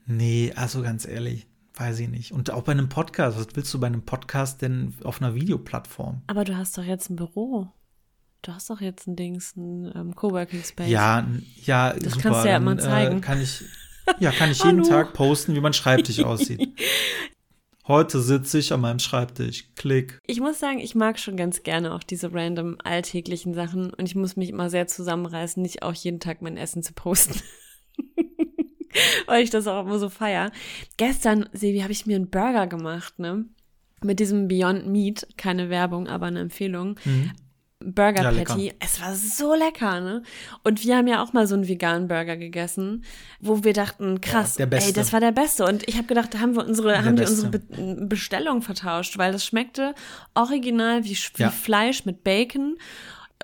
nee, 0.09 0.51
also 0.55 0.81
ganz 0.81 1.07
ehrlich, 1.07 1.47
weiß 1.75 1.99
ich 1.99 2.09
nicht. 2.09 2.31
Und 2.31 2.51
auch 2.51 2.63
bei 2.63 2.73
einem 2.73 2.89
Podcast, 2.89 3.37
was 3.37 3.47
willst 3.53 3.73
du 3.73 3.79
bei 3.79 3.87
einem 3.87 4.01
Podcast 4.01 4.61
denn 4.61 4.93
auf 5.03 5.21
einer 5.21 5.35
Videoplattform? 5.35 6.21
Aber 6.27 6.43
du 6.43 6.57
hast 6.57 6.77
doch 6.77 6.83
jetzt 6.83 7.09
ein 7.09 7.15
Büro. 7.15 7.67
Du 8.41 8.53
hast 8.53 8.69
doch 8.69 8.81
jetzt 8.81 9.07
ein 9.07 9.15
Dings, 9.15 9.55
ein 9.55 9.91
ähm, 9.95 10.15
Coworking 10.15 10.63
Space. 10.63 10.89
Ja, 10.89 11.27
ja, 11.65 11.93
Das 11.93 12.13
super. 12.13 12.29
kannst 12.29 12.43
du 12.43 12.47
ja 12.47 12.53
dann, 12.53 12.63
immer 12.63 12.77
zeigen. 12.77 13.17
Äh, 13.17 13.21
kann 13.21 13.41
ich, 13.41 13.63
ja, 14.19 14.31
kann 14.31 14.51
ich 14.51 14.63
jeden. 14.63 14.83
Tag 14.83 15.13
posten, 15.13 15.55
wie 15.55 15.61
mein 15.61 15.73
Schreibtisch 15.73 16.21
aussieht. 16.23 16.67
Heute 17.87 18.21
sitze 18.21 18.59
ich 18.59 18.71
an 18.71 18.81
meinem 18.81 18.99
Schreibtisch. 18.99 19.73
Klick. 19.75 20.19
Ich 20.27 20.39
muss 20.39 20.59
sagen, 20.59 20.79
ich 20.79 20.93
mag 20.93 21.17
schon 21.17 21.35
ganz 21.35 21.63
gerne 21.63 21.93
auch 21.93 22.03
diese 22.03 22.31
random 22.31 22.77
alltäglichen 22.83 23.55
Sachen 23.55 23.91
und 23.91 24.05
ich 24.05 24.13
muss 24.15 24.35
mich 24.35 24.49
immer 24.49 24.69
sehr 24.69 24.85
zusammenreißen, 24.85 25.61
nicht 25.61 25.81
auch 25.81 25.93
jeden 25.93 26.19
Tag 26.19 26.41
mein 26.43 26.55
Essen 26.55 26.83
zu 26.83 26.93
posten. 26.93 27.41
Weil 29.27 29.43
ich 29.43 29.49
das 29.49 29.67
auch 29.67 29.85
immer 29.85 29.99
so 29.99 30.09
feier. 30.09 30.51
Gestern, 30.97 31.47
Sebi, 31.53 31.79
habe 31.81 31.91
ich 31.91 32.05
mir 32.05 32.15
einen 32.15 32.29
Burger 32.29 32.67
gemacht, 32.67 33.19
ne? 33.19 33.45
Mit 34.03 34.19
diesem 34.19 34.47
Beyond 34.47 34.87
Meat, 34.87 35.27
keine 35.37 35.69
Werbung, 35.69 36.07
aber 36.07 36.27
eine 36.27 36.39
Empfehlung. 36.39 36.97
Burger 37.81 38.23
Ja, 38.23 38.29
lecker. 38.29 38.53
Patty. 38.55 38.73
Es 38.79 39.01
war 39.01 39.15
so 39.15 39.53
lecker, 39.55 40.01
ne? 40.01 40.23
Und 40.63 40.83
wir 40.83 40.97
haben 40.97 41.07
ja 41.07 41.23
auch 41.23 41.31
mal 41.31 41.47
so 41.47 41.55
einen 41.55 41.67
veganen 41.67 42.07
Burger 42.09 42.35
gegessen, 42.35 43.03
wo 43.39 43.63
wir 43.63 43.71
dachten, 43.73 44.19
krass, 44.19 44.55
der 44.55 44.65
Beste. 44.65 44.89
ey, 44.89 44.93
das 44.93 45.13
war 45.13 45.21
der 45.21 45.31
beste. 45.31 45.65
Und 45.65 45.87
ich 45.87 45.95
habe 45.95 46.07
gedacht, 46.07 46.37
haben 46.39 46.55
wir 46.55 46.65
unsere, 46.65 46.89
Der 46.89 47.05
haben 47.05 47.15
die 47.15 47.21
Beste. 47.21 47.45
unsere 47.45 47.59
Be 47.59 48.05
Bestellung 48.05 48.61
vertauscht, 48.61 49.17
weil 49.17 49.31
das 49.31 49.45
schmeckte 49.45 49.95
original 50.33 51.05
wie, 51.05 51.15
wie 51.35 51.41
Ja. 51.41 51.51
Fleisch 51.51 52.03
mit 52.05 52.23
Bacon 52.23 52.77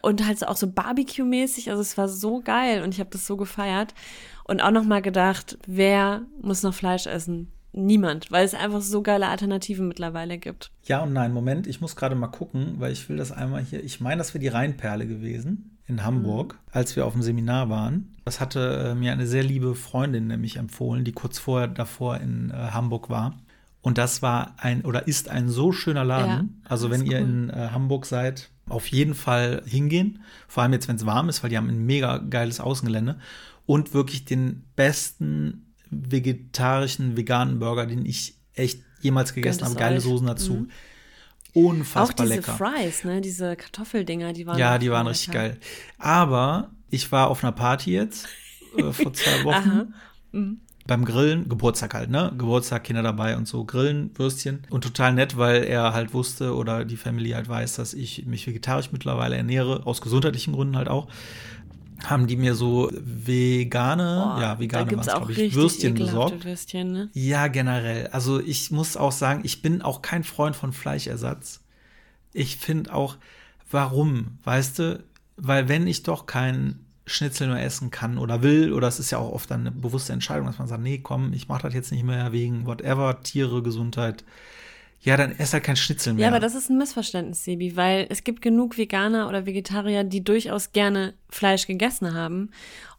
und 0.05 0.25
halt 0.25 0.37
so 0.37 0.45
auch 0.45 0.55
so 0.55 0.67
Barbecue-mäßig. 0.67 1.71
Also 1.71 1.81
es 1.81 1.97
war 1.97 2.07
so 2.07 2.39
geil 2.39 2.83
und 2.83 2.93
ich 2.93 2.99
habe 2.99 3.09
das 3.09 3.25
so 3.25 3.37
gefeiert. 3.37 3.95
Und 4.43 4.61
auch 4.61 4.71
noch 4.71 4.85
mal 4.85 5.01
gedacht, 5.01 5.57
wer 5.65 6.21
muss 6.41 6.61
noch 6.61 6.75
Fleisch 6.75 7.07
essen? 7.07 7.51
Niemand, 7.73 8.31
weil 8.31 8.45
es 8.45 8.53
einfach 8.53 8.81
so 8.81 9.01
geile 9.01 9.27
Alternativen 9.27 9.87
mittlerweile 9.87 10.37
gibt. 10.37 10.71
Ja 10.85 11.01
und 11.01 11.11
nein, 11.11 11.33
Moment, 11.33 11.67
ich 11.67 11.81
muss 11.81 11.95
gerade 11.95 12.15
mal 12.15 12.27
gucken, 12.27 12.75
weil 12.77 12.93
ich 12.93 13.09
will 13.09 13.17
das 13.17 13.31
einmal 13.31 13.63
hier. 13.63 13.83
Ich 13.83 13.99
meine, 13.99 14.19
das 14.19 14.33
wäre 14.33 14.39
die 14.39 14.47
Rheinperle 14.47 15.07
gewesen 15.07 15.77
in 15.87 16.03
Hamburg, 16.03 16.59
als 16.71 16.95
wir 16.95 17.05
auf 17.05 17.13
dem 17.13 17.21
Seminar 17.21 17.69
waren. 17.69 18.15
Das 18.23 18.39
hatte 18.39 18.91
äh, 18.91 18.95
mir 18.95 19.11
eine 19.11 19.27
sehr 19.27 19.43
liebe 19.43 19.75
Freundin 19.75 20.27
nämlich 20.27 20.57
empfohlen, 20.57 21.03
die 21.03 21.11
kurz 21.11 21.39
vorher 21.39 21.67
davor 21.67 22.17
in 22.17 22.51
äh, 22.51 22.53
Hamburg 22.53 23.09
war. 23.09 23.35
Und 23.81 23.97
das 23.97 24.21
war 24.21 24.55
ein 24.57 24.85
oder 24.85 25.07
ist 25.07 25.29
ein 25.29 25.49
so 25.49 25.71
schöner 25.71 26.05
Laden. 26.05 26.61
Ja, 26.63 26.69
also 26.69 26.89
wenn 26.91 27.01
ist 27.01 27.11
ihr 27.11 27.19
cool. 27.19 27.27
in 27.27 27.49
äh, 27.49 27.69
Hamburg 27.71 28.05
seid, 28.05 28.51
auf 28.67 28.87
jeden 28.87 29.13
Fall 29.13 29.61
hingehen. 29.65 30.23
Vor 30.47 30.63
allem 30.63 30.73
jetzt, 30.73 30.87
wenn 30.87 30.95
es 30.95 31.05
warm 31.05 31.29
ist, 31.29 31.43
weil 31.43 31.49
die 31.49 31.57
haben 31.57 31.69
ein 31.69 31.85
mega 31.85 32.17
geiles 32.17 32.59
Außengelände 32.59 33.19
und 33.65 33.93
wirklich 33.93 34.25
den 34.25 34.63
besten 34.75 35.73
vegetarischen, 35.91 37.15
veganen 37.17 37.59
Burger, 37.59 37.85
den 37.85 38.05
ich 38.05 38.35
echt 38.53 38.81
jemals 39.01 39.33
gegessen 39.33 39.59
Gönnt 39.59 39.69
habe. 39.71 39.79
Geile 39.79 39.97
euch. 39.97 40.03
Soßen 40.03 40.27
dazu. 40.27 40.53
Mhm. 40.53 40.69
Unfassbar 41.53 42.03
auch 42.03 42.13
diese 42.13 42.35
lecker. 42.41 42.53
Fries, 42.57 43.03
ne? 43.05 43.21
Diese 43.21 43.55
Kartoffeldinger, 43.55 44.33
die 44.33 44.45
waren 44.45 44.57
Ja, 44.57 44.77
die 44.77 44.91
waren 44.91 45.03
voll 45.05 45.11
richtig 45.11 45.27
lecker. 45.33 45.49
geil. 45.49 45.59
Aber 45.97 46.71
ich 46.89 47.11
war 47.11 47.29
auf 47.29 47.43
einer 47.43 47.53
Party 47.53 47.93
jetzt 47.93 48.27
äh, 48.77 48.91
vor 48.91 49.13
zwei 49.13 49.43
Wochen. 49.45 49.53
Aha. 49.69 49.87
Mhm. 50.33 50.59
Beim 50.87 51.03
Grillen, 51.03 51.49
Geburtstag 51.49 51.95
halt, 51.95 52.11
ne? 52.11 52.31
Geburtstag, 52.37 52.83
Kinder 52.83 53.01
dabei 53.01 53.37
und 53.37 53.47
so, 53.47 53.65
Grillen, 53.65 54.11
Würstchen. 54.15 54.61
Und 54.69 54.83
total 54.83 55.13
nett, 55.13 55.35
weil 55.35 55.63
er 55.63 55.93
halt 55.93 56.13
wusste 56.13 56.55
oder 56.55 56.85
die 56.85 56.97
Familie 56.97 57.35
halt 57.35 57.49
weiß, 57.49 57.75
dass 57.77 57.95
ich 57.95 58.27
mich 58.27 58.45
vegetarisch 58.45 58.91
mittlerweile 58.91 59.35
ernähre, 59.35 59.85
aus 59.85 60.01
gesundheitlichen 60.01 60.53
Gründen 60.53 60.77
halt 60.77 60.87
auch. 60.87 61.07
Haben 62.03 62.27
die 62.27 62.35
mir 62.35 62.53
so 62.53 62.91
vegane, 62.93 64.03
Boah, 64.03 64.41
ja, 64.41 64.59
vegane 64.59 64.91
waren 64.91 65.01
glaube 65.01 65.31
ich, 65.31 65.55
Würstchen 65.55 65.95
besorgt. 65.95 66.45
Würstchen, 66.45 66.91
ne? 66.91 67.09
Ja, 67.13 67.47
generell. 67.47 68.07
Also 68.07 68.39
ich 68.39 68.69
muss 68.69 68.95
auch 68.95 69.13
sagen, 69.13 69.41
ich 69.43 69.63
bin 69.63 69.81
auch 69.81 70.03
kein 70.03 70.23
Freund 70.23 70.55
von 70.55 70.71
Fleischersatz. 70.71 71.61
Ich 72.31 72.57
finde 72.57 72.93
auch, 72.93 73.17
warum, 73.71 74.37
weißt 74.43 74.79
du? 74.79 75.03
Weil 75.37 75.67
wenn 75.67 75.87
ich 75.87 76.03
doch 76.03 76.27
kein 76.27 76.84
Schnitzel 77.05 77.47
mehr 77.47 77.63
essen 77.63 77.91
kann 77.91 78.17
oder 78.17 78.41
will, 78.41 78.73
oder 78.73 78.87
es 78.87 78.99
ist 78.99 79.11
ja 79.11 79.19
auch 79.19 79.31
oft 79.31 79.51
eine 79.51 79.71
bewusste 79.71 80.13
Entscheidung, 80.13 80.47
dass 80.47 80.57
man 80.57 80.67
sagt, 80.67 80.81
nee, 80.81 80.99
komm, 80.99 81.33
ich 81.33 81.47
mache 81.47 81.63
das 81.63 81.73
jetzt 81.73 81.91
nicht 81.91 82.03
mehr 82.03 82.31
wegen 82.31 82.65
whatever, 82.65 83.21
Tiere, 83.21 83.61
Gesundheit. 83.61 84.23
Ja, 85.01 85.17
dann 85.17 85.37
ess 85.37 85.53
halt 85.53 85.63
kein 85.63 85.75
Schnitzel 85.75 86.13
mehr. 86.13 86.23
Ja, 86.23 86.27
aber 86.29 86.39
das 86.39 86.55
ist 86.55 86.69
ein 86.69 86.77
Missverständnis, 86.77 87.43
Sebi, 87.43 87.75
weil 87.75 88.07
es 88.09 88.23
gibt 88.23 88.41
genug 88.41 88.77
Veganer 88.77 89.27
oder 89.27 89.45
Vegetarier, 89.45 90.03
die 90.03 90.23
durchaus 90.23 90.71
gerne 90.71 91.13
Fleisch 91.29 91.67
gegessen 91.67 92.13
haben 92.15 92.49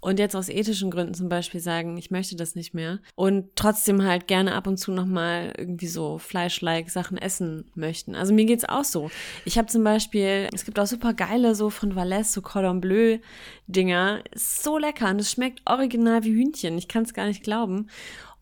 und 0.00 0.20
jetzt 0.20 0.36
aus 0.36 0.48
ethischen 0.48 0.92
Gründen 0.92 1.14
zum 1.14 1.28
Beispiel 1.28 1.58
sagen, 1.58 1.96
ich 1.96 2.12
möchte 2.12 2.36
das 2.36 2.54
nicht 2.54 2.74
mehr 2.74 3.00
und 3.16 3.56
trotzdem 3.56 4.04
halt 4.04 4.28
gerne 4.28 4.54
ab 4.54 4.68
und 4.68 4.76
zu 4.76 4.92
nochmal 4.92 5.52
irgendwie 5.58 5.88
so 5.88 6.18
Fleisch-like 6.18 6.90
Sachen 6.90 7.18
essen 7.18 7.70
möchten. 7.74 8.14
Also 8.14 8.32
mir 8.32 8.44
geht's 8.44 8.68
auch 8.68 8.84
so. 8.84 9.10
Ich 9.44 9.58
habe 9.58 9.66
zum 9.66 9.82
Beispiel, 9.82 10.48
es 10.54 10.64
gibt 10.64 10.78
auch 10.78 10.86
super 10.86 11.12
geile 11.12 11.56
so 11.56 11.70
von 11.70 11.96
Valais, 11.96 12.32
so 12.32 12.40
Cordon 12.40 12.80
Bleu 12.80 13.18
Dinger. 13.66 14.22
Ist 14.30 14.62
so 14.62 14.78
lecker 14.78 15.10
und 15.10 15.20
es 15.20 15.32
schmeckt 15.32 15.62
original 15.64 16.22
wie 16.22 16.34
Hühnchen. 16.34 16.78
Ich 16.78 16.86
kann 16.86 17.02
es 17.02 17.14
gar 17.14 17.26
nicht 17.26 17.42
glauben. 17.42 17.88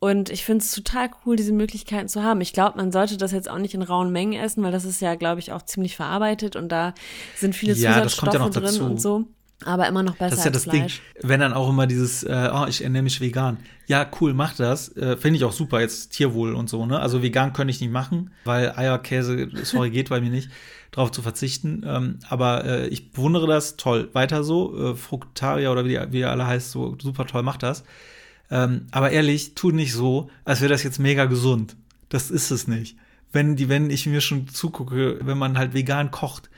Und 0.04 0.28
ich 0.28 0.44
finde 0.44 0.62
es 0.62 0.70
total 0.70 1.08
cool, 1.24 1.34
diese 1.34 1.54
Möglichkeiten 1.54 2.08
zu 2.08 2.22
haben. 2.22 2.42
Ich 2.42 2.52
glaube, 2.52 2.76
man 2.76 2.92
sollte 2.92 3.16
das 3.16 3.32
jetzt 3.32 3.48
auch 3.48 3.56
nicht 3.56 3.72
in 3.72 3.80
rauen 3.80 4.12
Mengen 4.12 4.34
essen, 4.38 4.62
weil 4.62 4.70
das 4.70 4.84
ist 4.84 5.00
ja, 5.00 5.14
glaube 5.14 5.40
ich, 5.40 5.50
auch 5.50 5.62
ziemlich 5.62 5.96
verarbeitet 5.96 6.56
und 6.56 6.68
da 6.68 6.92
sind 7.36 7.54
viele 7.54 7.72
Ja, 7.72 7.94
Zusatzstoffe 7.94 8.34
ja 8.34 8.48
drin 8.50 8.64
dazu. 8.64 8.84
und 8.84 9.00
so. 9.00 9.24
Aber 9.64 9.88
immer 9.88 10.02
noch 10.02 10.16
besser 10.16 10.28
Das 10.28 10.40
ist 10.40 10.44
ja 10.44 10.50
das 10.50 10.64
Ding. 10.64 10.82
Fleisch. 10.82 11.00
Wenn 11.22 11.40
dann 11.40 11.54
auch 11.54 11.70
immer 11.70 11.86
dieses, 11.86 12.22
äh, 12.22 12.50
oh, 12.52 12.66
ich 12.68 12.84
ernähre 12.84 13.02
mich 13.02 13.22
vegan. 13.22 13.56
Ja, 13.86 14.06
cool, 14.20 14.34
mach 14.34 14.54
das. 14.54 14.94
Äh, 14.94 15.16
Finde 15.16 15.38
ich 15.38 15.44
auch 15.44 15.52
super, 15.52 15.80
jetzt 15.80 16.10
Tierwohl 16.10 16.54
und 16.54 16.68
so, 16.68 16.84
ne? 16.84 17.00
Also 17.00 17.22
vegan 17.22 17.54
könnte 17.54 17.70
ich 17.70 17.80
nicht 17.80 17.90
machen, 17.90 18.30
weil 18.44 18.72
Eier, 18.76 18.98
Käse, 18.98 19.48
sorry, 19.62 19.88
geht 19.88 20.10
bei 20.10 20.20
mir 20.20 20.28
nicht, 20.28 20.50
drauf 20.90 21.12
zu 21.12 21.22
verzichten. 21.22 21.82
Ähm, 21.86 22.18
aber 22.28 22.66
äh, 22.66 22.88
ich 22.88 23.12
bewundere 23.12 23.46
das, 23.46 23.78
toll. 23.78 24.10
Weiter 24.12 24.44
so. 24.44 24.90
Äh, 24.90 24.96
Fructaria 24.96 25.72
oder 25.72 25.86
wie, 25.86 25.96
die, 25.96 26.00
wie 26.10 26.20
ihr 26.20 26.30
alle 26.30 26.46
heißt, 26.46 26.72
so 26.72 26.94
super 27.00 27.26
toll, 27.26 27.42
macht 27.42 27.62
das. 27.62 27.84
Ähm, 28.54 28.86
aber 28.92 29.10
ehrlich, 29.10 29.56
tu 29.56 29.72
nicht 29.72 29.92
so, 29.92 30.30
als 30.44 30.60
wäre 30.60 30.72
das 30.72 30.84
jetzt 30.84 31.00
mega 31.00 31.24
gesund. 31.24 31.76
Das 32.08 32.30
ist 32.30 32.52
es 32.52 32.68
nicht. 32.68 32.96
Wenn, 33.32 33.56
die, 33.56 33.68
wenn 33.68 33.90
ich 33.90 34.06
mir 34.06 34.20
schon 34.20 34.46
zugucke, 34.46 35.18
wenn 35.22 35.36
man 35.36 35.58
halt 35.58 35.74
vegan 35.74 36.12
kocht, 36.12 36.50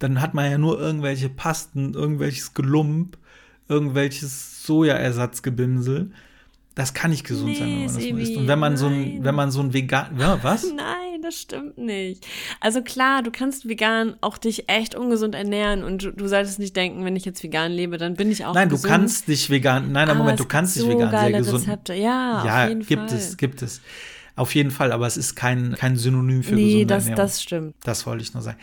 dann 0.00 0.20
hat 0.20 0.34
man 0.34 0.50
ja 0.50 0.58
nur 0.58 0.80
irgendwelche 0.80 1.28
Pasten, 1.28 1.94
irgendwelches 1.94 2.54
Gelump, 2.54 3.16
irgendwelches 3.68 4.66
Sojaersatzgebimsel. 4.66 6.10
Das 6.74 6.92
kann 6.92 7.12
nicht 7.12 7.24
gesund 7.24 7.56
sein, 7.56 7.66
wenn 7.68 7.76
man 7.78 7.86
das 7.86 7.96
Nee, 7.96 8.12
nur 8.12 8.20
isst. 8.20 8.36
Und 8.36 8.48
wenn 8.48 8.58
man 8.58 8.76
so 8.76 8.86
ein, 8.86 9.22
wenn 9.22 9.34
man 9.34 9.50
so 9.52 9.60
ein 9.60 9.72
vegan, 9.72 10.18
ja, 10.18 10.42
was? 10.42 10.64
Nein, 10.76 11.22
das 11.22 11.40
stimmt 11.40 11.78
nicht. 11.78 12.26
Also 12.60 12.82
klar, 12.82 13.22
du 13.22 13.30
kannst 13.30 13.68
vegan 13.68 14.16
auch 14.20 14.38
dich 14.38 14.68
echt 14.68 14.96
ungesund 14.96 15.36
ernähren 15.36 15.84
und 15.84 16.02
du, 16.02 16.10
du 16.10 16.26
solltest 16.26 16.58
nicht 16.58 16.74
denken, 16.74 17.04
wenn 17.04 17.14
ich 17.14 17.24
jetzt 17.24 17.42
vegan 17.44 17.70
lebe, 17.70 17.96
dann 17.96 18.14
bin 18.14 18.28
ich 18.30 18.44
auch 18.44 18.54
Nein, 18.54 18.68
du 18.68 18.74
gesund. 18.74 18.90
kannst 18.92 19.28
dich 19.28 19.50
vegan, 19.50 19.92
nein, 19.92 20.08
Aber 20.08 20.18
Moment, 20.18 20.40
du 20.40 20.46
kannst 20.46 20.74
dich 20.74 20.82
gibt 20.82 20.92
so 20.94 20.98
vegan 20.98 21.10
sehr 21.28 21.38
gesund. 21.38 21.64
Rezepte. 21.68 21.94
Ja, 21.94 22.44
ja, 22.44 22.62
auf 22.64 22.68
jeden 22.68 22.86
gibt 22.86 23.08
Fall. 23.10 23.18
es, 23.18 23.36
gibt 23.36 23.62
es. 23.62 23.80
Auf 24.36 24.52
jeden 24.56 24.72
Fall, 24.72 24.90
aber 24.90 25.06
es 25.06 25.16
ist 25.16 25.36
kein, 25.36 25.76
kein 25.78 25.96
Synonym 25.96 26.42
für 26.42 26.56
Nee, 26.56 26.64
gesunde 26.66 26.86
das, 26.86 27.04
Ernährung. 27.04 27.16
das 27.24 27.42
stimmt. 27.42 27.74
Das 27.84 28.04
wollte 28.04 28.22
ich 28.24 28.34
nur 28.34 28.42
sagen. 28.42 28.58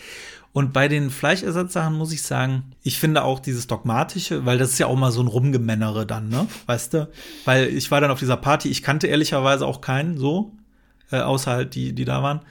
Und 0.54 0.74
bei 0.74 0.88
den 0.90 1.10
Fleischersatzsachen 1.12 1.98
muss 1.98 2.12
ich 2.12 2.24
sagen, 2.24 2.64
ich 2.84 3.00
finde 3.00 3.24
auch 3.24 3.40
dieses 3.40 3.68
Dogmatische, 3.68 4.46
weil 4.46 4.58
das 4.58 4.72
ist 4.72 4.80
ja 4.80 4.88
auch 4.88 4.98
mal 4.98 5.12
so 5.12 5.22
ein 5.22 5.28
Rumgemännere 5.28 6.06
dann, 6.06 6.28
ne? 6.28 6.46
Weißt 6.66 6.94
du? 6.94 7.08
Weil 7.46 7.68
ich 7.68 7.90
war 7.90 8.02
dann 8.02 8.12
auf 8.12 8.20
dieser 8.20 8.36
Party, 8.38 8.68
ich 8.70 8.84
kannte 8.84 9.08
ehrlicherweise 9.08 9.66
auch 9.66 9.80
keinen 9.80 10.18
so, 10.18 10.52
äh, 11.12 11.20
außer 11.22 11.52
halt 11.52 11.76
die, 11.76 11.94
die 11.94 12.04
da 12.04 12.22
waren, 12.22 12.42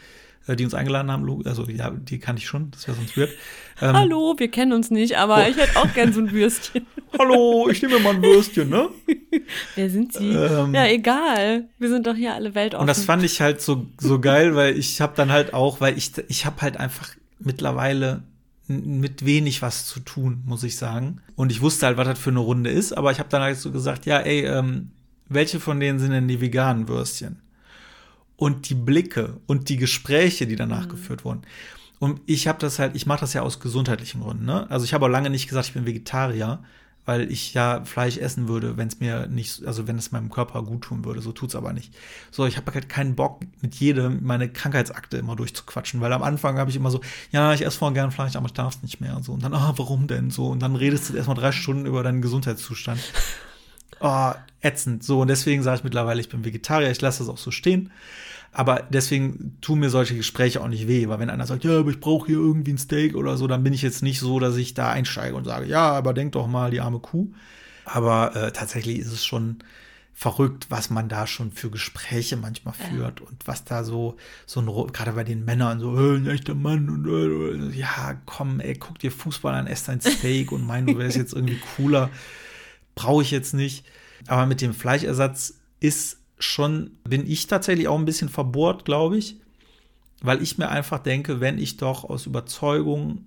äh, 0.47 0.57
die 0.57 0.65
uns 0.65 0.73
eingeladen 0.73 1.11
haben. 1.11 1.43
Also 1.45 1.67
ja, 1.69 1.91
die 1.91 2.19
kannte 2.19 2.41
ich 2.41 2.47
schon, 2.49 2.71
das 2.71 2.89
wäre 2.89 2.97
sonst 2.97 3.17
weird. 3.17 3.31
Ähm, 3.83 3.97
Hallo, 3.97 4.35
wir 4.37 4.51
kennen 4.51 4.75
uns 4.75 4.91
nicht, 4.91 5.17
aber 5.17 5.39
Oh. 5.39 5.49
ich 5.51 5.57
hätte 5.57 5.79
auch 5.79 5.91
gern 5.95 6.13
so 6.13 6.21
ein 6.21 6.31
Würstchen. 6.33 6.85
Hallo, 7.19 7.67
ich 7.71 7.81
nehme 7.81 7.99
mal 8.01 8.15
ein 8.15 8.23
Würstchen, 8.23 8.69
ne? 8.69 8.91
Wer 9.75 9.89
sind 9.89 10.13
Sie? 10.13 10.33
Ähm. 10.33 10.75
ja, 10.75 10.85
egal. 10.85 11.65
Wir 11.79 11.89
sind 11.89 12.07
doch 12.07 12.15
hier 12.15 12.35
alle 12.35 12.55
weltoffen. 12.55 12.83
Und 12.83 12.87
das 12.89 13.07
fand 13.07 13.23
ich 13.25 13.41
halt 13.41 13.63
so, 13.63 13.87
so 13.99 14.21
geil, 14.21 14.55
weil 14.55 14.77
ich 14.79 15.01
habe 15.01 15.15
dann 15.17 15.33
halt 15.33 15.55
auch, 15.55 15.81
weil 15.81 15.97
ich, 15.97 16.13
ich 16.29 16.45
habe 16.45 16.61
halt 16.61 16.77
einfach 16.77 17.09
mittlerweile 17.41 18.23
mit 18.69 19.25
wenig 19.25 19.63
was 19.63 19.87
zu 19.87 20.01
tun, 20.01 20.43
muss 20.47 20.63
ich 20.63 20.77
sagen. 20.77 21.21
Und 21.35 21.51
ich 21.51 21.61
wusste 21.61 21.87
halt, 21.87 21.97
was 21.97 22.07
das 22.07 22.19
für 22.19 22.31
eine 22.31 22.39
Runde 22.39 22.71
ist, 22.71 22.93
aber 22.93 23.11
ich 23.11 23.19
habe 23.19 23.29
dann 23.29 23.43
halt 23.43 23.59
so 23.59 23.73
gesagt, 23.73 24.07
ja, 24.07 24.19
ey, 24.19 24.45
ähm, 24.45 24.93
welche 25.29 25.59
von 25.59 25.81
denen 25.81 25.99
sind 25.99 26.13
denn 26.13 26.29
die 26.29 26.41
veganen 26.41 26.89
Würstchen? 26.89 27.43
Und 28.37 28.71
die 28.71 28.75
Blicke 28.75 29.39
und 29.47 29.69
die 29.69 29.77
Gespräche, 29.77 30.47
die 30.47 30.57
danach 30.57 30.89
geführt 30.89 31.25
wurden. 31.25 31.43
Und 31.99 32.21
ich 32.27 32.49
habe 32.49 32.59
das 32.59 32.79
halt, 32.79 32.97
ich 32.97 33.07
mache 33.07 33.21
das 33.21 33.35
ja 33.35 33.43
aus 33.43 33.61
gesundheitlichen 33.61 34.23
Gründen. 34.23 34.47
Ne? 34.47 34.71
Also 34.71 34.85
ich 34.85 34.95
habe 34.95 35.05
auch 35.05 35.11
lange 35.11 35.29
nicht 35.29 35.49
gesagt, 35.49 35.69
ich 35.69 35.75
bin 35.75 35.85
Vegetarier, 35.85 36.63
weil 37.07 37.31
ich 37.31 37.55
ja 37.55 37.85
Fleisch 37.85 38.19
essen 38.19 38.49
würde, 38.49 38.77
wenn 38.77 38.89
es 38.89 39.01
mir 39.01 39.27
nicht, 39.27 39.65
also 39.67 39.89
wenn 39.89 39.99
es 39.99 40.13
meinem 40.13 40.31
Körper 40.31 40.63
gut 40.63 40.83
tun 40.83 41.05
würde. 41.05 41.21
So 41.21 41.33
tut's 41.33 41.55
aber 41.55 41.73
nicht. 41.73 41.95
So, 42.31 42.47
ich 42.47 42.57
habe 42.57 42.73
halt 42.73 42.89
keinen 42.89 43.15
Bock, 43.17 43.41
mit 43.61 43.75
jedem 43.77 44.21
meine 44.23 44.49
Krankheitsakte 44.49 45.17
immer 45.17 45.37
durchzuquatschen, 45.37 46.01
weil 46.01 46.13
am 46.13 46.23
Anfang 46.23 46.59
habe 46.59 46.71
ich 46.71 46.77
immer 46.77 46.91
so, 46.91 47.01
ja, 47.33 47.53
ich 47.55 47.65
esse 47.65 47.79
voll 47.79 47.93
gern 47.93 48.11
Fleisch, 48.11 48.37
aber 48.37 48.47
ich 48.47 48.53
darf 48.53 48.77
es 48.77 48.83
nicht 48.83 49.01
mehr. 49.01 49.17
Und 49.17 49.25
so. 49.25 49.33
Und 49.33 49.43
dann, 49.43 49.55
ah, 49.55 49.73
warum 49.77 50.07
denn 50.07 50.31
so? 50.31 50.49
Und 50.49 50.61
dann 50.61 50.77
redest 50.77 51.11
du 51.11 51.17
erstmal 51.17 51.37
drei 51.37 51.53
Stunden 51.53 51.87
über 51.87 52.03
deinen 52.03 52.23
Gesundheitszustand. 52.23 53.01
Oh, 54.01 54.33
ätzend. 54.61 55.03
So, 55.03 55.21
und 55.21 55.29
deswegen 55.29 55.63
sage 55.63 55.79
ich 55.79 55.85
mittlerweile, 55.85 56.21
ich 56.21 56.29
bin 56.29 56.45
Vegetarier, 56.45 56.91
ich 56.91 57.01
lasse 57.01 57.21
das 57.21 57.29
auch 57.29 57.39
so 57.39 57.51
stehen. 57.51 57.91
Aber 58.53 58.83
deswegen 58.91 59.57
tun 59.61 59.79
mir 59.79 59.91
solche 59.91 60.17
Gespräche 60.17 60.61
auch 60.61 60.69
nicht 60.69 60.89
weh, 60.89 61.09
weil 61.09 61.21
wenn 61.21 61.31
einer 61.31 61.47
sagt, 61.47 61.65
ja, 61.65 61.79
aber 61.79 61.91
ich 61.91 62.01
brauche 62.01 62.27
hier 62.27 62.39
irgendwie 62.39 62.73
ein 62.73 62.79
Steak 62.79 63.15
oder 63.15 63.37
so, 63.37 63.47
dann 63.47 63.63
bin 63.63 63.73
ich 63.73 63.83
jetzt 63.83 64.03
nicht 64.03 64.19
so, 64.19 64.41
dass 64.41 64.57
ich 64.57 64.75
da 64.75 64.91
einsteige 64.91 65.37
und 65.37 65.45
sage, 65.45 65.67
ja, 65.67 65.93
aber 65.93 66.15
denk 66.15 66.33
doch 66.33 66.49
mal, 66.49 66.71
die 66.71 66.81
arme 66.81 66.99
Kuh. 66.99 67.29
Aber 67.85 68.35
äh, 68.35 68.53
tatsächlich 68.53 68.99
ist 68.99 69.13
es 69.13 69.25
schon 69.25 69.59
verrückt, 70.13 70.67
was 70.69 70.91
man 70.91 71.09
da 71.09 71.27
schon 71.27 71.53
für 71.53 71.71
Gespräche 71.71 72.37
manchmal 72.37 72.75
führt 72.75 73.21
und 73.21 73.47
was 73.47 73.65
da 73.65 73.85
so, 73.85 74.17
so 74.47 74.61
ein, 74.61 74.93
gerade 74.93 75.13
bei 75.13 75.25
den 75.25 75.45
Männern, 75.45 75.81
so, 75.81 75.97
äh, 75.97 76.17
ein 76.17 76.27
echter 76.27 76.55
Mann 76.55 76.91
und 76.91 77.07
äh, 77.07 77.77
ja, 77.77 78.21
komm, 78.27 78.61
ey, 78.61 78.75
guck 78.75 78.99
dir 78.99 79.13
Fußball 79.13 79.55
an, 79.55 79.67
ess 79.67 79.85
dein 79.85 80.01
Steak 80.01 80.53
und 80.53 80.67
mein, 80.67 80.87
du 80.87 80.99
wärst 80.99 81.17
jetzt 81.17 81.33
irgendwie 81.33 81.61
cooler 81.77 82.11
brauche 83.01 83.23
ich 83.23 83.31
jetzt 83.31 83.55
nicht. 83.55 83.85
Aber 84.27 84.47
mit 84.47 84.61
dem 84.61 84.75
Fleischersatz 84.75 85.55
ist 85.81 86.19
schon, 86.41 86.91
bin 87.05 87.31
ich 87.31 87.47
tatsächlich 87.47 87.89
auch 87.89 87.99
ein 87.99 88.05
bisschen 88.05 88.29
verbohrt, 88.29 88.85
glaube 88.85 89.19
ich, 89.19 89.37
weil 90.23 90.43
ich 90.43 90.59
mir 90.59 90.69
einfach 90.69 90.99
denke, 90.99 91.41
wenn 91.41 91.59
ich 91.59 91.77
doch 91.77 92.05
aus 92.05 92.27
Überzeugung, 92.27 93.27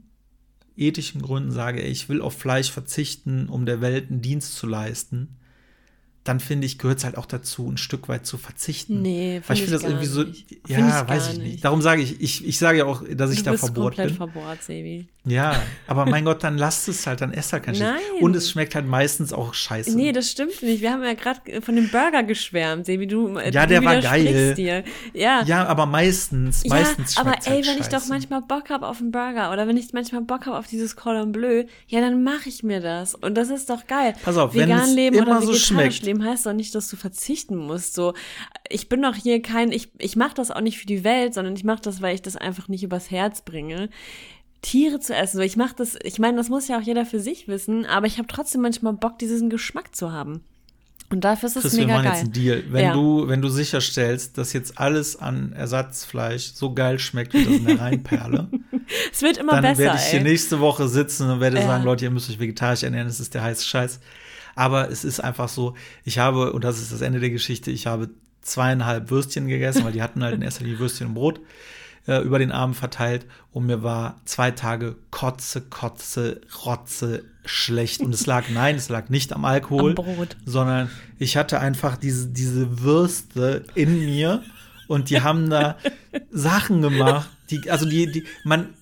ethischen 0.75 1.21
Gründen 1.21 1.51
sage, 1.51 1.81
ich 1.81 2.09
will 2.09 2.21
auf 2.21 2.37
Fleisch 2.37 2.71
verzichten, 2.71 3.47
um 3.47 3.65
der 3.65 3.81
Welt 3.81 4.09
einen 4.09 4.21
Dienst 4.21 4.55
zu 4.55 4.67
leisten, 4.67 5.37
dann 6.23 6.39
finde 6.39 6.65
ich, 6.65 6.77
gehört 6.77 6.99
es 6.99 7.03
halt 7.03 7.17
auch 7.17 7.25
dazu, 7.25 7.69
ein 7.69 7.77
Stück 7.77 8.07
weit 8.07 8.25
zu 8.25 8.37
verzichten. 8.37 9.01
Nee, 9.01 9.41
Weil 9.45 9.57
ich 9.57 9.63
finde 9.63 9.73
das 9.77 9.83
ich 9.83 9.89
irgendwie 9.89 10.05
so, 10.07 10.23
nicht. 10.23 10.51
Ja, 10.67 11.01
ich 11.03 11.09
weiß 11.09 11.31
ich 11.33 11.37
nicht. 11.39 11.51
nicht. 11.53 11.65
Darum 11.65 11.81
sage 11.81 12.01
ich, 12.01 12.21
ich, 12.21 12.47
ich 12.47 12.57
sage 12.57 12.77
ja 12.79 12.85
auch, 12.85 13.03
dass 13.13 13.31
ich 13.31 13.39
du 13.39 13.43
da 13.45 13.51
bist 13.51 13.65
verbohrt 13.65 13.95
komplett 13.95 14.07
bin. 14.07 14.15
verbohrt, 14.17 14.63
Sebi. 14.63 15.07
Ja, 15.25 15.61
aber 15.87 16.05
mein 16.05 16.23
Gott, 16.25 16.43
dann 16.43 16.57
lasst 16.57 16.87
es 16.87 17.05
halt, 17.07 17.19
dann 17.21 17.33
esst 17.33 17.51
halt 17.53 17.63
kein. 17.63 17.77
Nein. 17.77 17.99
Und 18.21 18.35
es 18.35 18.49
schmeckt 18.51 18.73
halt 18.75 18.87
meistens 18.87 19.33
auch 19.33 19.53
scheiße. 19.53 19.95
Nee, 19.97 20.11
das 20.13 20.29
stimmt 20.31 20.61
nicht. 20.63 20.81
Wir 20.81 20.91
haben 20.91 21.03
ja 21.03 21.13
gerade 21.13 21.61
von 21.61 21.75
dem 21.75 21.89
Burger 21.89 22.23
geschwärmt, 22.23 22.85
Sebi. 22.85 23.05
Du, 23.07 23.37
äh, 23.37 23.51
Ja, 23.51 23.63
du 23.63 23.69
der 23.73 23.83
war 23.83 23.97
widersprichst 23.97 24.25
geil. 24.33 24.53
Dir. 24.55 24.83
Ja, 25.13 25.43
Ja, 25.45 25.65
aber 25.67 25.85
meistens, 25.85 26.65
meistens 26.65 27.15
ja, 27.15 27.21
aber 27.21 27.31
ey, 27.45 27.63
halt 27.63 27.67
wenn 27.67 27.77
ich 27.81 27.87
doch 27.87 27.99
scheiße. 27.99 28.09
manchmal 28.09 28.41
Bock 28.41 28.69
habe 28.69 28.87
auf 28.87 28.99
einen 29.01 29.11
Burger 29.11 29.51
oder 29.51 29.67
wenn 29.67 29.75
ich 29.77 29.91
manchmal 29.93 30.21
Bock 30.21 30.45
habe 30.45 30.57
auf 30.57 30.67
dieses 30.67 30.95
Cordon 30.95 31.31
Bleu, 31.33 31.65
ja, 31.87 31.99
dann 32.01 32.23
mache 32.23 32.47
ich 32.49 32.63
mir 32.63 32.79
das. 32.79 33.15
Und 33.15 33.35
das 33.35 33.49
ist 33.49 33.69
doch 33.69 33.87
geil. 33.87 34.13
Pass 34.23 34.37
auf, 34.37 34.53
wenn 34.55 34.71
es 34.71 34.93
leben 34.93 35.17
immer 35.17 35.27
oder 35.39 35.41
so 35.41 35.53
schmeckt. 35.53 36.01
leben 36.03 36.12
heißt 36.21 36.45
doch 36.45 36.51
nicht, 36.51 36.75
dass 36.75 36.89
du 36.89 36.97
verzichten 36.97 37.55
musst. 37.55 37.95
So, 37.95 38.13
ich 38.69 38.89
bin 38.89 39.01
doch 39.01 39.15
hier 39.15 39.41
kein, 39.41 39.71
ich, 39.71 39.89
ich 39.99 40.17
mache 40.17 40.33
das 40.35 40.51
auch 40.51 40.59
nicht 40.59 40.77
für 40.77 40.85
die 40.85 41.05
Welt, 41.05 41.33
sondern 41.33 41.55
ich 41.55 41.63
mache 41.63 41.81
das, 41.81 42.01
weil 42.01 42.13
ich 42.13 42.21
das 42.21 42.35
einfach 42.35 42.67
nicht 42.67 42.83
übers 42.83 43.09
Herz 43.09 43.41
bringe. 43.41 43.89
Tiere 44.61 44.99
zu 44.99 45.15
essen. 45.15 45.37
So, 45.37 45.43
ich 45.43 45.55
mache 45.57 45.75
das, 45.77 45.97
ich 46.03 46.19
meine, 46.19 46.35
das 46.37 46.49
muss 46.49 46.67
ja 46.67 46.77
auch 46.77 46.83
jeder 46.83 47.05
für 47.05 47.19
sich 47.21 47.47
wissen, 47.47 47.85
aber 47.85 48.05
ich 48.07 48.17
habe 48.17 48.27
trotzdem 48.27 48.61
manchmal 48.61 48.93
Bock, 48.93 49.17
diesen 49.19 49.49
Geschmack 49.49 49.95
zu 49.95 50.11
haben. 50.11 50.41
Und 51.09 51.23
dafür 51.25 51.47
ist 51.47 51.57
es 51.57 51.61
Chris, 51.63 51.73
wir 51.77 51.85
mega 51.85 51.93
machen 51.97 52.05
geil. 52.05 52.13
jetzt 52.13 52.23
einen 52.23 52.31
Deal. 52.33 52.63
Wenn, 52.69 52.85
Ja. 52.85 52.93
du, 52.93 53.27
wenn 53.27 53.41
du 53.41 53.47
sicherstellst, 53.49 54.35
dass 54.37 54.51
jetzt 54.53 54.79
alles 54.79 55.15
an 55.15 55.53
Ersatzfleisch 55.53 56.53
so 56.55 56.73
geil 56.73 56.97
schmeckt 56.97 57.33
wie 57.35 57.43
das 57.43 57.53
in 57.53 57.65
der 57.65 57.79
Rheinperle, 57.79 58.47
Es 59.11 59.21
wird 59.21 59.37
immer 59.37 59.51
dann 59.53 59.61
besser. 59.63 59.77
werde 59.79 59.97
ich 59.97 60.05
hier 60.05 60.19
ey. 60.19 60.23
nächste 60.25 60.59
Woche 60.59 60.87
sitzen 60.87 61.29
und 61.29 61.39
werde 61.39 61.57
Ja. 61.57 61.67
sagen, 61.67 61.83
Leute, 61.83 62.05
ihr 62.05 62.09
müsst 62.11 62.29
euch 62.31 62.39
vegetarisch 62.39 62.81
ernähren, 62.83 63.07
das 63.07 63.19
ist 63.19 63.33
der 63.33 63.43
heiße 63.43 63.63
Scheiß. 63.65 63.99
Aber 64.55 64.89
es 64.89 65.03
ist 65.03 65.19
einfach 65.19 65.49
so, 65.49 65.75
ich 66.03 66.19
habe, 66.19 66.53
und 66.53 66.63
das 66.63 66.79
ist 66.79 66.91
das 66.91 67.01
Ende 67.01 67.19
der 67.19 67.29
Geschichte, 67.29 67.71
ich 67.71 67.87
habe 67.87 68.09
zweieinhalb 68.41 69.09
Würstchen 69.09 69.47
gegessen, 69.47 69.83
weil 69.83 69.93
die 69.93 70.01
hatten 70.01 70.23
halt 70.23 70.35
in 70.35 70.41
erster 70.41 70.63
Linie 70.63 70.79
Würstchen 70.79 71.07
und 71.07 71.13
Brot 71.13 71.39
äh, 72.07 72.21
über 72.21 72.39
den 72.39 72.51
Abend 72.51 72.75
verteilt 72.75 73.25
und 73.51 73.65
mir 73.65 73.83
war 73.83 74.19
zwei 74.25 74.51
Tage 74.51 74.95
Kotze, 75.11 75.61
Kotze, 75.61 76.41
Rotze 76.65 77.23
schlecht. 77.45 78.01
Und 78.01 78.13
es 78.13 78.25
lag, 78.25 78.45
nein, 78.49 78.75
es 78.75 78.89
lag 78.89 79.09
nicht 79.09 79.33
am 79.33 79.45
Alkohol, 79.45 79.91
Am 79.91 79.95
sondern 80.45 80.89
ich 81.19 81.37
hatte 81.37 81.59
einfach 81.59 81.97
diese, 81.97 82.27
diese 82.27 82.81
Würste 82.81 83.65
in 83.75 84.05
mir 84.05 84.43
und 84.87 85.09
die 85.09 85.21
haben 85.21 85.49
da 85.49 85.77
Sachen 86.31 86.81
gemacht, 86.81 87.29
die, 87.49 87.69
also 87.69 87.87
die, 87.87 88.11
die, 88.11 88.23
man, 88.43 88.73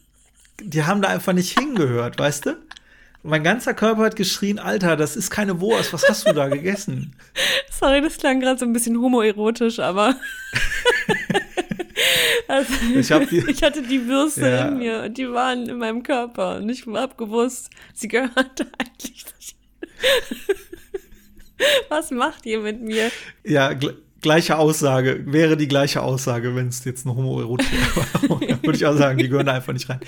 die 0.62 0.84
haben 0.84 1.02
da 1.02 1.10
einfach 1.10 1.34
nicht 1.34 1.58
hingehört, 1.58 2.20
weißt 2.20 2.48
du? 2.48 2.58
Mein 3.24 3.44
ganzer 3.44 3.74
Körper 3.76 4.04
hat 4.04 4.16
geschrien, 4.16 4.58
Alter, 4.58 4.96
das 4.96 5.16
ist 5.16 5.30
keine 5.30 5.60
Wurst, 5.62 5.94
was 5.94 6.08
hast 6.10 6.28
du 6.28 6.34
da 6.34 6.48
gegessen? 6.48 7.16
Sorry, 7.72 8.02
das 8.02 8.18
klang 8.18 8.40
gerade 8.40 8.58
so 8.60 8.66
ein 8.66 8.74
bisschen 8.74 9.00
homoerotisch, 9.00 9.80
aber 9.80 10.16
Also, 12.48 12.74
Ich 12.96 13.08
die- 13.30 13.44
ich 13.52 13.64
hatte 13.64 13.82
die 13.84 14.08
Würste 14.08 14.42
Ja. 14.50 14.68
in 14.68 14.78
mir 14.80 15.04
und 15.04 15.18
die 15.18 15.30
waren 15.32 15.70
in 15.70 15.78
meinem 15.78 16.04
Körper 16.04 16.58
und 16.58 16.68
ich 16.70 16.86
hab 16.88 17.18
gewusst, 17.18 17.70
sie 17.94 18.08
gehört 18.08 18.36
eigentlich 18.80 19.26
nicht. 19.38 19.56
Was 21.90 22.10
macht 22.12 22.46
ihr 22.48 22.60
mit 22.60 22.82
mir? 22.82 23.12
Ja, 23.44 23.74
gl 23.74 23.96
gleiche 24.22 24.58
Aussage, 24.58 25.22
wäre 25.26 25.58
die 25.58 25.68
gleiche 25.68 26.02
Aussage, 26.02 26.56
wenn 26.56 26.68
es 26.68 26.84
jetzt 26.86 27.06
eine 27.06 27.16
Homoerotik 27.16 27.68
wäre. 28.22 28.64
würde 28.64 28.76
ich 28.78 28.86
auch 28.86 28.96
sagen, 28.96 29.18
die 29.18 29.28
gehören 29.30 29.48
da 29.48 29.54
einfach 29.54 29.74
nicht 29.74 29.90
rein. 29.90 30.00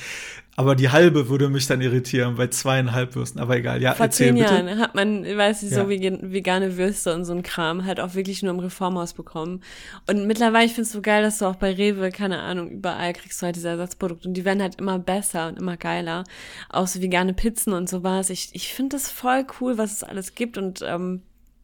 Aber 0.56 0.76
die 0.76 0.90
halbe 0.90 1.30
würde 1.30 1.50
mich 1.50 1.66
dann 1.66 1.82
irritieren 1.82 2.36
bei 2.36 2.46
zweieinhalb 2.46 3.16
Würsten. 3.16 3.42
Aber 3.42 3.58
egal, 3.58 3.82
ja, 3.82 3.96
Vor 3.96 4.06
erzähl 4.06 4.28
zehn 4.28 4.36
bitte. 4.36 4.54
Jahren 4.54 4.80
hat 4.80 4.94
man, 4.94 5.24
weiß 5.26 5.64
ich, 5.64 5.72
Ja. 5.72 5.78
so 5.84 5.90
vegan- 5.90 6.32
vegane 6.32 6.78
Würste 6.78 7.16
und 7.16 7.26
so 7.26 7.34
ein 7.34 7.42
Kram 7.42 7.86
halt 7.86 8.00
auch 8.00 8.14
wirklich 8.14 8.44
nur 8.44 8.52
im 8.54 8.60
Reformhaus 8.60 9.14
bekommen. 9.14 9.62
Und 10.08 10.28
mittlerweile, 10.28 10.66
ich 10.68 10.74
finde 10.74 10.86
es 10.86 10.92
so 10.92 11.02
geil, 11.02 11.24
dass 11.24 11.40
du 11.40 11.46
auch 11.46 11.56
bei 11.56 11.74
Rewe, 11.74 12.12
keine 12.12 12.40
Ahnung, 12.40 12.70
überall 12.70 13.14
kriegst 13.14 13.42
du 13.42 13.48
halt 13.48 13.56
diese 13.56 13.70
Ersatzprodukte 13.70 14.28
und 14.28 14.36
die 14.36 14.46
werden 14.46 14.62
halt 14.62 14.76
immer 14.80 15.00
besser 15.00 15.48
und 15.48 15.58
immer 15.58 15.76
geiler. 15.76 16.24
Auch 16.70 16.86
so 16.86 17.02
vegane 17.02 17.34
Pizzen 17.34 17.74
und 17.74 17.90
sowas. 17.90 18.30
Ich, 18.30 18.50
ich 18.54 18.72
finde 18.72 18.96
das 18.96 19.10
voll 19.10 19.48
cool, 19.60 19.80
was 19.80 19.92
es 19.94 20.04
alles 20.04 20.36
gibt 20.36 20.60
und, 20.60 20.84
ähm, 20.88 21.24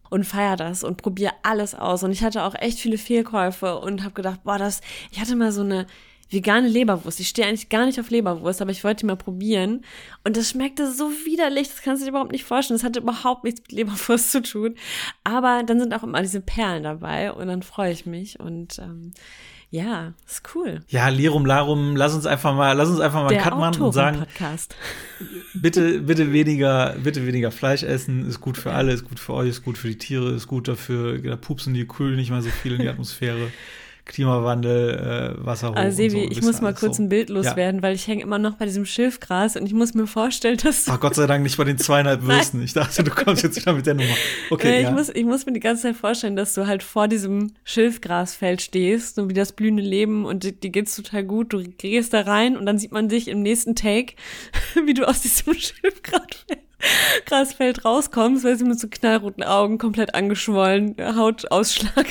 und 0.09 0.25
feier 0.25 0.55
das 0.55 0.83
und 0.83 0.97
probier 0.97 1.31
alles 1.43 1.75
aus. 1.75 2.03
Und 2.03 2.11
ich 2.11 2.23
hatte 2.23 2.43
auch 2.43 2.55
echt 2.55 2.79
viele 2.79 2.97
Fehlkäufe 2.97 3.79
und 3.79 4.03
habe 4.03 4.13
gedacht, 4.13 4.43
boah, 4.43 4.57
das, 4.57 4.81
ich 5.11 5.19
hatte 5.19 5.35
mal 5.35 5.51
so 5.51 5.61
eine 5.61 5.85
vegane 6.29 6.67
Leberwurst. 6.67 7.19
Ich 7.19 7.29
stehe 7.29 7.47
eigentlich 7.47 7.69
gar 7.69 7.85
nicht 7.85 7.99
auf 7.99 8.09
Leberwurst, 8.09 8.61
aber 8.61 8.71
ich 8.71 8.83
wollte 8.83 9.01
die 9.01 9.05
mal 9.07 9.15
probieren. 9.15 9.83
Und 10.23 10.37
das 10.37 10.49
schmeckte 10.51 10.91
so 10.91 11.09
widerlich, 11.25 11.69
das 11.69 11.81
kannst 11.81 12.01
du 12.01 12.05
dir 12.05 12.11
überhaupt 12.11 12.31
nicht 12.31 12.43
vorstellen. 12.43 12.77
Das 12.77 12.85
hatte 12.85 12.99
überhaupt 12.99 13.43
nichts 13.43 13.61
mit 13.61 13.71
Leberwurst 13.71 14.31
zu 14.31 14.41
tun. 14.41 14.75
Aber 15.23 15.63
dann 15.63 15.79
sind 15.79 15.93
auch 15.93 16.03
immer 16.03 16.21
diese 16.21 16.41
Perlen 16.41 16.83
dabei 16.83 17.31
und 17.31 17.47
dann 17.47 17.63
freue 17.63 17.91
ich 17.91 18.05
mich. 18.05 18.39
Und 18.39 18.79
ähm, 18.79 19.11
ja, 19.71 20.13
ist 20.27 20.41
cool. 20.55 20.81
Ja, 20.87 21.09
Lirum 21.09 21.45
Larum, 21.45 21.95
lass 21.95 22.15
uns 22.15 22.25
einfach 22.25 22.55
mal, 22.55 22.73
lass 22.73 22.89
uns 22.89 22.99
einfach 22.99 23.21
mal 23.21 23.29
einen 23.29 23.39
Cut 23.41 23.55
machen 23.55 23.81
und 23.83 23.91
sagen, 23.91 24.17
Autoren-Podcast. 24.17 24.75
bitte, 25.53 26.01
bitte 26.01 26.33
weniger, 26.33 26.95
bitte 27.03 27.25
weniger 27.27 27.51
Fleisch 27.51 27.83
essen, 27.83 28.27
ist 28.27 28.41
gut 28.41 28.57
für 28.57 28.71
alle, 28.71 28.93
ist 28.93 29.07
gut 29.07 29.19
für 29.19 29.33
euch, 29.33 29.49
ist 29.49 29.63
gut 29.63 29.77
für 29.77 29.89
die 29.89 29.97
Tiere, 29.99 30.31
ist 30.31 30.47
gut 30.47 30.67
dafür, 30.67 31.19
da 31.19 31.35
pupsen 31.35 31.75
die 31.75 31.85
Kühl 31.85 32.15
nicht 32.15 32.31
mal 32.31 32.41
so 32.41 32.49
viel 32.49 32.73
in 32.73 32.81
die 32.81 32.89
Atmosphäre. 32.89 33.51
Klimawandel, 34.09 35.35
äh, 35.39 35.45
Wasser 35.45 35.69
hoch 35.69 35.75
Also 35.75 36.03
und 36.03 36.09
Sevi, 36.09 36.23
so, 36.25 36.31
ich 36.31 36.41
muss 36.41 36.61
mal 36.61 36.73
kurz 36.73 36.97
so. 36.97 37.03
ein 37.03 37.09
Bild 37.09 37.29
Ja. 37.29 37.35
loswerden, 37.35 37.81
weil 37.81 37.95
ich 37.95 38.07
hänge 38.07 38.23
immer 38.23 38.39
noch 38.39 38.55
bei 38.55 38.65
diesem 38.65 38.85
Schilfgras 38.85 39.55
und 39.55 39.65
ich 39.65 39.73
muss 39.73 39.93
mir 39.93 40.07
vorstellen, 40.07 40.57
dass 40.57 40.87
Ach 40.89 40.99
Gott 40.99 41.15
sei 41.15 41.27
Dank 41.27 41.43
nicht 41.43 41.57
bei 41.57 41.63
den 41.63 41.77
zweieinhalb 41.77 42.21
Würsten. 42.25 42.61
Ich 42.63 42.73
dachte, 42.73 43.03
du 43.03 43.11
kommst 43.11 43.43
jetzt 43.43 43.55
wieder 43.57 43.73
mit 43.73 43.85
der 43.85 43.93
Nummer. 43.93 44.13
Okay, 44.49 44.69
Äh, 44.71 44.77
ich, 44.79 44.83
ja. 44.85 44.91
muss, 44.91 45.09
ich 45.09 45.23
muss 45.25 45.45
mir 45.45 45.53
die 45.53 45.59
ganze 45.59 45.83
Zeit 45.83 45.95
vorstellen, 45.95 46.35
dass 46.35 46.53
du 46.53 46.67
halt 46.67 46.83
vor 46.83 47.07
diesem 47.07 47.53
Schilfgrasfeld 47.63 48.61
stehst 48.61 49.19
und 49.19 49.29
wie 49.29 49.33
das 49.33 49.51
blühende 49.53 49.83
Leben 49.83 50.25
und 50.25 50.43
dir, 50.43 50.51
dir 50.51 50.69
geht's 50.71 50.95
total 50.95 51.23
gut. 51.23 51.53
Du 51.53 51.61
gehst 51.63 52.13
da 52.13 52.21
rein 52.21 52.57
und 52.57 52.65
dann 52.65 52.77
sieht 52.79 52.91
man 52.91 53.09
dich 53.09 53.27
im 53.27 53.41
nächsten 53.41 53.75
Take, 53.75 54.15
wie 54.85 54.93
du 54.93 55.07
aus 55.07 55.21
diesem 55.21 55.53
Schilfgrasfeld 55.59 56.59
Grasfeld 57.25 57.83
rauskommst, 57.83 58.45
weil 58.45 58.57
sie 58.57 58.63
mit 58.63 58.79
so 58.79 58.87
knallroten 58.89 59.43
Augen, 59.43 59.77
komplett 59.77 60.15
angeschwollen, 60.15 60.95
Hautausschlag, 60.97 62.07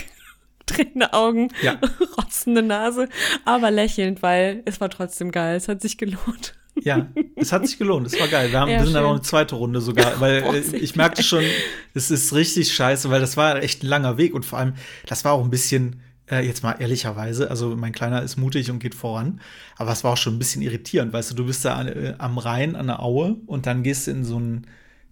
drehende 0.69 1.13
Augen, 1.13 1.49
Ja. 1.63 1.79
rotzende 2.19 2.63
Nase, 2.63 3.09
aber 3.45 3.71
lächelnd, 3.71 4.23
weil 4.23 4.63
es 4.65 4.81
war 4.81 4.91
trotzdem 4.91 5.31
geil. 5.33 5.57
Es 5.57 5.69
hat 5.69 5.83
sich 5.83 5.99
gelohnt. 5.99 6.55
Ja, 6.81 7.09
es 7.35 7.53
hat 7.53 7.67
sich 7.67 7.77
gelohnt. 7.77 8.07
Es 8.07 8.19
war 8.21 8.29
geil. 8.29 8.53
Wir, 8.53 8.61
haben, 8.61 8.71
Ja, 8.71 8.79
wir 8.79 8.85
sind 8.85 8.95
schön. 8.95 9.03
noch 9.03 9.11
eine 9.11 9.23
zweite 9.23 9.57
Runde 9.57 9.81
sogar, 9.81 10.21
weil 10.21 10.43
Boah, 10.45 10.55
äh, 10.55 10.77
ich 10.77 10.95
merkte 10.95 11.25
schon, 11.25 11.43
es 11.95 12.11
ist 12.13 12.33
richtig 12.35 12.73
scheiße, 12.73 13.11
weil 13.11 13.21
das 13.21 13.37
war 13.37 13.61
echt 13.63 13.83
ein 13.83 13.89
langer 13.89 14.17
Weg 14.17 14.33
und 14.33 14.45
vor 14.47 14.61
allem, 14.61 14.75
das 15.07 15.25
war 15.25 15.33
auch 15.33 15.43
ein 15.43 15.51
bisschen, 15.51 16.01
äh, 16.31 16.47
jetzt 16.47 16.63
mal 16.63 16.77
ehrlicherweise, 16.79 17.51
also 17.51 17.75
mein 17.75 17.91
Kleiner 17.93 18.23
ist 18.23 18.37
mutig 18.37 18.71
und 18.71 18.79
geht 18.79 18.95
voran, 18.95 19.41
aber 19.77 19.91
es 19.91 20.05
war 20.05 20.13
auch 20.13 20.17
schon 20.17 20.37
ein 20.37 20.39
bisschen 20.39 20.63
irritierend, 20.63 21.13
weißt 21.13 21.33
du, 21.33 21.35
du 21.35 21.47
bist 21.47 21.65
da 21.65 21.75
an, 21.75 21.89
äh, 21.89 22.15
am 22.19 22.39
Rhein 22.39 22.77
an 22.77 22.87
der 22.87 23.03
Aue 23.03 23.39
und 23.47 23.67
dann 23.67 23.83
gehst 23.83 24.07
du 24.07 24.13
in 24.13 24.25
so 24.25 24.39
ein 24.39 24.67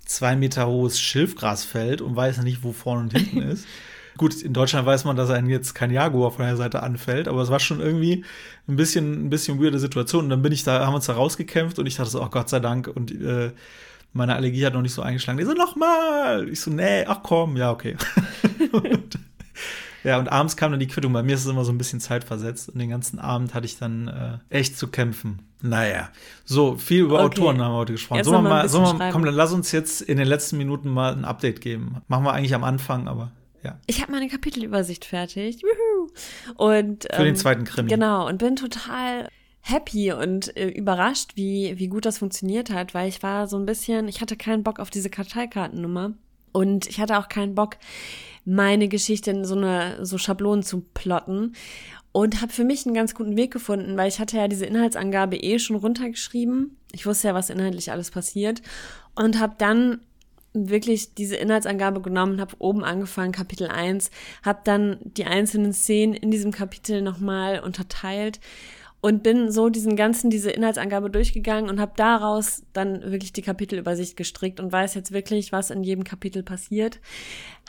zwei 0.05 0.37
Meter 0.37 0.69
hohes 0.69 1.01
Schilfgrasfeld 1.01 2.01
und 2.01 2.15
weißt 2.15 2.45
nicht, 2.45 2.63
wo 2.63 2.71
vorne 2.73 3.03
und 3.03 3.13
hinten 3.13 3.43
ist. 3.51 3.67
Gut, 4.17 4.43
in 4.43 4.53
Deutschland 4.53 4.87
weiß 4.87 5.05
man, 5.05 5.17
dass 5.17 5.31
einen 5.31 5.49
jetzt 5.49 5.75
kein 5.75 5.91
Jaguar 5.91 6.31
von 6.31 6.45
der 6.45 6.57
Seite 6.57 6.83
anfällt, 6.83 7.29
aber 7.29 7.43
es 7.43 7.51
war 7.51 7.61
schon 7.61 7.81
irgendwie 7.81 8.25
ein 8.69 8.77
bisschen, 8.77 9.27
ein 9.27 9.31
bisschen 9.31 9.63
weirde 9.63 9.79
Situation. 9.79 10.25
Und 10.25 10.31
dann 10.31 10.43
bin 10.43 10.53
ich 10.53 10.65
da, 10.65 10.85
haben 10.85 10.93
wir 10.93 10.97
uns 10.97 11.07
da 11.07 11.15
rausgekämpft 11.15 11.79
und 11.79 11.87
ich 11.87 11.97
dachte 11.97 12.11
so, 12.11 12.23
oh 12.23 12.29
Gott 12.29 12.49
sei 12.49 12.61
Dank. 12.61 12.89
Und 12.89 13.11
äh, 13.11 13.53
meine 14.13 14.35
Allergie 14.35 14.65
hat 14.65 14.75
noch 14.75 14.83
nicht 14.83 14.95
so 14.95 15.03
eingeschlagen. 15.03 15.39
Die 15.39 15.45
so, 15.45 15.53
nochmal. 15.53 16.49
Ich 16.49 16.61
so, 16.61 16.71
nee, 16.71 17.05
ach 17.07 17.21
komm, 17.23 17.57
ja, 17.57 17.71
okay. 17.71 17.97
und, 18.73 19.19
ja, 20.05 20.19
und 20.19 20.29
abends 20.29 20.57
kam 20.57 20.71
dann 20.71 20.81
die 20.81 20.87
Quittung. 20.87 21.13
Bei 21.13 21.23
mir 21.23 21.35
ist 21.35 21.45
es 21.45 21.51
immer 21.51 21.65
so 21.65 21.73
ein 21.73 21.79
bisschen 21.79 22.01
zeitversetzt. 22.01 22.69
Und 22.71 22.79
den 22.79 22.91
ganzen 22.91 23.19
Abend 23.19 23.55
hatte 23.55 23.67
ich 23.67 23.79
dann 23.79 24.09
äh, 24.09 24.57
echt 24.57 24.79
zu 24.79 24.89
kämpfen. 24.89 25.41
Naja, 25.63 26.11
so 26.45 26.77
viel 26.77 27.03
über 27.03 27.25
Okay. 27.25 27.41
Autoren 27.41 27.61
haben 27.61 27.73
wir 27.73 27.79
heute 27.79 27.93
gesprochen. 27.93 28.25
Sollen 28.25 28.45
wir 28.45 28.49
mal 28.49 28.69
ein 28.69 28.99
mal, 28.99 29.11
komm, 29.11 29.25
dann 29.25 29.35
lass 29.35 29.53
uns 29.53 29.73
jetzt 29.73 30.03
in 30.03 30.17
den 30.17 30.29
letzten 30.29 30.59
Minuten 30.59 30.91
mal 30.91 31.13
ein 31.13 31.25
Update 31.25 31.61
geben. 31.61 31.97
Machen 32.09 32.25
wir 32.25 32.33
eigentlich 32.33 32.55
am 32.55 32.63
Anfang, 32.63 33.09
aber 33.09 33.33
ja. 33.67 33.81
Ich 33.87 34.03
habe 34.03 34.13
meine 34.13 34.29
Kapitelübersicht 34.29 35.05
fertig. 35.05 35.61
Juhu. 35.63 36.11
Und, 36.57 37.07
Für 37.13 37.25
den 37.25 37.37
zweiten 37.37 37.65
Krimi. 37.65 37.91
Genau, 37.91 38.27
und 38.27 38.39
bin 38.39 38.57
total 38.57 39.29
happy 39.61 40.13
und 40.13 40.57
äh, 40.57 40.69
überrascht, 40.69 41.33
wie, 41.35 41.75
wie 41.79 41.89
gut 41.89 42.07
das 42.07 42.19
funktioniert 42.19 42.71
hat, 42.71 42.95
weil 42.95 43.09
ich 43.09 43.23
war 43.23 43.49
so 43.49 43.59
ein 43.59 43.67
bisschen, 43.67 44.07
ich 44.07 44.21
hatte 44.21 44.37
keinen 44.37 44.63
Bock 44.63 44.79
auf 44.79 44.91
diese 44.91 45.11
Karteikartennummer 45.11 46.15
und 46.53 46.87
ich 46.87 47.01
hatte 47.01 47.19
auch 47.19 47.29
keinen 47.29 47.55
Bock, 47.55 47.77
meine 48.45 48.87
Geschichte 48.87 49.33
in 49.33 49.45
so 49.45 49.57
eine 49.57 50.05
so 50.07 50.19
Schablonen 50.19 50.63
zu 50.63 50.83
plotten 50.95 51.55
und 52.13 52.41
habe 52.41 52.53
für 52.53 52.65
mich 52.65 52.87
einen 52.87 52.95
ganz 52.95 53.15
guten 53.15 53.37
Weg 53.37 53.53
gefunden, 53.53 53.97
weil 53.97 54.09
ich 54.09 54.21
hatte 54.21 54.37
ja 54.37 54.47
diese 54.47 54.67
Inhaltsangabe 54.67 55.37
eh 55.37 55.59
schon 55.59 55.77
runtergeschrieben. 55.77 56.77
Ich 56.93 57.05
wusste 57.05 57.29
ja, 57.29 57.35
was 57.35 57.51
inhaltlich 57.51 57.91
alles 57.91 58.13
passiert 58.13 58.63
und 59.17 59.41
habe 59.41 59.57
dann 59.59 60.01
wirklich 60.57 61.15
diese 61.15 61.37
Inhaltsangabe 61.37 62.01
genommen, 62.01 62.41
habe 62.41 62.57
oben 62.59 62.85
angefangen, 62.85 63.33
Kapitel 63.33 63.69
1, 63.69 64.11
habe 64.43 64.61
dann 64.65 64.99
die 65.03 65.25
einzelnen 65.25 65.73
Szenen 65.73 66.15
in 66.15 66.31
diesem 66.31 66.53
Kapitel 66.53 67.03
nochmal 67.03 67.61
unterteilt 67.61 68.41
und 69.07 69.23
bin 69.23 69.53
so 69.53 69.69
diesen 69.69 69.95
ganzen, 69.95 70.31
diese 70.31 70.51
Inhaltsangabe 70.51 71.11
durchgegangen 71.11 71.71
und 71.71 71.81
habe 71.81 71.93
daraus 71.97 72.63
dann 72.73 73.03
wirklich 73.03 73.33
die 73.33 73.43
Kapitelübersicht 73.43 74.17
gestrickt 74.17 74.59
und 74.59 74.73
weiß 74.73 74.95
jetzt 74.95 75.13
wirklich, 75.13 75.53
was 75.53 75.71
in 75.71 75.85
jedem 75.85 76.03
Kapitel 76.03 76.43
passiert. 76.43 76.99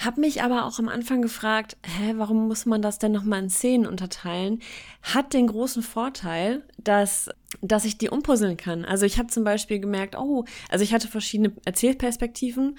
Hab 0.04 0.18
mich 0.18 0.42
aber 0.42 0.66
auch 0.66 0.80
am 0.80 0.88
Anfang 0.88 1.22
gefragt, 1.22 1.78
hä, 1.84 2.14
warum 2.16 2.48
muss 2.48 2.66
man 2.66 2.82
das 2.82 2.98
denn 2.98 3.12
nochmal 3.12 3.44
in 3.44 3.50
Szenen 3.50 3.86
unterteilen? 3.86 4.62
Hat 5.04 5.34
den 5.34 5.48
großen 5.48 5.84
Vorteil, 5.84 6.64
dass, 6.78 7.30
dass 7.62 7.86
ich 7.86 7.98
die 7.98 8.10
umpuzzeln 8.10 8.58
kann. 8.58 8.86
Also 8.86 9.06
ich 9.06 9.18
habe 9.18 9.28
zum 9.28 9.44
Beispiel 9.44 9.80
gemerkt, 9.80 10.16
oh, 10.18 10.46
also 10.70 10.84
ich 10.84 10.94
hatte 10.94 11.08
verschiedene 11.08 11.54
Erzählperspektiven 11.66 12.78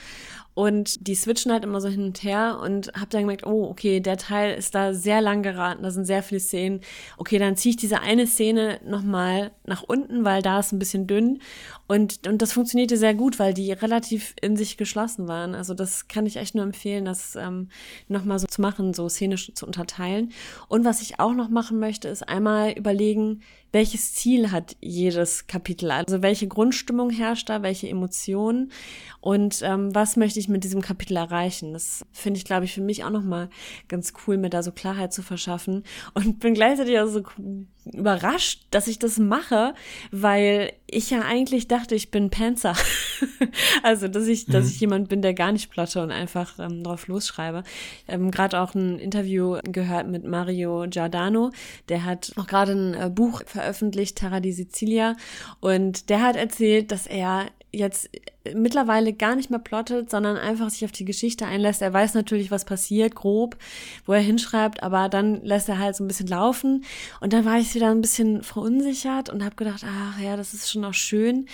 und 0.58 1.06
die 1.06 1.14
switchen 1.14 1.52
halt 1.52 1.62
immer 1.62 1.80
so 1.80 1.88
hin 1.88 2.02
und 2.02 2.22
her 2.24 2.58
und 2.60 2.88
habe 2.94 3.06
dann 3.10 3.20
gemerkt, 3.20 3.46
oh, 3.46 3.68
okay, 3.70 4.00
der 4.00 4.16
Teil 4.16 4.58
ist 4.58 4.74
da 4.74 4.92
sehr 4.92 5.20
lang 5.20 5.44
geraten, 5.44 5.84
da 5.84 5.92
sind 5.92 6.04
sehr 6.04 6.22
viele 6.24 6.40
Szenen. 6.40 6.80
Okay, 7.16 7.38
dann 7.38 7.56
ziehe 7.56 7.70
ich 7.70 7.76
diese 7.76 8.00
eine 8.00 8.26
Szene 8.26 8.80
nochmal 8.84 9.52
nach 9.66 9.84
unten, 9.84 10.24
weil 10.24 10.42
da 10.42 10.58
ist 10.58 10.72
ein 10.72 10.80
bisschen 10.80 11.06
dünn. 11.06 11.40
Und, 11.86 12.26
und 12.26 12.42
das 12.42 12.52
funktionierte 12.52 12.96
sehr 12.96 13.14
gut, 13.14 13.38
weil 13.38 13.54
die 13.54 13.70
relativ 13.70 14.34
in 14.42 14.56
sich 14.56 14.76
geschlossen 14.76 15.28
waren. 15.28 15.54
Also 15.54 15.74
das 15.74 16.08
kann 16.08 16.26
ich 16.26 16.36
echt 16.36 16.56
nur 16.56 16.64
empfehlen, 16.64 17.04
das 17.04 17.36
ähm, 17.36 17.68
nochmal 18.08 18.40
so 18.40 18.48
zu 18.48 18.60
machen, 18.60 18.94
so 18.94 19.08
szenisch 19.08 19.52
zu 19.54 19.64
unterteilen. 19.64 20.32
Und 20.66 20.84
was 20.84 21.02
ich 21.02 21.20
auch 21.20 21.34
noch 21.34 21.50
machen 21.50 21.78
möchte, 21.78 22.08
ist 22.08 22.28
einmal 22.28 22.72
überlegen, 22.72 23.42
welches 23.72 24.14
Ziel 24.14 24.50
hat 24.50 24.76
jedes 24.80 25.46
Kapitel? 25.46 25.90
Also 25.90 26.22
welche 26.22 26.48
Grundstimmung 26.48 27.10
herrscht 27.10 27.48
da, 27.48 27.62
welche 27.62 27.88
Emotionen 27.88 28.72
und 29.28 29.60
ähm, 29.60 29.94
was 29.94 30.16
möchte 30.16 30.40
ich 30.40 30.48
mit 30.48 30.64
diesem 30.64 30.80
Kapitel 30.80 31.14
erreichen? 31.18 31.74
Das 31.74 32.02
finde 32.12 32.38
ich, 32.38 32.46
glaube 32.46 32.64
ich, 32.64 32.72
für 32.72 32.80
mich 32.80 33.04
auch 33.04 33.10
nochmal 33.10 33.50
ganz 33.86 34.14
cool, 34.26 34.38
mir 34.38 34.48
da 34.48 34.62
so 34.62 34.72
Klarheit 34.72 35.12
zu 35.12 35.20
verschaffen 35.22 35.84
und 36.14 36.40
bin 36.40 36.54
gleichzeitig 36.54 36.98
auch 36.98 37.08
so 37.08 37.22
überrascht, 37.84 38.62
dass 38.70 38.88
ich 38.88 38.98
das 38.98 39.18
mache, 39.18 39.74
weil 40.10 40.72
ich 40.86 41.10
ja 41.10 41.20
eigentlich 41.20 41.68
dachte, 41.68 41.94
ich 41.94 42.10
bin 42.10 42.30
Panzer. 42.30 42.74
also, 43.82 44.08
dass 44.08 44.26
ich, 44.26 44.46
dass 44.46 44.70
ich 44.70 44.80
jemand 44.80 45.10
bin, 45.10 45.20
der 45.20 45.34
gar 45.34 45.52
nicht 45.52 45.70
plotte 45.70 46.02
und 46.02 46.10
einfach 46.10 46.58
ähm, 46.58 46.82
drauf 46.82 47.06
losschreibe. 47.06 47.64
Ich 48.06 48.14
habe 48.14 48.30
gerade 48.30 48.58
auch 48.58 48.74
ein 48.74 48.98
Interview 48.98 49.58
gehört 49.62 50.08
mit 50.08 50.24
Mario 50.24 50.86
Giordano. 50.88 51.50
Der 51.90 52.06
hat 52.06 52.32
auch 52.36 52.46
gerade 52.46 52.72
ein 52.72 52.94
äh, 52.94 53.10
Buch 53.10 53.42
veröffentlicht, 53.44 54.16
Terra 54.16 54.40
di 54.40 54.52
Sicilia. 54.52 55.16
Und 55.60 56.08
der 56.08 56.22
hat 56.22 56.36
erzählt, 56.36 56.92
dass 56.92 57.06
er 57.06 57.48
jetzt 57.72 58.08
mittlerweile 58.54 59.12
gar 59.12 59.36
nicht 59.36 59.50
mehr 59.50 59.58
plottet, 59.58 60.10
sondern 60.10 60.36
einfach 60.36 60.70
sich 60.70 60.84
auf 60.84 60.92
die 60.92 61.04
Geschichte 61.04 61.46
einlässt. 61.46 61.82
Er 61.82 61.92
weiß 61.92 62.14
natürlich, 62.14 62.50
was 62.50 62.64
passiert, 62.64 63.14
grob, 63.14 63.56
wo 64.06 64.14
er 64.14 64.20
hinschreibt, 64.20 64.82
aber 64.82 65.10
dann 65.10 65.42
lässt 65.44 65.68
er 65.68 65.78
halt 65.78 65.94
so 65.94 66.02
ein 66.02 66.08
bisschen 66.08 66.28
laufen. 66.28 66.84
Und 67.20 67.34
dann 67.34 67.44
war 67.44 67.58
ich 67.58 67.74
wieder 67.74 67.90
ein 67.90 68.00
bisschen 68.00 68.42
verunsichert 68.42 69.28
und 69.28 69.44
habe 69.44 69.56
gedacht, 69.56 69.84
ach 69.84 70.18
ja, 70.18 70.36
das 70.36 70.54
ist 70.54 70.70
schon 70.70 70.84
auch 70.84 70.94
schön. 70.94 71.46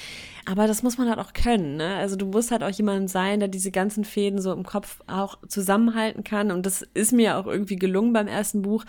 Aber 0.47 0.67
das 0.67 0.83
muss 0.83 0.99
man 0.99 1.09
halt 1.09 1.19
auch 1.19 1.33
können. 1.33 1.77
Ne? 1.77 1.97
Also 1.97 2.17
du 2.17 2.27
musst 2.27 2.51
halt 2.51 2.63
auch 2.63 2.71
jemand 2.71 3.11
sein, 3.11 3.41
der 3.41 3.49
diese 3.49 3.71
ganzen 3.71 4.05
Fäden 4.05 4.41
so 4.41 4.53
im 4.53 4.63
Kopf 4.63 5.01
auch 5.07 5.39
zusammenhalten 5.49 6.23
kann. 6.23 6.53
Und 6.53 6.67
das 6.67 6.83
ist 6.95 7.13
mir 7.13 7.39
auch 7.39 7.47
irgendwie 7.47 7.77
gelungen 7.77 8.13
beim 8.13 8.29
ersten 8.29 8.63
Buch. 8.63 8.85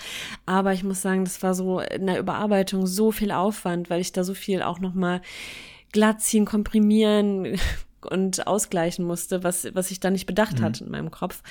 Aber 0.46 0.74
ich 0.74 0.84
muss 0.84 1.02
sagen, 1.02 1.24
das 1.24 1.42
war 1.42 1.56
so 1.56 1.80
in 1.80 2.06
der 2.06 2.20
Überarbeitung 2.20 2.86
so 2.86 3.12
viel 3.12 3.32
Aufwand, 3.32 3.90
weil 3.90 4.02
ich 4.02 4.12
da 4.12 4.24
so 4.24 4.34
viel 4.34 4.62
auch 4.62 4.80
nochmal 4.80 5.22
glatt 5.22 5.75
ziehen, 6.18 6.46
komprimieren, 6.46 7.60
und 8.06 8.48
ausgleichen 8.48 9.06
musste, 9.06 9.44
was, 9.44 9.68
was 9.74 9.92
ich 9.92 10.00
da 10.00 10.10
nicht 10.10 10.26
bedacht 10.26 10.60
mhm. 10.60 10.64
hatte 10.64 10.84
in 10.84 10.92
meinem 10.92 11.12
Kopf. 11.12 11.42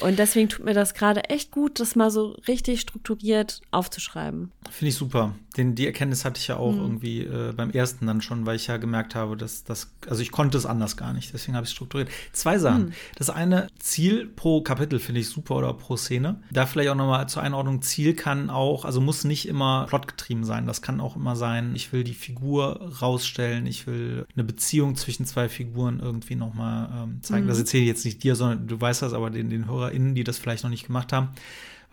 Und 0.00 0.18
deswegen 0.18 0.48
tut 0.48 0.64
mir 0.64 0.74
das 0.74 0.94
gerade 0.94 1.24
echt 1.24 1.50
gut, 1.50 1.80
das 1.80 1.96
mal 1.96 2.10
so 2.10 2.36
richtig 2.48 2.80
strukturiert 2.80 3.60
aufzuschreiben. 3.70 4.52
Finde 4.70 4.88
ich 4.88 4.96
super. 4.96 5.34
Den, 5.56 5.74
die 5.74 5.86
Erkenntnis 5.86 6.24
hatte 6.24 6.40
ich 6.40 6.48
ja 6.48 6.56
auch 6.56 6.72
mhm. 6.72 6.80
irgendwie 6.80 7.20
äh, 7.20 7.52
beim 7.52 7.70
ersten 7.70 8.06
dann 8.06 8.20
schon, 8.20 8.44
weil 8.46 8.56
ich 8.56 8.66
ja 8.66 8.76
gemerkt 8.76 9.14
habe, 9.14 9.36
dass 9.36 9.64
das, 9.64 9.90
also 10.08 10.22
ich 10.22 10.30
konnte 10.30 10.58
es 10.58 10.66
anders 10.66 10.96
gar 10.96 11.12
nicht, 11.12 11.32
deswegen 11.32 11.56
habe 11.56 11.64
ich 11.64 11.70
es 11.70 11.74
strukturiert. 11.74 12.10
Zwei 12.32 12.58
Sachen. 12.58 12.86
Mhm. 12.86 12.92
Das 13.16 13.30
eine, 13.30 13.68
Ziel 13.78 14.26
pro 14.26 14.60
Kapitel 14.60 14.98
finde 14.98 15.20
ich 15.20 15.28
super 15.28 15.56
oder 15.56 15.72
pro 15.72 15.96
Szene. 15.96 16.40
Da 16.50 16.66
vielleicht 16.66 16.90
auch 16.90 16.94
nochmal 16.94 17.28
zur 17.28 17.42
Einordnung, 17.42 17.82
Ziel 17.82 18.14
kann 18.14 18.50
auch, 18.50 18.84
also 18.84 19.00
muss 19.00 19.24
nicht 19.24 19.48
immer 19.48 19.86
plotgetrieben 19.88 20.44
sein. 20.44 20.66
Das 20.66 20.82
kann 20.82 21.00
auch 21.00 21.16
immer 21.16 21.36
sein, 21.36 21.74
ich 21.74 21.92
will 21.92 22.04
die 22.04 22.14
Figur 22.14 22.92
rausstellen, 23.00 23.66
ich 23.66 23.86
will 23.86 24.26
eine 24.34 24.44
Beziehung 24.44 24.96
zwischen 24.96 25.26
zwei 25.26 25.48
Figuren 25.48 26.00
irgendwie 26.00 26.36
nochmal 26.36 26.88
ähm, 27.02 27.22
zeigen. 27.22 27.44
Mhm. 27.44 27.48
Das 27.48 27.58
erzähle 27.58 27.84
ich 27.84 27.88
jetzt 27.88 28.04
nicht 28.04 28.22
dir, 28.22 28.36
sondern 28.36 28.66
du 28.66 28.80
weißt 28.80 29.02
das, 29.02 29.12
aber 29.12 29.30
den, 29.30 29.50
den 29.50 29.66
HörerInnen, 29.66 30.14
die 30.14 30.24
das 30.24 30.38
vielleicht 30.38 30.64
noch 30.64 30.70
nicht 30.70 30.86
gemacht 30.86 31.12
haben 31.12 31.30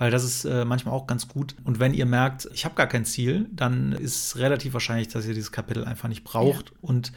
weil 0.04 0.12
das 0.12 0.26
ist 0.26 0.44
äh, 0.44 0.66
manchmal 0.66 0.94
auch 0.94 1.08
ganz 1.08 1.30
gut. 1.30 1.56
Und 1.64 1.80
wenn 1.80 1.94
ihr 1.94 2.06
merkt, 2.06 2.50
ich 2.52 2.66
habe 2.66 2.76
gar 2.76 2.88
kein 2.88 3.06
Ziel, 3.06 3.48
dann 3.54 3.94
ist 3.94 4.36
relativ 4.36 4.74
wahrscheinlich, 4.74 5.08
dass 5.08 5.26
ihr 5.26 5.34
dieses 5.34 5.54
Kapitel 5.54 5.86
einfach 5.86 6.10
nicht 6.10 6.26
braucht. 6.26 6.72
Ja. 6.72 6.76
Und 6.82 7.14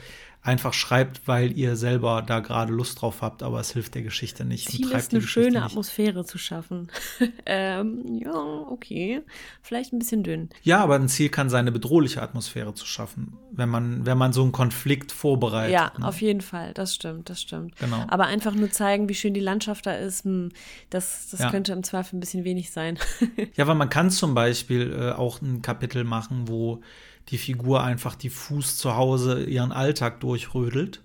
einfach 0.47 0.73
schreibt, 0.73 1.27
weil 1.27 1.57
ihr 1.59 1.75
selber 1.77 2.23
da 2.23 2.41
gerade 2.41 2.73
Lust 2.73 3.03
drauf 3.03 3.21
habt, 3.21 3.43
aber 3.43 3.59
es 3.59 3.73
hilft 3.73 3.97
der 3.97 4.03
Geschichte 4.03 4.45
nicht. 4.45 4.69
Ziel 4.69 4.91
ist 4.93 5.13
eine 5.13 5.21
schöne 5.21 5.63
Atmosphäre 5.63 6.25
zu 6.25 6.39
schaffen. 6.39 6.89
ähm, 7.47 8.21
ja, 8.23 8.33
okay. 8.33 9.23
Vielleicht 9.61 9.93
ein 9.93 9.99
bisschen 9.99 10.23
dünn. 10.23 10.49
Ja, 10.63 10.81
aber 10.83 10.95
ein 10.95 11.09
Ziel 11.09 11.31
kann 11.31 11.51
sein, 11.51 11.61
eine 11.61 11.73
bedrohliche 11.73 12.23
Atmosphäre 12.23 12.75
zu 12.75 12.87
schaffen, 12.87 13.37
wenn 13.51 13.69
man, 13.69 14.07
wenn 14.07 14.17
man 14.17 14.33
so 14.33 14.43
einen 14.43 14.53
Konflikt 14.53 15.11
vorbereitet. 15.11 15.73
Ja, 15.73 15.93
ne? 15.99 16.07
auf 16.07 16.21
jeden 16.23 16.43
Fall. 16.43 16.73
Das 16.75 16.95
stimmt, 16.95 17.29
das 17.29 17.41
stimmt. 17.41 17.77
Genau. 17.77 18.05
Aber 18.09 18.27
einfach 18.27 18.55
nur 18.55 18.71
zeigen, 18.71 19.09
wie 19.09 19.15
schön 19.15 19.35
die 19.35 19.41
Landschaft 19.41 19.87
da 19.87 19.93
ist, 19.93 20.25
hm, 20.25 20.51
das, 20.91 21.29
das 21.31 21.41
ja. 21.41 21.51
könnte 21.51 21.73
im 21.73 21.83
Zweifel 21.83 22.17
ein 22.17 22.21
bisschen 22.21 22.45
wenig 22.45 22.71
sein. 22.71 22.99
ja, 23.57 23.67
weil 23.67 23.75
man 23.75 23.89
kann 23.89 24.11
zum 24.11 24.35
Beispiel 24.35 24.93
äh, 24.97 25.11
auch 25.11 25.43
ein 25.43 25.61
Kapitel 25.63 26.05
machen, 26.05 26.47
wo 26.47 26.83
die 27.29 27.39
Figur 27.39 27.83
einfach 27.83 28.15
diffus 28.15 28.79
zu 28.79 28.97
Hause 28.97 29.45
ihren 29.45 29.73
Alltag 29.73 30.21
durchrödelt. 30.21 31.03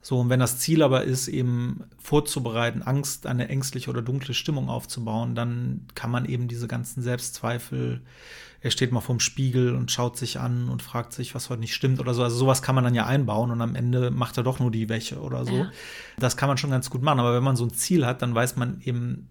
So, 0.00 0.20
und 0.20 0.28
wenn 0.28 0.38
das 0.38 0.60
Ziel 0.60 0.84
aber 0.84 1.02
ist, 1.02 1.26
eben 1.26 1.82
vorzubereiten, 1.98 2.82
Angst, 2.82 3.26
eine 3.26 3.48
ängstliche 3.48 3.90
oder 3.90 4.02
dunkle 4.02 4.34
Stimmung 4.34 4.68
aufzubauen, 4.68 5.34
dann 5.34 5.80
kann 5.96 6.12
man 6.12 6.26
eben 6.26 6.46
diese 6.46 6.68
ganzen 6.68 7.02
Selbstzweifel, 7.02 8.02
er 8.60 8.70
steht 8.70 8.92
mal 8.92 9.00
vorm 9.00 9.18
Spiegel 9.18 9.74
und 9.74 9.90
schaut 9.90 10.16
sich 10.16 10.38
an 10.38 10.68
und 10.68 10.82
fragt 10.82 11.12
sich, 11.12 11.34
was 11.34 11.50
heute 11.50 11.60
nicht 11.60 11.74
stimmt 11.74 11.98
oder 11.98 12.14
so. 12.14 12.22
Also 12.22 12.36
sowas 12.36 12.62
kann 12.62 12.76
man 12.76 12.84
dann 12.84 12.94
ja 12.94 13.06
einbauen 13.06 13.50
und 13.50 13.60
am 13.60 13.74
Ende 13.74 14.12
macht 14.12 14.36
er 14.36 14.44
doch 14.44 14.60
nur 14.60 14.70
die 14.70 14.88
Wäsche 14.88 15.20
oder 15.20 15.44
so. 15.44 15.56
Ja. 15.56 15.72
Das 16.18 16.36
kann 16.36 16.48
man 16.48 16.56
schon 16.56 16.70
ganz 16.70 16.88
gut 16.88 17.02
machen. 17.02 17.18
Aber 17.18 17.34
wenn 17.34 17.44
man 17.44 17.56
so 17.56 17.64
ein 17.64 17.74
Ziel 17.74 18.06
hat, 18.06 18.22
dann 18.22 18.34
weiß 18.34 18.54
man 18.56 18.80
eben, 18.82 19.28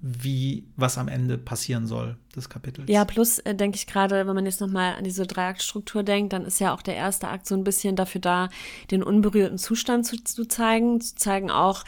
wie 0.00 0.64
was 0.76 0.98
am 0.98 1.08
Ende 1.08 1.38
passieren 1.38 1.86
soll 1.86 2.16
des 2.36 2.48
Kapitels. 2.48 2.88
Ja, 2.88 3.04
plus 3.04 3.40
äh, 3.40 3.54
denke 3.54 3.76
ich 3.76 3.86
gerade, 3.86 4.26
wenn 4.26 4.34
man 4.34 4.46
jetzt 4.46 4.60
nochmal 4.60 4.94
an 4.94 5.04
diese 5.04 5.26
Dreiaktstruktur 5.26 6.02
denkt, 6.02 6.32
dann 6.32 6.44
ist 6.44 6.60
ja 6.60 6.72
auch 6.72 6.82
der 6.82 6.94
erste 6.94 7.28
Akt 7.28 7.46
so 7.46 7.54
ein 7.54 7.64
bisschen 7.64 7.96
dafür 7.96 8.20
da, 8.20 8.48
den 8.90 9.02
unberührten 9.02 9.58
Zustand 9.58 10.06
zu, 10.06 10.22
zu 10.22 10.46
zeigen, 10.46 11.00
zu 11.00 11.16
zeigen 11.16 11.50
auch, 11.50 11.84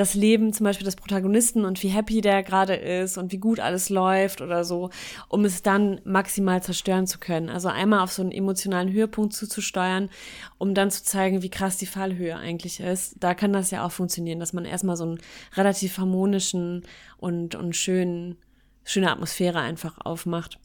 das 0.00 0.14
Leben 0.14 0.54
zum 0.54 0.64
Beispiel 0.64 0.86
des 0.86 0.96
Protagonisten 0.96 1.66
und 1.66 1.82
wie 1.82 1.88
happy 1.88 2.22
der 2.22 2.42
gerade 2.42 2.74
ist 2.74 3.18
und 3.18 3.32
wie 3.32 3.38
gut 3.38 3.60
alles 3.60 3.90
läuft 3.90 4.40
oder 4.40 4.64
so, 4.64 4.88
um 5.28 5.44
es 5.44 5.62
dann 5.62 6.00
maximal 6.04 6.62
zerstören 6.62 7.06
zu 7.06 7.18
können. 7.18 7.50
Also 7.50 7.68
einmal 7.68 8.00
auf 8.00 8.10
so 8.10 8.22
einen 8.22 8.32
emotionalen 8.32 8.90
Höhepunkt 8.90 9.34
zuzusteuern, 9.34 10.08
um 10.56 10.74
dann 10.74 10.90
zu 10.90 11.04
zeigen, 11.04 11.42
wie 11.42 11.50
krass 11.50 11.76
die 11.76 11.84
Fallhöhe 11.84 12.34
eigentlich 12.34 12.80
ist. 12.80 13.16
Da 13.20 13.34
kann 13.34 13.52
das 13.52 13.70
ja 13.70 13.84
auch 13.84 13.92
funktionieren, 13.92 14.40
dass 14.40 14.54
man 14.54 14.64
erstmal 14.64 14.96
so 14.96 15.04
einen 15.04 15.18
relativ 15.54 15.98
harmonischen 15.98 16.82
und, 17.18 17.54
und 17.54 17.76
schönen, 17.76 18.38
schöne 18.84 19.10
Atmosphäre 19.10 19.60
einfach 19.60 19.98
aufmacht. 20.02 20.58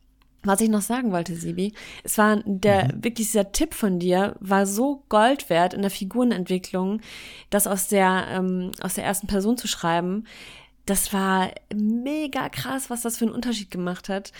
Was 0.46 0.62
ich 0.62 0.70
noch 0.70 0.82
sagen 0.82 1.12
wollte, 1.12 1.36
Sibi, 1.36 1.74
es 2.04 2.18
war 2.18 2.42
der, 2.46 2.86
mhm. 2.86 3.04
wirklich 3.04 3.28
dieser 3.28 3.52
Tipp 3.52 3.74
von 3.74 4.00
dir, 4.00 4.36
war 4.40 4.66
so 4.66 5.04
Gold 5.10 5.50
wert 5.50 5.74
in 5.74 5.82
der 5.82 5.92
Figurenentwicklung, 5.92 7.02
das 7.50 7.68
aus 7.68 7.88
der, 7.88 8.28
ähm, 8.30 8.72
aus 8.82 8.94
der 8.94 9.04
ersten 9.04 9.28
Person 9.28 9.58
zu 9.58 9.68
schreiben 9.68 10.26
das 10.86 11.14
war 11.14 11.52
mega 11.74 12.48
krass, 12.50 12.90
was 12.90 13.02
das 13.02 13.18
für 13.18 13.26
einen 13.26 13.34
Unterschied 13.34 13.72
gemacht 13.72 14.08
hat, 14.08 14.32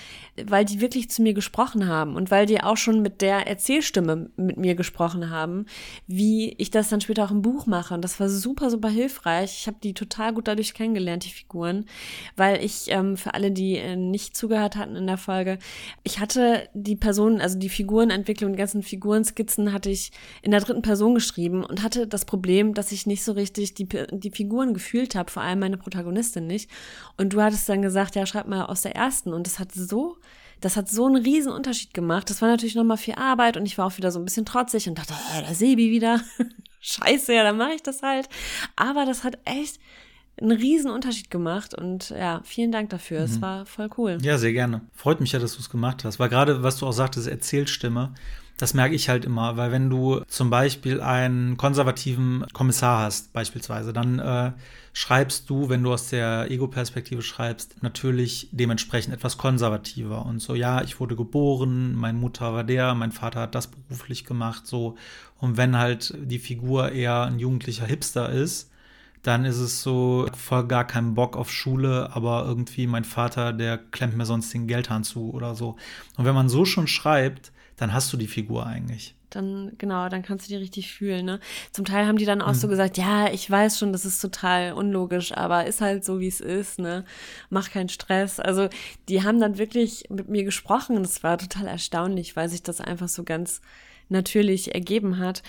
weil 0.46 0.64
die 0.64 0.80
wirklich 0.80 1.10
zu 1.10 1.24
mir 1.24 1.34
gesprochen 1.34 1.88
haben 1.88 2.16
und 2.16 2.30
weil 2.30 2.46
die 2.46 2.62
auch 2.62 2.78
schon 2.78 3.02
mit 3.02 3.22
der 3.22 3.48
Erzählstimme 3.48 4.30
mit 4.38 4.58
mir 4.58 4.76
gesprochen 4.76 5.32
haben, 5.32 5.66
wie 6.06 6.54
ich 6.58 6.70
das 6.70 6.90
dann 6.90 7.02
später 7.02 7.26
auch 7.26 7.32
im 7.32 7.42
Buch 7.42 7.66
mache. 7.66 7.96
Und 7.96 8.04
das 8.04 8.20
war 8.20 8.30
super, 8.30 8.70
super 8.70 8.90
hilfreich. 8.90 9.58
Ich 9.60 9.68
habe 9.68 9.78
die 9.82 9.96
total 9.96 10.34
gut 10.34 10.48
dadurch 10.48 10.76
kennengelernt, 10.76 11.26
die 11.26 11.30
Figuren, 11.30 11.86
weil 12.36 12.64
ich 12.64 12.86
ähm, 12.90 13.18
für 13.18 13.34
alle, 13.34 13.52
die 13.52 13.78
äh, 13.78 13.96
nicht 13.96 14.38
zugehört 14.38 14.76
hatten 14.76 14.96
in 14.96 15.08
der 15.08 15.18
Folge, 15.18 15.58
ich 16.04 16.20
hatte 16.20 16.70
die 16.76 16.96
Personen, 16.96 17.42
also 17.42 17.58
die 17.58 17.70
Figurenentwicklung, 17.70 18.52
die 18.52 18.60
ganzen 18.60 18.84
Figurenskizzen 18.84 19.74
hatte 19.74 19.90
ich 19.90 20.12
in 20.44 20.52
der 20.52 20.62
dritten 20.62 20.84
Person 20.84 21.16
geschrieben 21.16 21.64
und 21.64 21.82
hatte 21.82 22.06
das 22.06 22.26
Problem, 22.26 22.76
dass 22.76 22.92
ich 22.92 23.08
nicht 23.08 23.24
so 23.24 23.32
richtig 23.32 23.74
die, 23.74 23.88
die 23.88 24.32
Figuren 24.32 24.76
gefühlt 24.76 25.16
habe, 25.16 25.32
vor 25.32 25.42
allem 25.42 25.60
meine 25.60 25.78
Protagonisten 25.78 26.35
wusste 26.36 26.42
nicht. 26.42 26.70
Und 27.18 27.34
du 27.34 27.42
hattest 27.42 27.68
dann 27.70 27.82
gesagt, 27.82 28.16
ja, 28.16 28.26
schreib 28.26 28.48
mal 28.48 28.66
aus 28.66 28.82
der 28.82 28.96
ersten. 28.96 29.34
Und 29.34 29.48
das 29.48 29.60
hat 29.60 29.72
so, 29.72 30.18
das 30.62 30.78
hat 30.78 30.90
so 30.90 31.06
einen 31.06 31.24
riesen 31.24 31.52
Unterschied 31.52 31.94
gemacht. 31.94 32.30
Das 32.30 32.42
war 32.42 32.50
natürlich 32.50 32.76
nochmal 32.76 32.98
viel 32.98 33.16
Arbeit 33.16 33.58
und 33.58 33.66
ich 33.66 33.78
war 33.78 33.88
auch 33.88 33.98
wieder 33.98 34.12
so 34.12 34.20
ein 34.20 34.26
bisschen 34.26 34.46
trotzig 34.46 34.88
und 34.88 34.98
dachte, 34.98 35.14
äh, 35.36 35.42
da 35.42 35.54
Sebi 35.54 35.92
wieder. 35.92 36.22
Scheiße, 36.82 37.34
ja, 37.34 37.44
dann 37.44 37.58
mache 37.58 37.74
ich 37.74 37.84
das 37.84 38.04
halt. 38.04 38.30
Aber 38.76 39.06
das 39.06 39.24
hat 39.24 39.40
echt 39.46 39.80
einen 40.40 40.52
riesen 40.52 40.92
Unterschied 40.92 41.32
gemacht 41.32 41.74
und 41.74 42.10
ja, 42.10 42.42
vielen 42.44 42.72
Dank 42.72 42.90
dafür. 42.90 43.22
Es 43.22 43.38
mhm. 43.38 43.42
war 43.42 43.66
voll 43.66 43.90
cool. 43.98 44.18
Ja, 44.22 44.38
sehr 44.38 44.52
gerne. 44.52 44.82
Freut 44.94 45.22
mich 45.22 45.32
ja, 45.32 45.40
dass 45.40 45.54
du 45.54 45.62
es 45.62 45.70
gemacht 45.70 46.04
hast. 46.04 46.20
Weil 46.20 46.30
gerade, 46.30 46.62
was 46.62 46.78
du 46.78 46.86
auch 46.86 46.92
sagtest, 46.92 47.28
Erzählstimme, 47.28 48.14
das 48.58 48.74
merke 48.74 48.96
ich 48.96 49.10
halt 49.10 49.26
immer, 49.26 49.58
weil 49.58 49.72
wenn 49.72 49.90
du 49.90 50.22
zum 50.28 50.50
Beispiel 50.50 51.02
einen 51.02 51.58
konservativen 51.58 52.46
Kommissar 52.54 53.04
hast, 53.04 53.34
beispielsweise, 53.34 53.92
dann 53.92 54.20
äh, 54.20 54.54
schreibst 54.94 55.50
du, 55.50 55.68
wenn 55.68 55.84
du 55.84 55.92
aus 55.92 56.10
der 56.10 56.50
Ego-Perspektive 56.50 57.22
schreibst, 57.22 57.84
natürlich 57.84 58.48
dementsprechend 58.54 59.14
etwas 59.14 59.38
konservativer 59.38 60.26
und 60.26 60.40
so, 60.40 60.56
ja, 60.56 60.82
ich 60.82 61.02
wurde 61.02 61.18
geboren, 61.18 61.96
meine 61.96 62.18
Mutter 62.18 62.54
war 62.54 62.64
der, 62.64 62.96
mein 62.96 63.12
Vater 63.12 63.42
hat 63.42 63.56
das 63.56 63.68
beruflich 63.68 64.24
gemacht, 64.24 64.66
so. 64.66 64.96
Und 65.38 65.58
wenn 65.58 65.78
halt 65.78 66.14
die 66.18 66.40
Figur 66.40 66.94
eher 66.94 67.24
ein 67.24 67.40
jugendlicher 67.40 67.86
Hipster 67.86 68.30
ist, 68.30 68.72
dann 69.22 69.44
ist 69.44 69.58
es 69.58 69.82
so, 69.82 70.28
voll 70.38 70.68
gar 70.68 70.86
keinen 70.86 71.14
Bock 71.16 71.36
auf 71.36 71.52
Schule, 71.52 72.16
aber 72.16 72.46
irgendwie 72.46 72.88
mein 72.88 73.04
Vater, 73.04 73.52
der 73.52 73.78
klemmt 73.78 74.16
mir 74.16 74.26
sonst 74.26 74.54
den 74.54 74.68
Geldhahn 74.68 75.04
zu 75.04 75.34
oder 75.34 75.56
so. 75.56 75.76
Und 76.16 76.24
wenn 76.26 76.36
man 76.36 76.48
so 76.48 76.64
schon 76.64 76.88
schreibt, 76.88 77.52
dann 77.78 77.94
hast 77.94 78.12
du 78.14 78.18
die 78.18 78.28
Figur 78.28 78.66
eigentlich. 78.66 79.16
Dann, 79.30 79.74
genau, 79.78 80.08
dann 80.08 80.22
kannst 80.22 80.46
du 80.46 80.50
die 80.50 80.56
richtig 80.56 80.94
fühlen, 80.94 81.26
ne? 81.26 81.40
Zum 81.72 81.84
Teil 81.84 82.08
haben 82.08 82.18
die 82.18 82.26
dann 82.26 82.42
auch 82.42 82.54
mhm. 82.54 82.56
so 82.56 82.68
gesagt, 82.70 82.98
ja, 82.98 83.32
ich 83.32 83.50
weiß 83.50 83.78
schon, 83.78 83.92
das 83.92 84.06
ist 84.06 84.22
total 84.22 84.74
unlogisch, 84.74 85.34
aber 85.36 85.66
ist 85.66 85.82
halt 85.82 86.06
so, 86.06 86.20
wie 86.22 86.28
es 86.28 86.40
ist, 86.40 86.80
ne? 86.80 87.04
Mach 87.50 87.70
keinen 87.70 87.90
Stress. 87.90 88.40
Also, 88.40 88.70
die 89.10 89.24
haben 89.24 89.42
dann 89.42 89.58
wirklich 89.58 90.06
mit 90.10 90.30
mir 90.30 90.46
gesprochen 90.46 90.96
und 90.96 91.06
es 91.06 91.22
war 91.24 91.38
total 91.38 91.68
erstaunlich, 91.68 92.36
weil 92.36 92.48
sich 92.48 92.64
das 92.64 92.80
einfach 92.80 93.10
so 93.10 93.24
ganz 93.24 93.62
natürlich 94.08 94.74
ergeben 94.74 95.20
hat. 95.20 95.44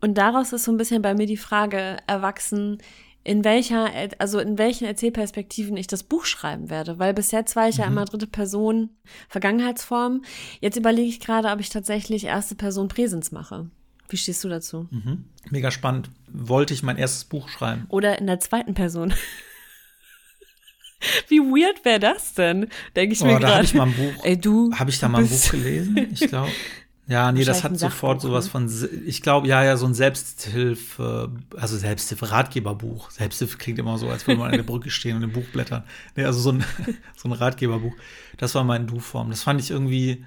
Und 0.00 0.16
daraus 0.16 0.52
ist 0.52 0.64
so 0.64 0.72
ein 0.72 0.78
bisschen 0.78 1.02
bei 1.02 1.14
mir 1.14 1.26
die 1.26 1.36
Frage 1.36 1.98
erwachsen, 2.06 2.78
in 3.22 3.44
welcher, 3.44 3.90
also 4.18 4.38
in 4.38 4.56
welchen 4.56 4.86
Erzählperspektiven 4.86 5.76
ich 5.76 5.86
das 5.86 6.02
Buch 6.02 6.24
schreiben 6.24 6.70
werde, 6.70 6.98
weil 6.98 7.12
bis 7.12 7.32
jetzt 7.32 7.54
war 7.54 7.68
ich 7.68 7.76
mhm. 7.76 7.82
ja 7.82 7.88
immer 7.88 8.04
dritte 8.06 8.26
Person 8.26 8.90
Vergangenheitsform. 9.28 10.22
Jetzt 10.60 10.76
überlege 10.76 11.08
ich 11.08 11.20
gerade, 11.20 11.48
ob 11.48 11.60
ich 11.60 11.68
tatsächlich 11.68 12.24
erste 12.24 12.54
Person 12.54 12.88
Präsens 12.88 13.30
mache. 13.30 13.68
Wie 14.08 14.16
stehst 14.16 14.42
du 14.42 14.48
dazu? 14.48 14.88
Mhm. 14.90 15.26
Mega 15.50 15.70
spannend. 15.70 16.10
Wollte 16.28 16.74
ich 16.74 16.82
mein 16.82 16.96
erstes 16.96 17.24
Buch 17.24 17.48
schreiben? 17.48 17.86
Oder 17.88 18.18
in 18.18 18.26
der 18.26 18.40
zweiten 18.40 18.74
Person. 18.74 19.14
Wie 21.28 21.38
weird 21.38 21.84
wäre 21.84 22.00
das 22.00 22.34
denn? 22.34 22.68
Denke 22.96 23.14
ich 23.14 23.22
oh, 23.22 23.26
mir 23.26 23.38
gerade. 23.38 23.46
Da 23.46 23.54
habe 23.54 23.64
ich 23.64 23.74
mal 23.74 23.86
ein 23.86 23.94
Buch. 23.94 24.24
Ey, 24.24 24.38
du. 24.38 24.72
Habe 24.74 24.90
ich 24.90 24.98
da 24.98 25.08
mal 25.08 25.22
ein 25.22 25.28
Buch 25.28 25.50
gelesen? 25.50 26.08
Ich 26.12 26.28
glaube. 26.28 26.50
Ja, 27.10 27.32
nee, 27.32 27.42
das 27.42 27.64
hat 27.64 27.76
sofort 27.76 28.20
Sachbuch, 28.20 28.30
sowas 28.30 28.44
ne? 28.44 28.50
von, 28.52 29.04
ich 29.04 29.20
glaube, 29.20 29.48
ja, 29.48 29.64
ja, 29.64 29.76
so 29.76 29.84
ein 29.84 29.94
Selbsthilfe, 29.94 31.32
also 31.56 31.76
Selbsthilfe-Ratgeberbuch. 31.76 33.10
Selbsthilfe 33.10 33.58
klingt 33.58 33.80
immer 33.80 33.98
so, 33.98 34.08
als 34.08 34.28
würde 34.28 34.38
man 34.38 34.52
an 34.52 34.56
der 34.56 34.62
Brücke 34.62 34.90
stehen 34.90 35.16
und 35.16 35.24
ein 35.24 35.32
Buch 35.32 35.46
blättern. 35.52 35.82
Nee, 36.14 36.24
also 36.24 36.38
so 36.38 36.52
ein, 36.52 36.64
so 37.16 37.28
ein 37.28 37.32
Ratgeberbuch. 37.32 37.94
Das 38.36 38.54
war 38.54 38.62
mein 38.62 38.86
Du-Form. 38.86 39.28
Das 39.30 39.42
fand 39.42 39.60
ich 39.60 39.72
irgendwie 39.72 40.24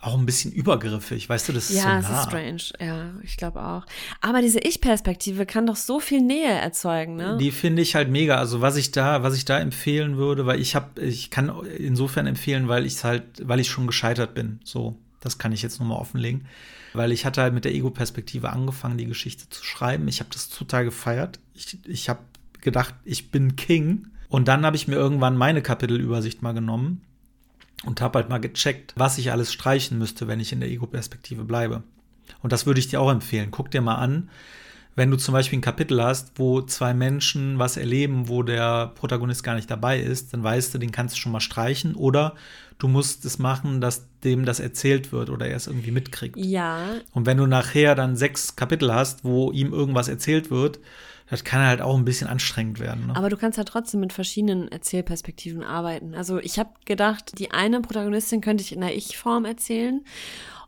auch 0.00 0.16
ein 0.16 0.24
bisschen 0.24 0.52
übergriffig, 0.52 1.28
weißt 1.28 1.48
du, 1.48 1.52
das 1.52 1.68
ist 1.68 1.76
Ja, 1.76 2.00
so 2.00 2.08
nah. 2.08 2.20
ist 2.20 2.26
strange. 2.28 2.62
Ja, 2.80 3.10
ich 3.22 3.36
glaube 3.36 3.62
auch. 3.62 3.84
Aber 4.22 4.40
diese 4.40 4.60
Ich-Perspektive 4.60 5.44
kann 5.44 5.66
doch 5.66 5.76
so 5.76 6.00
viel 6.00 6.22
Nähe 6.22 6.50
erzeugen, 6.50 7.16
ne? 7.16 7.36
Die 7.38 7.50
finde 7.50 7.82
ich 7.82 7.94
halt 7.94 8.08
mega. 8.08 8.36
Also 8.36 8.62
was 8.62 8.76
ich 8.76 8.90
da, 8.90 9.22
was 9.22 9.36
ich 9.36 9.44
da 9.44 9.58
empfehlen 9.58 10.16
würde, 10.16 10.46
weil 10.46 10.60
ich 10.60 10.74
habe, 10.74 11.00
ich 11.02 11.30
kann 11.30 11.52
insofern 11.76 12.26
empfehlen, 12.26 12.68
weil 12.68 12.86
ich 12.86 13.04
halt, 13.04 13.24
weil 13.42 13.60
ich 13.60 13.68
schon 13.68 13.86
gescheitert 13.86 14.34
bin. 14.34 14.60
So, 14.64 14.96
das 15.20 15.38
kann 15.38 15.52
ich 15.52 15.62
jetzt 15.62 15.80
nur 15.80 15.88
mal 15.88 15.96
offenlegen. 15.96 16.46
Weil 16.92 17.12
ich 17.12 17.24
hatte 17.24 17.42
halt 17.42 17.54
mit 17.54 17.64
der 17.64 17.74
Ego-Perspektive 17.74 18.50
angefangen, 18.50 18.98
die 18.98 19.06
Geschichte 19.06 19.48
zu 19.48 19.64
schreiben. 19.64 20.08
Ich 20.08 20.20
habe 20.20 20.30
das 20.32 20.48
total 20.48 20.84
gefeiert. 20.84 21.40
Ich, 21.54 21.78
ich 21.86 22.08
habe 22.08 22.20
gedacht, 22.60 22.94
ich 23.04 23.30
bin 23.30 23.56
King. 23.56 24.08
Und 24.28 24.48
dann 24.48 24.64
habe 24.64 24.76
ich 24.76 24.88
mir 24.88 24.96
irgendwann 24.96 25.36
meine 25.36 25.62
Kapitelübersicht 25.62 26.42
mal 26.42 26.52
genommen 26.52 27.02
und 27.84 28.00
habe 28.00 28.18
halt 28.18 28.28
mal 28.28 28.38
gecheckt, 28.38 28.94
was 28.96 29.18
ich 29.18 29.30
alles 29.30 29.52
streichen 29.52 29.98
müsste, 29.98 30.26
wenn 30.26 30.40
ich 30.40 30.52
in 30.52 30.60
der 30.60 30.70
Ego-Perspektive 30.70 31.44
bleibe. 31.44 31.82
Und 32.42 32.52
das 32.52 32.66
würde 32.66 32.80
ich 32.80 32.88
dir 32.88 33.00
auch 33.00 33.10
empfehlen. 33.10 33.50
Guck 33.50 33.70
dir 33.70 33.82
mal 33.82 33.96
an, 33.96 34.30
wenn 34.96 35.10
du 35.10 35.18
zum 35.18 35.34
Beispiel 35.34 35.58
ein 35.58 35.62
Kapitel 35.62 36.02
hast, 36.02 36.32
wo 36.36 36.62
zwei 36.62 36.94
Menschen 36.94 37.58
was 37.58 37.76
erleben, 37.76 38.28
wo 38.28 38.42
der 38.42 38.88
Protagonist 38.94 39.44
gar 39.44 39.54
nicht 39.54 39.70
dabei 39.70 40.00
ist, 40.00 40.32
dann 40.32 40.42
weißt 40.42 40.74
du, 40.74 40.78
den 40.78 40.90
kannst 40.90 41.14
du 41.14 41.20
schon 41.20 41.32
mal 41.32 41.40
streichen. 41.40 41.94
Oder 41.94 42.34
du 42.78 42.88
musst 42.88 43.26
es 43.26 43.38
machen, 43.38 43.82
dass 43.82 44.06
dem 44.24 44.46
das 44.46 44.58
erzählt 44.58 45.12
wird 45.12 45.28
oder 45.28 45.46
er 45.46 45.56
es 45.56 45.66
irgendwie 45.66 45.90
mitkriegt. 45.90 46.36
Ja, 46.38 46.78
Und 47.12 47.26
wenn 47.26 47.36
du 47.36 47.46
nachher 47.46 47.94
dann 47.94 48.16
sechs 48.16 48.56
Kapitel 48.56 48.92
hast, 48.92 49.22
wo 49.22 49.52
ihm 49.52 49.72
irgendwas 49.72 50.08
erzählt 50.08 50.50
wird, 50.50 50.80
das 51.28 51.44
kann 51.44 51.60
halt 51.60 51.82
auch 51.82 51.96
ein 51.96 52.04
bisschen 52.04 52.28
anstrengend 52.28 52.78
werden. 52.78 53.08
Ne? 53.08 53.16
aber 53.16 53.28
du 53.28 53.36
kannst 53.36 53.58
ja 53.58 53.64
trotzdem 53.64 54.00
mit 54.00 54.12
verschiedenen 54.12 54.68
Erzählperspektiven 54.70 55.64
arbeiten. 55.64 56.14
Also 56.14 56.38
ich 56.38 56.58
habe 56.58 56.70
gedacht, 56.84 57.38
die 57.38 57.50
eine 57.50 57.80
Protagonistin 57.80 58.40
könnte 58.40 58.62
ich 58.62 58.72
in 58.72 58.80
der 58.80 58.96
Ich-Form 58.96 59.44
erzählen 59.44 60.04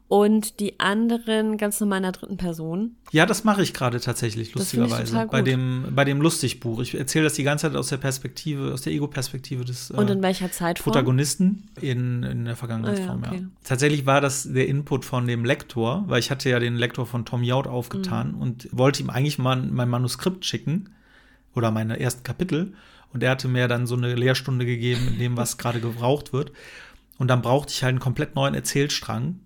und 0.08 0.58
die 0.58 0.80
anderen 0.80 1.58
ganz 1.58 1.80
normal 1.80 1.98
in 1.98 2.02
der 2.04 2.12
dritten 2.12 2.38
Person. 2.38 2.96
Ja, 3.12 3.26
das 3.26 3.44
mache 3.44 3.62
ich 3.62 3.74
gerade 3.74 4.00
tatsächlich, 4.00 4.54
lustigerweise. 4.54 5.26
Bei 5.30 5.42
dem, 5.42 5.88
bei 5.94 6.04
dem 6.06 6.22
Lustigbuch. 6.22 6.80
Ich 6.80 6.94
erzähle 6.98 7.24
das 7.24 7.34
die 7.34 7.42
ganze 7.42 7.68
Zeit 7.68 7.76
aus 7.76 7.88
der 7.88 7.98
Perspektive, 7.98 8.72
aus 8.72 8.80
der 8.82 8.94
Ego-Perspektive 8.94 9.66
des 9.66 9.90
Und 9.90 10.08
äh, 10.08 10.14
in 10.14 10.22
welcher 10.22 10.50
Zeitform? 10.50 10.84
Protagonisten 10.92 11.68
in, 11.80 12.22
in 12.22 12.46
der 12.46 12.56
Vergangenheitsform, 12.56 13.22
Ah, 13.22 13.26
ja, 13.26 13.32
ja, 13.32 13.38
okay. 13.38 13.46
Tatsächlich 13.64 14.06
war 14.06 14.22
das 14.22 14.50
der 14.50 14.66
Input 14.66 15.04
von 15.04 15.26
dem 15.26 15.44
Lektor, 15.44 16.04
weil 16.06 16.20
ich 16.20 16.30
hatte 16.30 16.48
ja 16.48 16.58
den 16.58 16.76
Lektor 16.76 17.04
von 17.06 17.26
Tom 17.26 17.42
Jaud 17.42 17.66
aufgetan 17.66 18.32
Mhm. 18.32 18.40
und 18.40 18.68
wollte 18.72 19.02
ihm 19.02 19.10
eigentlich 19.10 19.38
mal 19.38 19.56
mein 19.56 19.90
Manuskript 19.90 20.44
schicken 20.46 20.88
oder 21.54 21.70
meine 21.70 22.00
ersten 22.00 22.22
Kapitel. 22.22 22.72
Und 23.12 23.22
er 23.22 23.30
hatte 23.32 23.48
mir 23.48 23.68
dann 23.68 23.86
so 23.86 23.94
eine 23.94 24.14
Lehrstunde 24.14 24.64
gegeben, 24.64 25.08
in 25.08 25.18
dem, 25.18 25.36
was 25.36 25.58
gerade 25.58 25.80
gebraucht 25.80 26.32
wird. 26.32 26.52
Und 27.18 27.28
dann 27.28 27.42
brauchte 27.42 27.72
ich 27.72 27.82
halt 27.82 27.90
einen 27.90 28.00
komplett 28.00 28.34
neuen 28.36 28.54
Erzählstrang. 28.54 29.40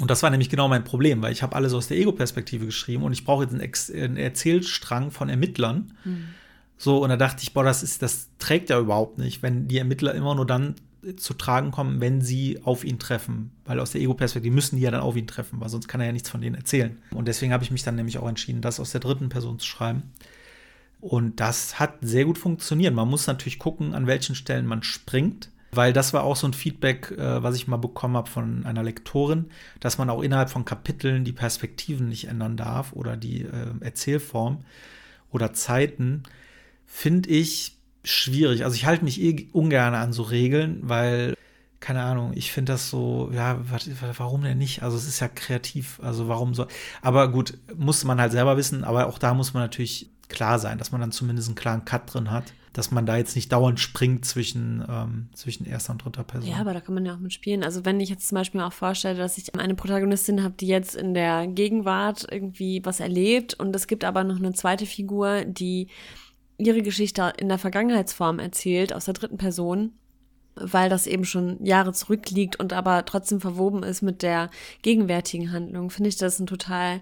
Und 0.00 0.10
das 0.10 0.22
war 0.22 0.30
nämlich 0.30 0.50
genau 0.50 0.68
mein 0.68 0.82
Problem, 0.82 1.22
weil 1.22 1.32
ich 1.32 1.42
habe 1.42 1.54
alles 1.54 1.72
aus 1.72 1.86
der 1.86 1.96
Ego-Perspektive 1.98 2.66
geschrieben 2.66 3.04
und 3.04 3.12
ich 3.12 3.24
brauche 3.24 3.44
jetzt 3.44 3.52
einen, 3.52 3.60
Ex 3.60 3.90
einen 3.90 4.16
Erzählstrang 4.16 5.10
von 5.12 5.28
Ermittlern. 5.28 5.92
So, 6.76 6.98
und 6.98 7.10
da 7.10 7.16
dachte 7.16 7.42
ich, 7.42 7.54
boah, 7.54 7.62
das 7.62 7.82
ist, 7.82 8.02
das 8.02 8.28
trägt 8.38 8.70
ja 8.70 8.80
überhaupt 8.80 9.18
nicht, 9.18 9.42
wenn 9.42 9.68
die 9.68 9.78
Ermittler 9.78 10.14
immer 10.14 10.34
nur 10.34 10.46
dann 10.46 10.74
zu 11.16 11.34
tragen 11.34 11.70
kommen, 11.70 12.00
wenn 12.00 12.22
sie 12.22 12.60
auf 12.64 12.84
ihn 12.84 12.98
treffen. 12.98 13.52
Weil 13.64 13.78
aus 13.78 13.92
der 13.92 14.00
Ego-Perspektive 14.00 14.54
müssen 14.54 14.76
die 14.76 14.82
ja 14.82 14.90
dann 14.90 15.00
auf 15.00 15.16
ihn 15.16 15.26
treffen, 15.26 15.60
weil 15.60 15.68
sonst 15.68 15.86
kann 15.86 16.00
er 16.00 16.06
ja 16.06 16.12
nichts 16.12 16.30
von 16.30 16.40
denen 16.40 16.56
erzählen. 16.56 16.98
Und 17.10 17.28
deswegen 17.28 17.52
habe 17.52 17.62
ich 17.62 17.70
mich 17.70 17.82
dann 17.82 17.94
nämlich 17.94 18.18
auch 18.18 18.28
entschieden, 18.28 18.62
das 18.62 18.80
aus 18.80 18.92
der 18.92 19.00
dritten 19.00 19.28
Person 19.28 19.58
zu 19.58 19.66
schreiben. 19.66 20.02
Und 21.00 21.38
das 21.40 21.78
hat 21.78 21.98
sehr 22.00 22.24
gut 22.24 22.38
funktioniert. 22.38 22.94
Man 22.94 23.08
muss 23.08 23.26
natürlich 23.26 23.58
gucken, 23.58 23.94
an 23.94 24.06
welchen 24.06 24.34
Stellen 24.34 24.66
man 24.66 24.82
springt, 24.82 25.50
weil 25.76 25.92
das 25.92 26.12
war 26.12 26.24
auch 26.24 26.36
so 26.36 26.46
ein 26.46 26.54
Feedback, 26.54 27.10
äh, 27.12 27.42
was 27.42 27.56
ich 27.56 27.68
mal 27.68 27.76
bekommen 27.76 28.16
habe 28.16 28.30
von 28.30 28.64
einer 28.64 28.82
Lektorin, 28.82 29.46
dass 29.80 29.98
man 29.98 30.10
auch 30.10 30.22
innerhalb 30.22 30.50
von 30.50 30.64
Kapiteln 30.64 31.24
die 31.24 31.32
Perspektiven 31.32 32.08
nicht 32.08 32.28
ändern 32.28 32.56
darf 32.56 32.92
oder 32.92 33.16
die 33.16 33.42
äh, 33.42 33.66
Erzählform 33.80 34.64
oder 35.30 35.52
Zeiten, 35.52 36.22
finde 36.86 37.30
ich 37.30 37.76
schwierig. 38.04 38.64
Also 38.64 38.76
ich 38.76 38.86
halte 38.86 39.04
mich 39.04 39.20
eh 39.20 39.48
ungern 39.52 39.94
an 39.94 40.12
so 40.12 40.22
Regeln, 40.22 40.80
weil 40.82 41.34
keine 41.80 42.02
Ahnung, 42.02 42.32
ich 42.34 42.50
finde 42.50 42.72
das 42.72 42.88
so, 42.88 43.30
ja, 43.34 43.58
warum 44.16 44.42
denn 44.42 44.56
nicht? 44.56 44.82
Also 44.82 44.96
es 44.96 45.06
ist 45.06 45.20
ja 45.20 45.28
kreativ, 45.28 46.00
also 46.02 46.28
warum 46.28 46.54
so? 46.54 46.66
Aber 47.02 47.30
gut, 47.30 47.58
muss 47.76 48.04
man 48.04 48.22
halt 48.22 48.32
selber 48.32 48.56
wissen, 48.56 48.84
aber 48.84 49.06
auch 49.06 49.18
da 49.18 49.34
muss 49.34 49.52
man 49.52 49.64
natürlich 49.64 50.08
klar 50.34 50.58
sein, 50.58 50.78
dass 50.78 50.92
man 50.92 51.00
dann 51.00 51.12
zumindest 51.12 51.48
einen 51.48 51.54
klaren 51.54 51.84
Cut 51.84 52.12
drin 52.12 52.30
hat, 52.30 52.52
dass 52.74 52.90
man 52.90 53.06
da 53.06 53.16
jetzt 53.16 53.36
nicht 53.36 53.52
dauernd 53.52 53.78
springt 53.78 54.24
zwischen, 54.24 54.84
ähm, 54.88 55.28
zwischen 55.32 55.64
erster 55.64 55.92
und 55.92 56.04
dritter 56.04 56.24
Person. 56.24 56.50
Ja, 56.50 56.56
aber 56.56 56.74
da 56.74 56.80
kann 56.80 56.94
man 56.94 57.06
ja 57.06 57.14
auch 57.14 57.20
mitspielen. 57.20 57.62
Also 57.62 57.84
wenn 57.84 58.00
ich 58.00 58.10
jetzt 58.10 58.28
zum 58.28 58.36
Beispiel 58.36 58.60
auch 58.60 58.72
vorstelle, 58.72 59.16
dass 59.16 59.38
ich 59.38 59.54
eine 59.54 59.76
Protagonistin 59.76 60.42
habe, 60.42 60.54
die 60.58 60.66
jetzt 60.66 60.96
in 60.96 61.14
der 61.14 61.46
Gegenwart 61.46 62.26
irgendwie 62.30 62.84
was 62.84 62.98
erlebt 63.00 63.54
und 63.54 63.74
es 63.76 63.86
gibt 63.86 64.04
aber 64.04 64.24
noch 64.24 64.36
eine 64.38 64.52
zweite 64.52 64.86
Figur, 64.86 65.44
die 65.44 65.86
ihre 66.58 66.82
Geschichte 66.82 67.32
in 67.38 67.48
der 67.48 67.58
Vergangenheitsform 67.58 68.40
erzählt, 68.40 68.92
aus 68.92 69.04
der 69.04 69.14
dritten 69.14 69.38
Person, 69.38 69.92
weil 70.56 70.88
das 70.88 71.06
eben 71.06 71.24
schon 71.24 71.64
Jahre 71.64 71.92
zurückliegt 71.92 72.56
und 72.58 72.72
aber 72.72 73.04
trotzdem 73.04 73.40
verwoben 73.40 73.82
ist 73.84 74.02
mit 74.02 74.22
der 74.22 74.50
gegenwärtigen 74.82 75.52
Handlung, 75.52 75.90
finde 75.90 76.08
ich 76.08 76.16
das 76.16 76.38
ein 76.40 76.46
total 76.46 77.00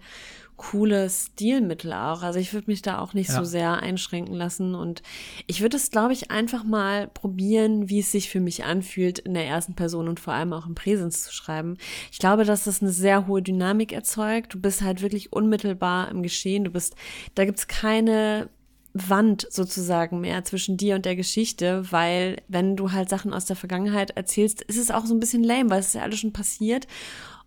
cooles 0.70 1.30
Stilmittel 1.32 1.92
auch. 1.92 2.22
Also 2.22 2.38
ich 2.38 2.52
würde 2.54 2.70
mich 2.70 2.82
da 2.82 3.00
auch 3.00 3.14
nicht 3.14 3.28
Ja. 3.30 3.36
so 3.36 3.44
sehr 3.44 3.82
einschränken 3.82 4.34
lassen 4.34 4.74
und 4.76 5.02
ich 5.48 5.60
würde 5.60 5.76
es, 5.76 5.90
glaube 5.90 6.12
ich, 6.12 6.30
einfach 6.30 6.62
mal 6.62 7.08
probieren, 7.08 7.88
wie 7.88 7.98
es 7.98 8.12
sich 8.12 8.30
für 8.30 8.38
mich 8.40 8.62
anfühlt, 8.64 9.18
in 9.18 9.34
der 9.34 9.46
ersten 9.46 9.74
Person 9.74 10.08
und 10.08 10.20
vor 10.20 10.34
allem 10.34 10.52
auch 10.52 10.66
im 10.66 10.76
Präsens 10.76 11.24
zu 11.24 11.32
schreiben. 11.32 11.76
Ich 12.12 12.18
glaube, 12.18 12.44
dass 12.44 12.64
das 12.64 12.80
eine 12.80 12.92
sehr 12.92 13.26
hohe 13.26 13.42
Dynamik 13.42 13.92
erzeugt. 13.92 14.54
Du 14.54 14.60
bist 14.60 14.82
halt 14.82 15.02
wirklich 15.02 15.32
unmittelbar 15.32 16.10
im 16.10 16.22
Geschehen. 16.22 16.62
Du 16.64 16.70
bist, 16.70 16.94
da 17.34 17.44
gibt's 17.44 17.66
keine 17.66 18.48
Wand 18.94 19.46
sozusagen 19.50 20.20
mehr 20.20 20.44
zwischen 20.44 20.76
dir 20.76 20.94
und 20.94 21.06
der 21.06 21.16
Geschichte, 21.16 21.90
weil 21.90 22.36
wenn 22.46 22.76
du 22.76 22.92
halt 22.92 23.08
Sachen 23.08 23.32
aus 23.32 23.46
der 23.46 23.56
Vergangenheit 23.56 24.10
erzählst, 24.12 24.62
ist 24.62 24.76
es 24.78 24.90
auch 24.90 25.06
so 25.06 25.14
ein 25.14 25.20
bisschen 25.20 25.42
lame, 25.42 25.70
weil 25.70 25.80
es 25.80 25.88
ist 25.88 25.94
ja 25.94 26.02
alles 26.02 26.20
schon 26.20 26.32
passiert 26.34 26.86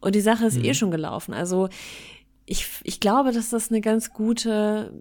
und 0.02 0.16
die 0.16 0.22
Sache 0.22 0.46
ist 0.46 0.58
eh 0.58 0.74
schon 0.74 0.92
gelaufen. 0.92 1.34
Also 1.34 1.70
ich, 2.46 2.68
ich 2.84 3.00
glaube, 3.00 3.32
dass 3.32 3.50
das 3.50 3.70
eine 3.70 3.82
ganz 3.82 4.12
gute, 4.12 4.94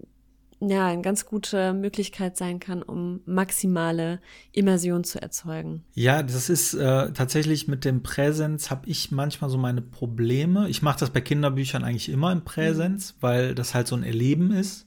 ja, 0.60 0.86
eine 0.88 1.02
ganz 1.02 1.26
gute 1.26 1.74
Möglichkeit 1.74 2.36
sein 2.36 2.58
kann, 2.58 2.82
um 2.82 3.20
maximale 3.26 4.20
Immersion 4.52 5.04
zu 5.04 5.20
erzeugen. 5.20 5.84
Ja, 5.94 6.22
das 6.22 6.48
ist 6.48 6.74
äh, 6.74 7.12
tatsächlich 7.12 7.68
mit 7.68 7.84
dem 7.84 8.02
Präsens 8.02 8.70
habe 8.70 8.88
ich 8.88 9.10
manchmal 9.10 9.50
so 9.50 9.58
meine 9.58 9.82
Probleme. 9.82 10.68
Ich 10.68 10.82
mache 10.82 11.00
das 11.00 11.10
bei 11.10 11.20
Kinderbüchern 11.20 11.84
eigentlich 11.84 12.08
immer 12.08 12.32
im 12.32 12.44
Präsens, 12.44 13.16
weil 13.20 13.54
das 13.54 13.74
halt 13.74 13.86
so 13.86 13.96
ein 13.96 14.04
Erleben 14.04 14.50
ist. 14.52 14.86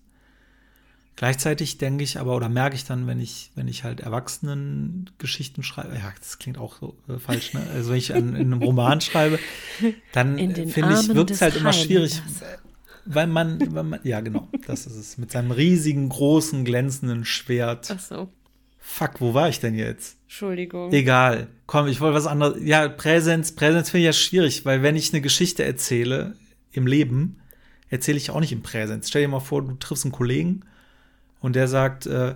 Gleichzeitig 1.17 1.79
denke 1.79 2.03
ich 2.03 2.19
aber 2.19 2.35
oder 2.35 2.47
merke 2.47 2.75
ich 2.75 2.85
dann, 2.85 3.07
wenn 3.07 3.19
ich, 3.19 3.49
wenn 3.55 3.67
ich 3.67 3.83
halt 3.83 4.01
Erwachsenengeschichten 4.01 5.63
schreibe, 5.63 5.95
ja, 5.95 6.13
das 6.19 6.37
klingt 6.37 6.59
auch 6.59 6.79
so 6.79 6.95
äh, 7.09 7.17
falsch, 7.17 7.55
ne? 7.55 7.61
Also 7.73 7.89
wenn 7.89 7.97
ich 7.97 8.13
an, 8.13 8.35
in 8.35 8.53
einem 8.53 8.61
Roman 8.61 9.01
schreibe, 9.01 9.39
dann 10.13 10.37
In 10.37 10.53
finde 10.69 10.93
ich, 10.93 11.15
wirkt 11.15 11.31
es 11.31 11.41
halt 11.41 11.55
immer 11.55 11.73
schwierig, 11.73 12.21
weil 13.05 13.25
man, 13.25 13.59
weil 13.73 13.83
man, 13.83 13.99
ja 14.03 14.21
genau, 14.21 14.47
das 14.67 14.85
ist 14.85 14.95
es, 14.95 15.17
mit 15.17 15.31
seinem 15.31 15.49
riesigen, 15.49 16.07
großen, 16.07 16.63
glänzenden 16.63 17.25
Schwert. 17.25 17.89
Ach 17.91 17.99
so, 17.99 18.29
Fuck, 18.79 19.19
wo 19.19 19.33
war 19.33 19.49
ich 19.49 19.59
denn 19.59 19.73
jetzt? 19.73 20.17
Entschuldigung. 20.25 20.93
Egal. 20.93 21.47
Komm, 21.65 21.87
ich 21.87 21.99
wollte 21.99 22.15
was 22.15 22.27
anderes. 22.27 22.61
Ja, 22.63 22.87
Präsenz, 22.87 23.53
Präsenz 23.53 23.89
finde 23.89 24.01
ich 24.01 24.05
ja 24.05 24.13
schwierig, 24.13 24.65
weil 24.65 24.83
wenn 24.83 24.95
ich 24.95 25.11
eine 25.13 25.21
Geschichte 25.21 25.65
erzähle 25.65 26.35
im 26.71 26.85
Leben, 26.85 27.41
erzähle 27.89 28.17
ich 28.17 28.29
auch 28.29 28.39
nicht 28.39 28.53
im 28.53 28.61
Präsenz. 28.61 29.09
Stell 29.09 29.23
dir 29.23 29.27
mal 29.27 29.39
vor, 29.39 29.63
du 29.63 29.73
triffst 29.73 30.05
einen 30.05 30.11
Kollegen 30.11 30.61
und 31.39 31.55
der 31.55 31.67
sagt, 31.67 32.05
äh, 32.05 32.35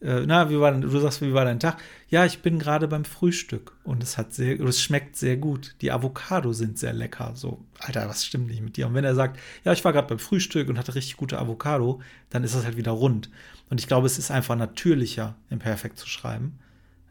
äh, 0.00 0.24
na, 0.26 0.48
wie 0.48 0.58
war 0.58 0.72
denn, 0.72 0.80
du 0.80 0.98
sagst, 0.98 1.20
wie 1.20 1.34
war 1.34 1.44
dein 1.44 1.60
Tag? 1.60 1.78
Ja, 2.08 2.24
ich 2.24 2.40
bin 2.40 2.58
gerade 2.58 2.88
beim 2.88 3.04
Frühstück 3.04 3.76
und 3.84 4.02
es 4.02 4.16
hat 4.16 4.32
sehr, 4.32 4.58
es 4.60 4.80
schmeckt 4.80 5.16
sehr 5.16 5.36
gut. 5.36 5.74
Die 5.82 5.92
Avocado 5.92 6.52
sind 6.52 6.78
sehr 6.78 6.94
lecker. 6.94 7.32
So, 7.34 7.62
Alter, 7.78 8.08
was 8.08 8.24
stimmt 8.24 8.48
nicht 8.48 8.62
mit 8.62 8.76
dir? 8.76 8.86
Und 8.86 8.94
wenn 8.94 9.04
er 9.04 9.14
sagt, 9.14 9.38
ja, 9.64 9.72
ich 9.72 9.84
war 9.84 9.92
gerade 9.92 10.08
beim 10.08 10.18
Frühstück 10.18 10.68
und 10.68 10.78
hatte 10.78 10.94
richtig 10.94 11.18
gute 11.18 11.38
Avocado, 11.38 12.00
dann 12.30 12.44
ist 12.44 12.54
das 12.54 12.64
halt 12.64 12.78
wieder 12.78 12.92
rund. 12.92 13.30
Und 13.68 13.78
ich 13.78 13.86
glaube, 13.86 14.06
es 14.06 14.18
ist 14.18 14.30
einfach 14.30 14.56
natürlicher, 14.56 15.36
im 15.50 15.58
Perfekt 15.58 15.98
zu 15.98 16.08
schreiben. 16.08 16.58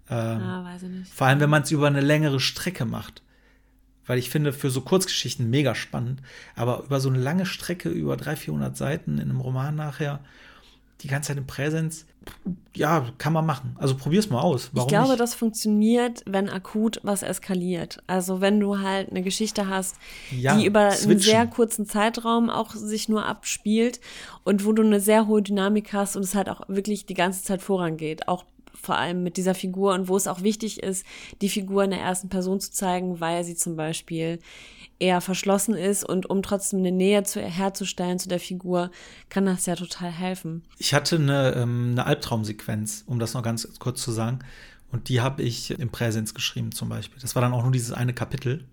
Ähm, 0.10 0.42
ah, 0.42 0.64
weiß 0.64 0.84
ich 0.84 0.90
nicht. 0.90 1.14
vor 1.14 1.28
allem, 1.28 1.40
wenn 1.40 1.50
man 1.50 1.62
es 1.62 1.72
über 1.72 1.88
eine 1.88 2.02
längere 2.02 2.40
Strecke 2.40 2.86
macht. 2.86 3.22
Weil 4.08 4.18
ich 4.18 4.32
finde, 4.32 4.52
für 4.52 4.72
so 4.72 4.82
Kurzgeschichten 4.82 5.52
mega 5.52 5.76
spannend, 5.76 6.24
aber 6.56 6.86
über 6.86 7.00
so 7.00 7.10
eine 7.10 7.20
lange 7.20 7.46
Strecke, 7.46 7.90
über 7.90 8.18
300, 8.18 8.40
400 8.40 8.78
Seiten 8.78 9.20
in 9.20 9.30
einem 9.30 9.40
Roman 9.40 9.76
nachher, 9.76 10.22
die 11.02 11.08
ganze 11.08 11.30
Zeit 11.30 11.38
im 11.38 11.48
Präsens, 11.48 12.06
ja, 12.76 13.08
kann 13.18 13.34
man 13.34 13.46
machen. 13.46 13.76
Also 13.80 13.96
probier's 13.96 14.30
mal 14.30 14.42
aus. 14.42 14.70
Warum 14.74 14.88
ich 14.88 14.90
glaube, 14.90 15.10
nicht? 15.10 15.20
das 15.20 15.34
funktioniert, 15.34 16.24
wenn 16.26 16.50
akut 16.50 17.00
was 17.04 17.24
eskaliert. 17.24 18.04
Also 18.08 18.42
wenn 18.42 18.60
du 18.60 18.80
halt 18.80 19.10
eine 19.10 19.22
Geschichte 19.22 19.68
hast, 19.68 19.96
ja, 20.32 20.56
die 20.56 20.66
über 20.66 20.92
switchen. 20.92 21.12
einen 21.12 21.20
sehr 21.20 21.48
kurzen 21.48 21.86
Zeitraum 21.86 22.50
auch 22.50 22.74
sich 22.74 23.10
nur 23.10 23.26
abspielt 23.26 24.00
und 24.44 24.66
wo 24.66 24.72
du 24.72 24.84
eine 24.84 25.00
sehr 25.00 25.28
hohe 25.28 25.42
Dynamik 25.42 25.94
hast 25.94 26.16
und 26.16 26.24
es 26.24 26.36
halt 26.36 26.50
auch 26.50 26.62
wirklich 26.68 27.06
die 27.06 27.14
ganze 27.16 27.44
Zeit 27.44 27.62
vorangeht. 27.62 28.28
Auch 28.28 28.46
vor 28.74 28.96
allem 28.96 29.24
mit 29.24 29.38
dieser 29.38 29.56
Figur 29.56 29.94
und 29.94 30.08
wo 30.08 30.16
es 30.16 30.28
auch 30.28 30.42
wichtig 30.42 30.82
ist, 30.82 31.06
die 31.42 31.50
Figur 31.50 31.84
in 31.84 31.92
der 31.92 32.00
ersten 32.00 32.30
Person 32.30 32.60
zu 32.60 32.72
zeigen, 32.72 33.20
weil 33.20 33.44
sie 33.44 33.56
zum 33.56 33.76
Beispiel 33.76 34.40
eher 35.00 35.22
verschlossen 35.22 35.74
ist 35.76 36.04
und 36.04 36.30
um 36.30 36.44
trotzdem 36.44 36.80
eine 36.80 36.92
Nähe 36.92 37.24
zu, 37.24 37.42
herzustellen 37.42 38.20
zu 38.20 38.30
der 38.30 38.40
Figur, 38.40 38.92
kann 39.30 39.46
das 39.46 39.66
ja 39.66 39.76
total 39.76 40.12
helfen. 40.12 40.64
Ich 40.78 40.94
hatte 40.94 41.16
eine, 41.16 41.54
ähm, 41.56 41.90
eine 41.92 42.06
Albtraumsequenz, 42.06 43.04
um 43.08 43.20
das 43.20 43.34
noch 43.34 43.44
ganz 43.44 43.68
kurz 43.80 44.02
zu 44.02 44.12
sagen. 44.12 44.40
Und 44.92 45.10
die 45.10 45.22
habe 45.22 45.44
ich 45.44 45.72
im 45.72 45.90
Präsens 45.90 46.34
geschrieben 46.34 46.72
zum 46.72 46.90
Beispiel. 46.90 47.22
Das 47.22 47.36
war 47.36 47.42
dann 47.42 47.54
auch 47.54 47.64
nur 47.64 47.72
dieses 47.72 47.92
eine 47.92 48.14
Kapitel. 48.14 48.66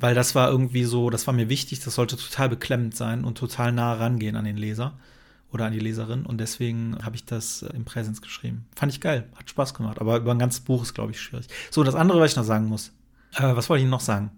Weil 0.00 0.14
das 0.14 0.34
war 0.34 0.48
irgendwie 0.50 0.84
so, 0.84 1.10
das 1.10 1.26
war 1.26 1.34
mir 1.34 1.50
wichtig, 1.50 1.80
das 1.80 1.94
sollte 1.94 2.16
total 2.16 2.48
beklemmend 2.48 2.96
sein 2.96 3.22
und 3.22 3.36
total 3.36 3.70
nah 3.70 3.92
rangehen 3.92 4.34
an 4.34 4.46
den 4.46 4.56
Leser 4.56 4.98
oder 5.52 5.66
an 5.66 5.72
die 5.72 5.78
Leserin. 5.78 6.24
Und 6.24 6.38
deswegen 6.38 6.96
habe 7.02 7.16
ich 7.16 7.26
das 7.26 7.60
im 7.62 7.84
Präsens 7.84 8.22
geschrieben. 8.22 8.64
Fand 8.74 8.92
ich 8.92 9.02
geil, 9.02 9.28
hat 9.36 9.50
Spaß 9.50 9.74
gemacht. 9.74 10.00
Aber 10.00 10.16
über 10.16 10.32
ein 10.32 10.38
ganzes 10.38 10.60
Buch 10.60 10.82
ist, 10.82 10.94
glaube 10.94 11.12
ich, 11.12 11.20
schwierig. 11.20 11.48
So, 11.70 11.84
das 11.84 11.94
andere, 11.94 12.18
was 12.18 12.30
ich 12.30 12.36
noch 12.36 12.44
sagen 12.44 12.66
muss. 12.66 12.92
Äh, 13.34 13.54
was 13.54 13.68
wollte 13.68 13.84
ich 13.84 13.90
noch 13.90 14.00
sagen? 14.00 14.30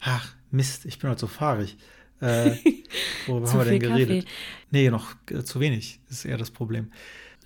Ach, 0.00 0.34
Mist, 0.50 0.84
ich 0.86 0.98
bin 0.98 1.10
heute 1.10 1.20
so 1.20 1.26
fahrig. 1.26 1.76
Äh, 2.20 2.52
worüber 3.26 3.50
haben 3.50 3.58
wir 3.58 3.64
denn 3.64 3.80
geredet? 3.80 4.24
Kaffee. 4.24 4.36
Nee, 4.70 4.90
noch 4.90 5.14
äh, 5.30 5.44
zu 5.44 5.60
wenig, 5.60 6.00
ist 6.10 6.24
eher 6.24 6.38
das 6.38 6.50
Problem. 6.50 6.90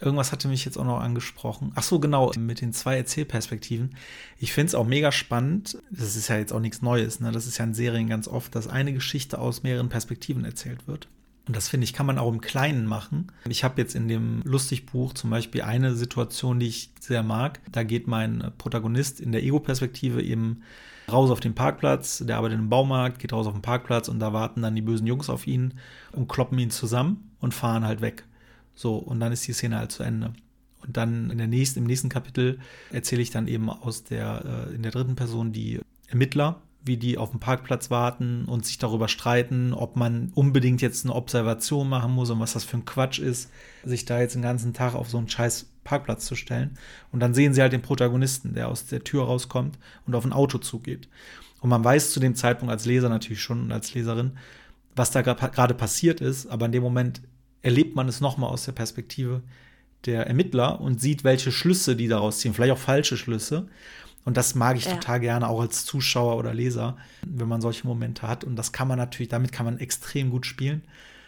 Irgendwas 0.01 0.33
hatte 0.33 0.49
mich 0.49 0.65
jetzt 0.65 0.79
auch 0.79 0.85
noch 0.85 0.99
angesprochen. 0.99 1.71
Ach 1.77 1.83
so, 1.85 2.01
genau, 2.01 2.33
mit 2.37 2.61
den 2.61 2.73
zwei 2.73 2.97
Erzählperspektiven. 2.97 3.95
Ich 4.39 4.53
finde 4.53 4.69
es 4.69 4.75
auch 4.75 4.87
mega 4.87 5.13
spannend. 5.13 5.79
Das 5.91 6.17
ist 6.17 6.27
ja 6.27 6.39
jetzt 6.39 6.53
auch 6.53 6.61
nichts 6.61 6.83
Neues. 6.83 7.21
Ne? 7.21 7.31
Das 7.31 7.47
ist 7.47 7.59
ja 7.59 7.65
in 7.65 7.75
Serien 7.75 8.09
ganz 8.09 8.27
oft, 8.27 8.55
dass 8.57 8.67
eine 8.67 8.93
Geschichte 8.93 9.39
aus 9.39 9.63
mehreren 9.63 9.89
Perspektiven 9.89 10.45
erzählt 10.45 10.89
wird. 10.89 11.07
Und 11.47 11.57
das 11.57 11.69
finde 11.69 11.85
ich, 11.85 11.93
kann 11.93 12.07
man 12.07 12.19
auch 12.19 12.33
im 12.33 12.41
Kleinen 12.41 12.87
machen. 12.87 13.31
Ich 13.49 13.63
habe 13.63 13.81
jetzt 13.81 13.95
in 13.95 14.09
dem 14.09 14.43
Lustigbuch 14.45 15.13
zum 15.13 15.31
Beispiel 15.31 15.63
eine 15.63 15.95
Situation, 15.95 16.59
die 16.59 16.69
ich 16.69 16.91
sehr 17.01 17.23
mag. 17.23 17.61
Da 17.71 17.85
geht 17.85 18.09
mein 18.09 18.53
Protagonist 18.59 19.21
in 19.21 19.31
der 19.31 19.43
Ego-Perspektive 19.43 20.23
eben 20.23 20.63
raus 21.11 21.31
auf 21.31 21.41
den 21.41 21.55
Parkplatz, 21.55 22.19
der 22.19 22.37
arbeitet 22.37 22.59
im 22.59 22.69
Baumarkt, 22.69 23.19
geht 23.19 23.33
raus 23.33 23.47
auf 23.47 23.55
den 23.55 23.63
Parkplatz 23.63 24.09
und 24.09 24.21
da 24.21 24.33
warten 24.33 24.63
dann 24.63 24.75
die 24.75 24.83
bösen 24.83 25.07
Jungs 25.07 25.31
auf 25.31 25.47
ihn 25.47 25.75
und 26.13 26.29
kloppen 26.29 26.59
ihn 26.59 26.71
zusammen 26.71 27.31
und 27.41 27.55
fahren 27.55 27.85
halt 27.85 28.01
weg. 28.01 28.25
So, 28.75 28.97
und 28.97 29.21
dann 29.21 29.33
ist 29.33 29.47
die 29.47 29.53
Szene 29.53 29.79
halt 29.79 29.93
zu 29.93 30.03
Ende. 30.03 30.33
Und 30.81 30.97
dann 30.97 31.31
in 31.31 31.39
der 31.39 31.47
nächsten, 31.47 31.81
im 31.81 31.87
nächsten 31.87 32.09
Kapitel 32.09 32.59
erzähle 32.91 33.23
ich 33.23 33.31
dann 33.31 33.47
eben 33.47 33.71
aus 33.71 34.05
der, 34.05 34.69
äh, 34.71 34.75
in 34.75 34.83
der 34.83 34.93
dritten 34.93 35.15
Person 35.15 35.53
die 35.53 35.81
Ermittler, 36.09 36.61
wie 36.85 36.97
die 36.97 37.19
auf 37.19 37.31
dem 37.31 37.41
Parkplatz 37.41 37.91
warten 37.91 38.45
und 38.47 38.67
sich 38.67 38.79
darüber 38.79 39.09
streiten, 39.09 39.73
ob 39.73 39.97
man 39.97 40.33
unbedingt 40.35 40.83
jetzt 40.83 41.05
eine 41.05 41.15
Observation 41.15 41.89
machen 41.89 42.13
muss 42.13 42.31
und 42.31 42.41
was 42.41 42.55
das 42.55 42.65
für 42.65 42.79
ein 42.79 42.85
Quatsch 42.85 43.19
ist, 43.19 43.51
sich 43.85 44.05
da 44.05 44.21
jetzt 44.21 44.35
den 44.35 44.43
ganzen 44.43 44.75
Tag 44.75 44.95
auf 44.95 45.09
so 45.09 45.19
einen 45.19 45.29
scheiß 45.29 45.67
Parkplatz 45.85 46.27
zu 46.27 46.35
stellen. 46.35 46.77
Und 47.13 47.21
dann 47.21 47.35
sehen 47.35 47.55
sie 47.55 47.63
halt 47.63 47.73
den 47.73 47.83
Protagonisten, 47.83 48.55
der 48.55 48.69
aus 48.69 48.87
der 48.87 49.05
Tür 49.05 49.25
rauskommt 49.25 49.79
und 50.07 50.15
auf 50.15 50.25
ein 50.25 50.33
Auto 50.33 50.59
zugeht. 50.59 51.09
Und 51.61 51.71
man 51.71 51.85
weiß 51.85 52.11
zu 52.11 52.21
dem 52.21 52.35
Zeitpunkt 52.35 52.73
als 52.73 52.87
Leser 52.87 53.09
natürlich 53.09 53.41
schon 53.41 53.63
und 53.63 53.73
als 53.73 53.95
Leserin, 53.95 54.33
was 54.97 55.13
da 55.13 55.23
gerade 55.23 55.75
passiert 55.75 56.21
ist, 56.21 56.47
aber 56.47 56.67
in 56.67 56.73
dem 56.73 56.83
Moment 56.83 57.23
erlebt 57.63 57.95
man 57.95 58.09
es 58.09 58.21
nochmal 58.21 58.51
aus 58.51 58.65
der 58.65 58.73
Perspektive 58.73 59.43
der 60.05 60.27
Ermittler 60.27 60.81
und 60.81 61.01
sieht, 61.01 61.23
welche 61.23 61.53
Schlüsse 61.53 61.95
die 61.95 62.09
daraus 62.09 62.41
ziehen, 62.41 62.55
vielleicht 62.55 62.73
auch 62.73 62.79
falsche 62.79 63.17
Schlüsse. 63.17 63.69
Und 64.25 64.37
das 64.37 64.55
mag 64.55 64.77
ich 64.77 64.85
ja. 64.85 64.93
total 64.93 65.21
gerne, 65.21 65.49
auch 65.49 65.61
als 65.61 65.85
Zuschauer 65.85 66.37
oder 66.37 66.55
Leser, 66.55 66.97
wenn 67.27 67.49
man 67.49 67.61
solche 67.61 67.87
Momente 67.87 68.27
hat. 68.27 68.45
Und 68.45 68.57
das 68.57 68.73
kann 68.73 68.87
man 68.87 68.99
natürlich, 68.99 69.29
damit 69.29 69.53
kann 69.53 69.67
man 69.67 69.79
extrem 69.79 70.31
gut 70.31 70.47
spielen. 70.47 70.83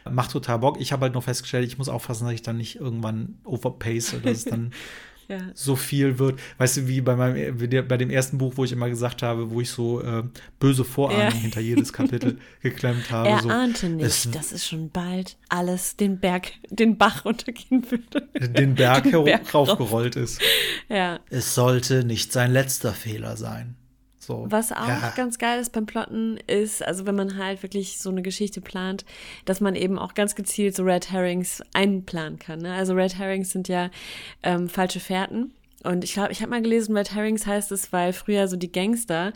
Macht 0.08 0.32
total 0.32 0.58
Bock. 0.58 0.80
Ich 0.80 0.92
habe 0.92 1.02
halt 1.02 1.14
nur 1.14 1.22
festgestellt, 1.22 1.66
ich 1.66 1.78
muss 1.78 1.88
aufpassen, 1.88 2.24
dass 2.24 2.34
ich 2.34 2.42
dann 2.42 2.58
nicht 2.58 2.76
irgendwann 2.76 3.38
overpace, 3.44 4.16
dass 4.22 4.38
es 4.38 4.44
dann 4.44 4.72
ja. 5.28 5.38
so 5.54 5.76
viel 5.76 6.18
wird. 6.18 6.38
Weißt 6.58 6.76
du, 6.76 6.88
wie 6.88 7.00
bei, 7.00 7.16
meinem, 7.16 7.56
bei 7.88 7.96
dem 7.96 8.10
ersten 8.10 8.38
Buch, 8.38 8.54
wo 8.56 8.64
ich 8.64 8.72
immer 8.72 8.88
gesagt 8.88 9.22
habe, 9.22 9.50
wo 9.50 9.60
ich 9.60 9.70
so 9.70 10.00
äh, 10.02 10.24
böse 10.58 10.84
Vorahnungen 10.84 11.34
ja. 11.34 11.40
hinter 11.40 11.60
jedes 11.60 11.92
Kapitel 11.92 12.38
geklemmt 12.62 13.10
habe. 13.10 13.28
Er 13.28 13.42
so, 13.42 13.48
ahnte 13.48 13.88
nicht, 13.88 14.06
es, 14.06 14.30
dass 14.30 14.52
es 14.52 14.66
schon 14.66 14.90
bald 14.90 15.36
alles 15.48 15.96
den 15.96 16.18
Berg, 16.18 16.52
den 16.70 16.98
Bach 16.98 17.24
runtergehen 17.24 17.84
würde. 17.90 18.28
Den 18.34 18.74
Berg, 18.74 19.04
den 19.10 19.24
Berg 19.24 19.54
raufgerollt 19.54 20.16
ist. 20.16 20.40
Ja. 20.88 21.20
Es 21.30 21.54
sollte 21.54 22.04
nicht 22.04 22.32
sein 22.32 22.52
letzter 22.52 22.92
Fehler 22.92 23.36
sein. 23.36 23.76
So, 24.26 24.46
Was 24.48 24.72
auch 24.72 24.88
ja. 24.88 25.12
ganz 25.16 25.38
geil 25.38 25.60
ist 25.60 25.72
beim 25.72 25.86
Plotten, 25.86 26.38
ist, 26.46 26.82
also 26.82 27.06
wenn 27.06 27.14
man 27.14 27.36
halt 27.36 27.62
wirklich 27.62 27.98
so 27.98 28.10
eine 28.10 28.22
Geschichte 28.22 28.60
plant, 28.60 29.04
dass 29.44 29.60
man 29.60 29.74
eben 29.74 29.98
auch 29.98 30.14
ganz 30.14 30.34
gezielt 30.34 30.74
so 30.74 30.82
Red 30.82 31.10
Herrings 31.12 31.62
einplanen 31.72 32.38
kann. 32.38 32.60
Ne? 32.60 32.72
Also 32.74 32.94
Red 32.94 33.18
Herrings 33.18 33.50
sind 33.50 33.68
ja 33.68 33.90
ähm, 34.42 34.68
falsche 34.68 35.00
Fährten. 35.00 35.52
Und 35.84 36.02
ich 36.02 36.14
glaube, 36.14 36.32
ich 36.32 36.40
habe 36.40 36.50
mal 36.50 36.62
gelesen, 36.62 36.96
Red 36.96 37.14
Herrings 37.14 37.46
heißt 37.46 37.70
es, 37.72 37.92
weil 37.92 38.12
früher 38.12 38.48
so 38.48 38.56
die 38.56 38.72
Gangster, 38.72 39.32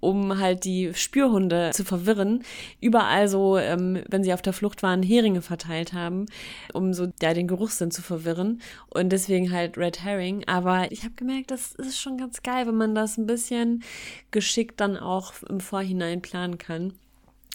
um 0.00 0.38
halt 0.38 0.64
die 0.64 0.92
Spürhunde 0.94 1.70
zu 1.72 1.84
verwirren, 1.84 2.42
überall 2.80 3.28
so, 3.28 3.56
ähm, 3.56 4.02
wenn 4.08 4.24
sie 4.24 4.34
auf 4.34 4.42
der 4.42 4.52
Flucht 4.52 4.82
waren, 4.82 5.02
Heringe 5.02 5.42
verteilt 5.42 5.92
haben, 5.92 6.26
um 6.72 6.92
so 6.92 7.08
ja, 7.22 7.34
den 7.34 7.48
Geruchssinn 7.48 7.90
zu 7.90 8.02
verwirren. 8.02 8.60
Und 8.90 9.10
deswegen 9.10 9.52
halt 9.52 9.78
Red 9.78 10.02
Herring. 10.02 10.46
Aber 10.46 10.90
ich 10.90 11.04
habe 11.04 11.14
gemerkt, 11.14 11.50
das 11.50 11.72
ist 11.72 12.00
schon 12.00 12.18
ganz 12.18 12.42
geil, 12.42 12.66
wenn 12.66 12.76
man 12.76 12.94
das 12.94 13.16
ein 13.16 13.26
bisschen 13.26 13.82
geschickt 14.30 14.80
dann 14.80 14.96
auch 14.96 15.32
im 15.48 15.60
Vorhinein 15.60 16.20
planen 16.20 16.58
kann 16.58 16.94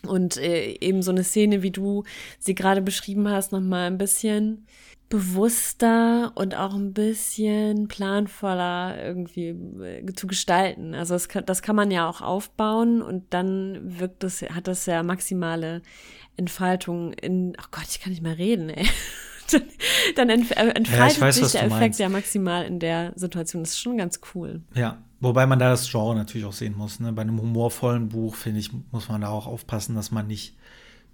und 0.03 0.37
äh, 0.37 0.77
eben 0.79 1.01
so 1.01 1.11
eine 1.11 1.23
Szene, 1.23 1.63
wie 1.63 1.71
du 1.71 2.03
sie 2.39 2.55
gerade 2.55 2.81
beschrieben 2.81 3.27
hast, 3.27 3.51
nochmal 3.51 3.87
ein 3.87 3.97
bisschen 3.97 4.65
bewusster 5.09 6.33
und 6.35 6.55
auch 6.55 6.73
ein 6.73 6.93
bisschen 6.93 7.87
planvoller 7.87 9.01
irgendwie 9.01 9.49
äh, 9.49 10.05
zu 10.13 10.27
gestalten. 10.27 10.93
Also 10.93 11.13
das 11.13 11.29
kann, 11.29 11.45
das 11.45 11.61
kann 11.61 11.75
man 11.75 11.91
ja 11.91 12.09
auch 12.09 12.21
aufbauen 12.21 13.01
und 13.01 13.25
dann 13.29 13.99
wirkt 13.99 14.23
das, 14.23 14.41
hat 14.41 14.67
das 14.67 14.85
ja 14.85 15.03
maximale 15.03 15.81
Entfaltung 16.35 17.13
in, 17.13 17.53
ach 17.57 17.67
oh 17.67 17.77
Gott, 17.79 17.87
ich 17.89 18.01
kann 18.01 18.11
nicht 18.11 18.21
mehr 18.21 18.37
reden, 18.37 18.69
ey. 18.69 18.87
dann 20.15 20.29
entf 20.29 20.51
äh, 20.51 20.67
entfaltet 20.69 21.17
ja, 21.17 21.21
weiß, 21.21 21.35
sich 21.35 21.51
der 21.53 21.61
Effekt 21.63 21.79
meinst. 21.79 21.99
ja 21.99 22.09
maximal 22.09 22.65
in 22.65 22.79
der 22.79 23.13
Situation. 23.15 23.63
Das 23.63 23.71
ist 23.71 23.79
schon 23.79 23.97
ganz 23.97 24.19
cool. 24.35 24.61
Ja, 24.75 24.97
wobei 25.21 25.45
man 25.45 25.57
da 25.57 25.69
das 25.69 25.89
Genre 25.89 26.15
natürlich 26.15 26.45
auch 26.45 26.53
sehen 26.53 26.75
muss. 26.75 26.99
Ne? 26.99 27.13
Bei 27.13 27.21
einem 27.21 27.39
humorvollen 27.39 28.09
Buch, 28.09 28.35
finde 28.35 28.59
ich, 28.59 28.71
muss 28.91 29.07
man 29.07 29.21
da 29.21 29.29
auch 29.29 29.47
aufpassen, 29.47 29.95
dass 29.95 30.11
man 30.11 30.27
nicht 30.27 30.57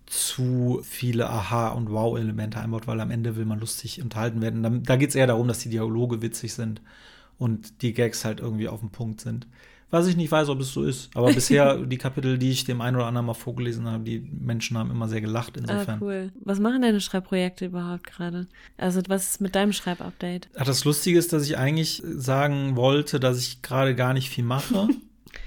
zu 0.05 0.81
viele 0.83 1.29
Aha- 1.29 1.69
und 1.69 1.91
Wow-Elemente 1.91 2.59
einbaut, 2.59 2.87
weil 2.87 2.99
am 2.99 3.11
Ende 3.11 3.35
will 3.35 3.45
man 3.45 3.59
lustig 3.59 4.01
unterhalten 4.01 4.41
werden. 4.41 4.83
Da 4.83 4.95
geht 4.95 5.09
es 5.09 5.15
eher 5.15 5.27
darum, 5.27 5.47
dass 5.47 5.59
die 5.59 5.69
Dialoge 5.69 6.21
witzig 6.21 6.53
sind 6.53 6.81
und 7.37 7.81
die 7.81 7.93
Gags 7.93 8.25
halt 8.25 8.39
irgendwie 8.39 8.67
auf 8.67 8.79
dem 8.79 8.89
Punkt 8.89 9.21
sind. 9.21 9.47
Was 9.93 10.07
ich 10.07 10.17
nicht 10.17 10.31
weiß, 10.31 10.49
ob 10.49 10.59
es 10.59 10.73
so 10.73 10.83
ist. 10.83 11.15
Aber 11.15 11.31
bisher, 11.33 11.77
die 11.77 11.99
Kapitel, 11.99 12.39
die 12.39 12.49
ich 12.49 12.63
dem 12.63 12.81
einen 12.81 12.95
oder 12.95 13.05
anderen 13.05 13.27
mal 13.27 13.35
vorgelesen 13.35 13.85
habe, 13.85 14.03
die 14.03 14.19
Menschen 14.19 14.75
haben 14.75 14.89
immer 14.89 15.07
sehr 15.07 15.21
gelacht. 15.21 15.55
Insofern. 15.55 15.99
Ah, 15.99 16.01
cool. 16.01 16.31
Was 16.43 16.59
machen 16.59 16.81
deine 16.81 16.99
Schreibprojekte 16.99 17.67
überhaupt 17.67 18.05
gerade? 18.05 18.47
Also, 18.77 19.01
was 19.07 19.31
ist 19.31 19.41
mit 19.41 19.53
deinem 19.53 19.71
Schreibupdate? 19.71 20.49
Das 20.55 20.83
Lustige 20.83 21.19
ist, 21.19 21.31
dass 21.31 21.45
ich 21.45 21.59
eigentlich 21.59 22.01
sagen 22.05 22.75
wollte, 22.75 23.19
dass 23.19 23.37
ich 23.37 23.61
gerade 23.61 23.93
gar 23.93 24.13
nicht 24.13 24.29
viel 24.29 24.43
mache. 24.43 24.87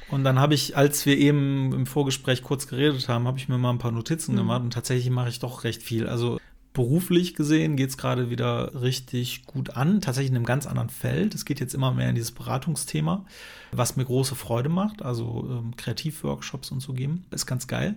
Und 0.08 0.24
dann 0.24 0.38
habe 0.38 0.54
ich, 0.54 0.76
als 0.76 1.04
wir 1.04 1.18
eben 1.18 1.72
im 1.72 1.86
Vorgespräch 1.86 2.42
kurz 2.42 2.68
geredet 2.68 3.08
haben, 3.08 3.26
habe 3.26 3.38
ich 3.38 3.48
mir 3.48 3.58
mal 3.58 3.70
ein 3.70 3.78
paar 3.78 3.90
Notizen 3.90 4.32
mhm. 4.32 4.38
gemacht 4.38 4.62
und 4.62 4.72
tatsächlich 4.72 5.10
mache 5.10 5.28
ich 5.28 5.40
doch 5.40 5.64
recht 5.64 5.82
viel. 5.82 6.06
Also 6.06 6.38
beruflich 6.72 7.34
gesehen 7.34 7.76
geht 7.76 7.88
es 7.88 7.96
gerade 7.96 8.28
wieder 8.28 8.82
richtig 8.82 9.46
gut 9.46 9.70
an, 9.70 10.02
tatsächlich 10.02 10.30
in 10.30 10.36
einem 10.36 10.44
ganz 10.44 10.66
anderen 10.66 10.90
Feld. 10.90 11.34
Es 11.34 11.46
geht 11.46 11.58
jetzt 11.58 11.74
immer 11.74 11.90
mehr 11.90 12.10
in 12.10 12.14
dieses 12.14 12.32
Beratungsthema, 12.32 13.24
was 13.72 13.96
mir 13.96 14.04
große 14.04 14.34
Freude 14.34 14.68
macht, 14.68 15.02
also 15.02 15.48
ähm, 15.50 15.74
Kreativworkshops 15.76 16.70
und 16.70 16.80
so 16.80 16.92
geben. 16.92 17.24
Ist 17.30 17.46
ganz 17.46 17.66
geil. 17.66 17.96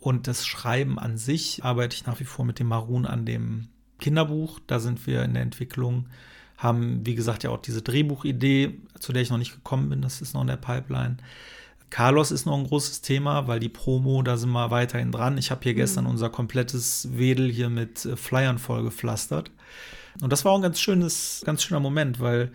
Und 0.00 0.26
das 0.26 0.46
Schreiben 0.46 0.98
an 0.98 1.18
sich 1.18 1.64
arbeite 1.64 1.94
ich 1.94 2.06
nach 2.06 2.18
wie 2.20 2.24
vor 2.24 2.44
mit 2.44 2.58
dem 2.58 2.68
Marun 2.68 3.06
an 3.06 3.26
dem 3.26 3.68
Kinderbuch. 4.00 4.58
Da 4.66 4.80
sind 4.80 5.06
wir 5.06 5.22
in 5.22 5.34
der 5.34 5.44
Entwicklung 5.44 6.06
haben, 6.60 7.04
wie 7.04 7.14
gesagt, 7.14 7.42
ja 7.42 7.50
auch 7.50 7.58
diese 7.58 7.82
Drehbuchidee, 7.82 8.78
zu 8.98 9.12
der 9.12 9.22
ich 9.22 9.30
noch 9.30 9.38
nicht 9.38 9.54
gekommen 9.54 9.88
bin, 9.88 10.02
das 10.02 10.20
ist 10.20 10.34
noch 10.34 10.42
in 10.42 10.46
der 10.46 10.56
Pipeline. 10.56 11.16
Carlos 11.88 12.30
ist 12.30 12.46
noch 12.46 12.56
ein 12.56 12.66
großes 12.66 13.00
Thema, 13.00 13.48
weil 13.48 13.58
die 13.58 13.70
Promo, 13.70 14.22
da 14.22 14.36
sind 14.36 14.50
wir 14.50 14.70
weiterhin 14.70 15.10
dran. 15.10 15.38
Ich 15.38 15.50
habe 15.50 15.62
hier 15.62 15.72
mhm. 15.72 15.78
gestern 15.78 16.06
unser 16.06 16.28
komplettes 16.28 17.08
Wedel 17.12 17.50
hier 17.50 17.70
mit 17.70 18.04
äh, 18.04 18.14
Flyern 18.14 18.58
vollgepflastert. 18.58 19.50
Und 20.20 20.32
das 20.32 20.44
war 20.44 20.52
auch 20.52 20.56
ein 20.56 20.62
ganz 20.62 20.78
schönes, 20.78 21.42
ganz 21.44 21.62
schöner 21.62 21.80
Moment, 21.80 22.20
weil 22.20 22.52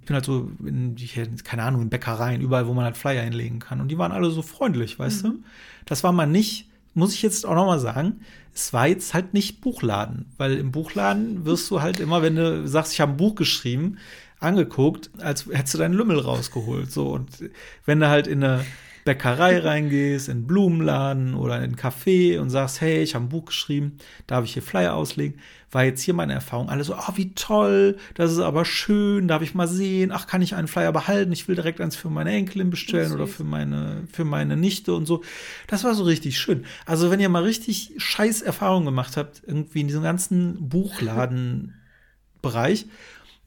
ich 0.00 0.06
bin 0.06 0.14
halt 0.14 0.26
so 0.26 0.50
in, 0.64 0.96
keine 1.42 1.62
Ahnung, 1.62 1.82
in 1.82 1.88
Bäckereien, 1.88 2.40
überall, 2.40 2.66
wo 2.66 2.74
man 2.74 2.84
halt 2.84 2.96
Flyer 2.96 3.22
hinlegen 3.22 3.58
kann. 3.58 3.80
Und 3.80 3.88
die 3.88 3.98
waren 3.98 4.12
alle 4.12 4.30
so 4.30 4.42
freundlich, 4.42 4.98
weißt 4.98 5.24
mhm. 5.24 5.28
du? 5.28 5.42
Das 5.86 6.04
war 6.04 6.12
mal 6.12 6.26
nicht 6.26 6.67
muss 6.98 7.14
ich 7.14 7.22
jetzt 7.22 7.46
auch 7.46 7.54
noch 7.54 7.66
mal 7.66 7.78
sagen, 7.78 8.20
es 8.54 8.72
war 8.72 8.88
jetzt 8.88 9.14
halt 9.14 9.34
nicht 9.34 9.60
Buchladen, 9.60 10.26
weil 10.36 10.54
im 10.58 10.72
Buchladen 10.72 11.46
wirst 11.46 11.70
du 11.70 11.80
halt 11.80 12.00
immer, 12.00 12.22
wenn 12.22 12.34
du 12.34 12.66
sagst, 12.66 12.92
ich 12.92 13.00
habe 13.00 13.12
ein 13.12 13.16
Buch 13.16 13.36
geschrieben, 13.36 13.98
angeguckt, 14.40 15.10
als 15.18 15.46
hättest 15.46 15.74
du 15.74 15.78
deinen 15.78 15.94
Lümmel 15.94 16.18
rausgeholt. 16.18 16.90
So 16.90 17.10
und 17.10 17.50
wenn 17.84 18.00
du 18.00 18.08
halt 18.08 18.26
in 18.26 18.42
eine 18.42 18.64
Bäckerei 19.08 19.60
reingehst, 19.60 20.28
in 20.28 20.36
einen 20.36 20.46
Blumenladen 20.46 21.32
oder 21.32 21.56
in 21.56 21.62
einen 21.62 21.76
Café 21.76 22.38
und 22.38 22.50
sagst, 22.50 22.82
hey, 22.82 23.02
ich 23.02 23.14
habe 23.14 23.24
ein 23.24 23.30
Buch 23.30 23.46
geschrieben, 23.46 23.96
darf 24.26 24.44
ich 24.44 24.52
hier 24.52 24.62
Flyer 24.62 24.92
auslegen? 24.92 25.40
War 25.70 25.84
jetzt 25.84 26.02
hier 26.02 26.12
meine 26.12 26.34
Erfahrung. 26.34 26.68
Alle 26.68 26.84
so, 26.84 26.94
oh, 26.94 27.12
wie 27.14 27.32
toll, 27.32 27.96
das 28.12 28.32
ist 28.32 28.40
aber 28.40 28.66
schön, 28.66 29.26
darf 29.26 29.40
ich 29.40 29.54
mal 29.54 29.66
sehen? 29.66 30.12
Ach, 30.12 30.26
kann 30.26 30.42
ich 30.42 30.54
einen 30.54 30.68
Flyer 30.68 30.92
behalten? 30.92 31.32
Ich 31.32 31.48
will 31.48 31.54
direkt 31.54 31.80
eins 31.80 31.96
für 31.96 32.10
meine 32.10 32.32
Enkelin 32.32 32.68
bestellen 32.68 33.12
oder 33.12 33.26
für 33.26 33.44
meine, 33.44 34.02
für 34.12 34.26
meine 34.26 34.58
Nichte 34.58 34.92
und 34.92 35.06
so. 35.06 35.24
Das 35.68 35.84
war 35.84 35.94
so 35.94 36.04
richtig 36.04 36.38
schön. 36.38 36.66
Also, 36.84 37.10
wenn 37.10 37.18
ihr 37.18 37.30
mal 37.30 37.44
richtig 37.44 37.94
scheiß 37.96 38.42
Erfahrungen 38.42 38.84
gemacht 38.84 39.16
habt, 39.16 39.42
irgendwie 39.46 39.80
in 39.80 39.86
diesem 39.86 40.02
ganzen 40.02 40.68
Buchladenbereich 40.68 42.84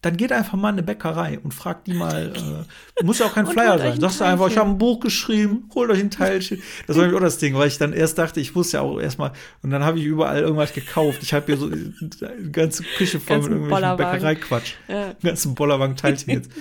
dann 0.01 0.17
geht 0.17 0.31
einfach 0.31 0.57
mal 0.57 0.69
in 0.69 0.75
eine 0.75 0.83
Bäckerei 0.83 1.39
und 1.39 1.53
fragt 1.53 1.85
die 1.85 1.93
mal, 1.93 2.33
äh, 2.99 3.03
muss 3.03 3.19
ja 3.19 3.27
auch 3.27 3.33
kein 3.33 3.45
Flyer 3.45 3.77
sein. 3.77 3.99
Sagst 3.99 4.19
du 4.19 4.25
einfach, 4.25 4.49
ich 4.49 4.57
habe 4.57 4.69
ein 4.69 4.77
Buch 4.77 4.99
geschrieben, 4.99 5.69
holt 5.75 5.91
euch 5.91 5.99
ein 5.99 6.09
Teilchen. 6.09 6.61
Das 6.87 6.95
war 6.95 7.03
nämlich 7.03 7.19
auch 7.19 7.23
das 7.23 7.37
Ding, 7.37 7.53
weil 7.55 7.67
ich 7.67 7.77
dann 7.77 7.93
erst 7.93 8.17
dachte, 8.17 8.39
ich 8.39 8.55
wusste 8.55 8.77
ja 8.77 8.81
auch 8.81 8.99
erstmal, 8.99 9.31
und 9.61 9.69
dann 9.69 9.83
habe 9.83 9.99
ich 9.99 10.05
überall 10.05 10.41
irgendwas 10.41 10.73
gekauft. 10.73 11.19
Ich 11.21 11.33
habe 11.33 11.45
hier 11.45 11.57
so 11.57 11.69
die 11.69 12.51
ganze 12.51 12.83
Küche 12.83 13.19
voll 13.19 13.41
mit 13.41 13.51
irgendwelchen 13.51 13.97
Bäckereiquatsch. 13.97 14.73
Ja. 14.87 15.13
Ganzen 15.21 15.53
Bollerwagen-Teilchen 15.53 16.33
jetzt. 16.33 16.51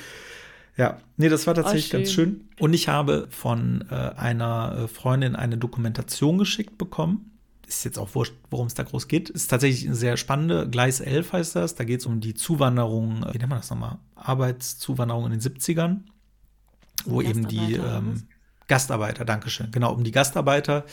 Ja, 0.76 0.99
nee, 1.16 1.28
das 1.28 1.47
war 1.47 1.55
tatsächlich 1.55 1.88
oh, 1.88 1.91
schön. 1.91 2.01
ganz 2.01 2.12
schön. 2.12 2.49
Und 2.59 2.74
ich 2.74 2.88
habe 2.88 3.28
von 3.30 3.84
äh, 3.91 3.95
einer 3.95 4.84
äh, 4.84 4.88
Freundin 4.88 5.34
eine 5.36 5.59
Dokumentation 5.59 6.38
geschickt 6.38 6.78
bekommen 6.78 7.30
ist 7.70 7.84
jetzt 7.84 7.98
auch 7.98 8.14
wurscht, 8.14 8.34
worum 8.50 8.66
es 8.66 8.74
da 8.74 8.82
groß 8.82 9.08
geht. 9.08 9.30
Ist 9.30 9.48
tatsächlich 9.48 9.86
eine 9.86 9.94
sehr 9.94 10.16
spannende. 10.16 10.68
Gleis 10.68 11.00
11 11.00 11.32
heißt 11.32 11.56
das. 11.56 11.74
Da 11.74 11.84
geht 11.84 12.00
es 12.00 12.06
um 12.06 12.20
die 12.20 12.34
Zuwanderung, 12.34 13.24
wie 13.32 13.38
nennt 13.38 13.50
man 13.50 13.58
das 13.58 13.70
nochmal? 13.70 13.98
Arbeitszuwanderung 14.16 15.26
in 15.26 15.32
den 15.32 15.40
70ern, 15.40 16.00
wo 17.04 17.22
eben 17.22 17.48
die 17.48 17.74
ähm, 17.74 18.24
Gastarbeiter, 18.70 19.24
Dankeschön, 19.24 19.72
genau, 19.72 19.92
um 19.92 20.04
die 20.04 20.12
Gastarbeiter, 20.12 20.84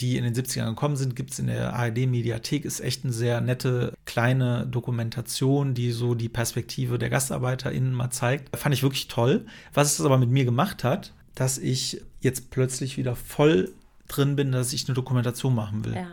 die 0.00 0.16
in 0.16 0.24
den 0.24 0.34
70ern 0.34 0.70
gekommen 0.70 0.96
sind, 0.96 1.14
gibt 1.14 1.30
es 1.30 1.38
in 1.38 1.46
der 1.46 1.74
ARD-Mediathek, 1.74 2.64
ist 2.64 2.80
echt 2.80 3.04
eine 3.04 3.12
sehr 3.12 3.40
nette 3.40 3.94
kleine 4.04 4.66
Dokumentation, 4.66 5.72
die 5.74 5.92
so 5.92 6.16
die 6.16 6.28
Perspektive 6.28 6.98
der 6.98 7.08
GastarbeiterInnen 7.08 7.92
mal 7.92 8.10
zeigt. 8.10 8.56
Fand 8.56 8.74
ich 8.74 8.82
wirklich 8.82 9.06
toll. 9.06 9.46
Was 9.72 9.96
es 9.96 10.04
aber 10.04 10.18
mit 10.18 10.30
mir 10.30 10.44
gemacht 10.44 10.82
hat, 10.82 11.12
dass 11.36 11.56
ich 11.56 12.02
jetzt 12.18 12.50
plötzlich 12.50 12.96
wieder 12.96 13.14
voll 13.14 13.70
drin 14.08 14.34
bin, 14.34 14.50
dass 14.50 14.72
ich 14.72 14.88
eine 14.88 14.96
Dokumentation 14.96 15.54
machen 15.54 15.84
will. 15.84 15.94
Ja. 15.94 16.08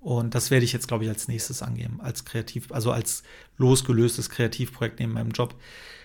Und 0.00 0.34
das 0.34 0.50
werde 0.50 0.64
ich 0.64 0.72
jetzt, 0.72 0.88
glaube 0.88 1.04
ich, 1.04 1.10
als 1.10 1.28
nächstes 1.28 1.62
angehen, 1.62 2.00
als 2.00 2.24
Kreativ, 2.24 2.72
also 2.72 2.90
als 2.90 3.22
losgelöstes 3.58 4.30
Kreativprojekt 4.30 4.98
neben 4.98 5.12
meinem 5.12 5.30
Job, 5.30 5.54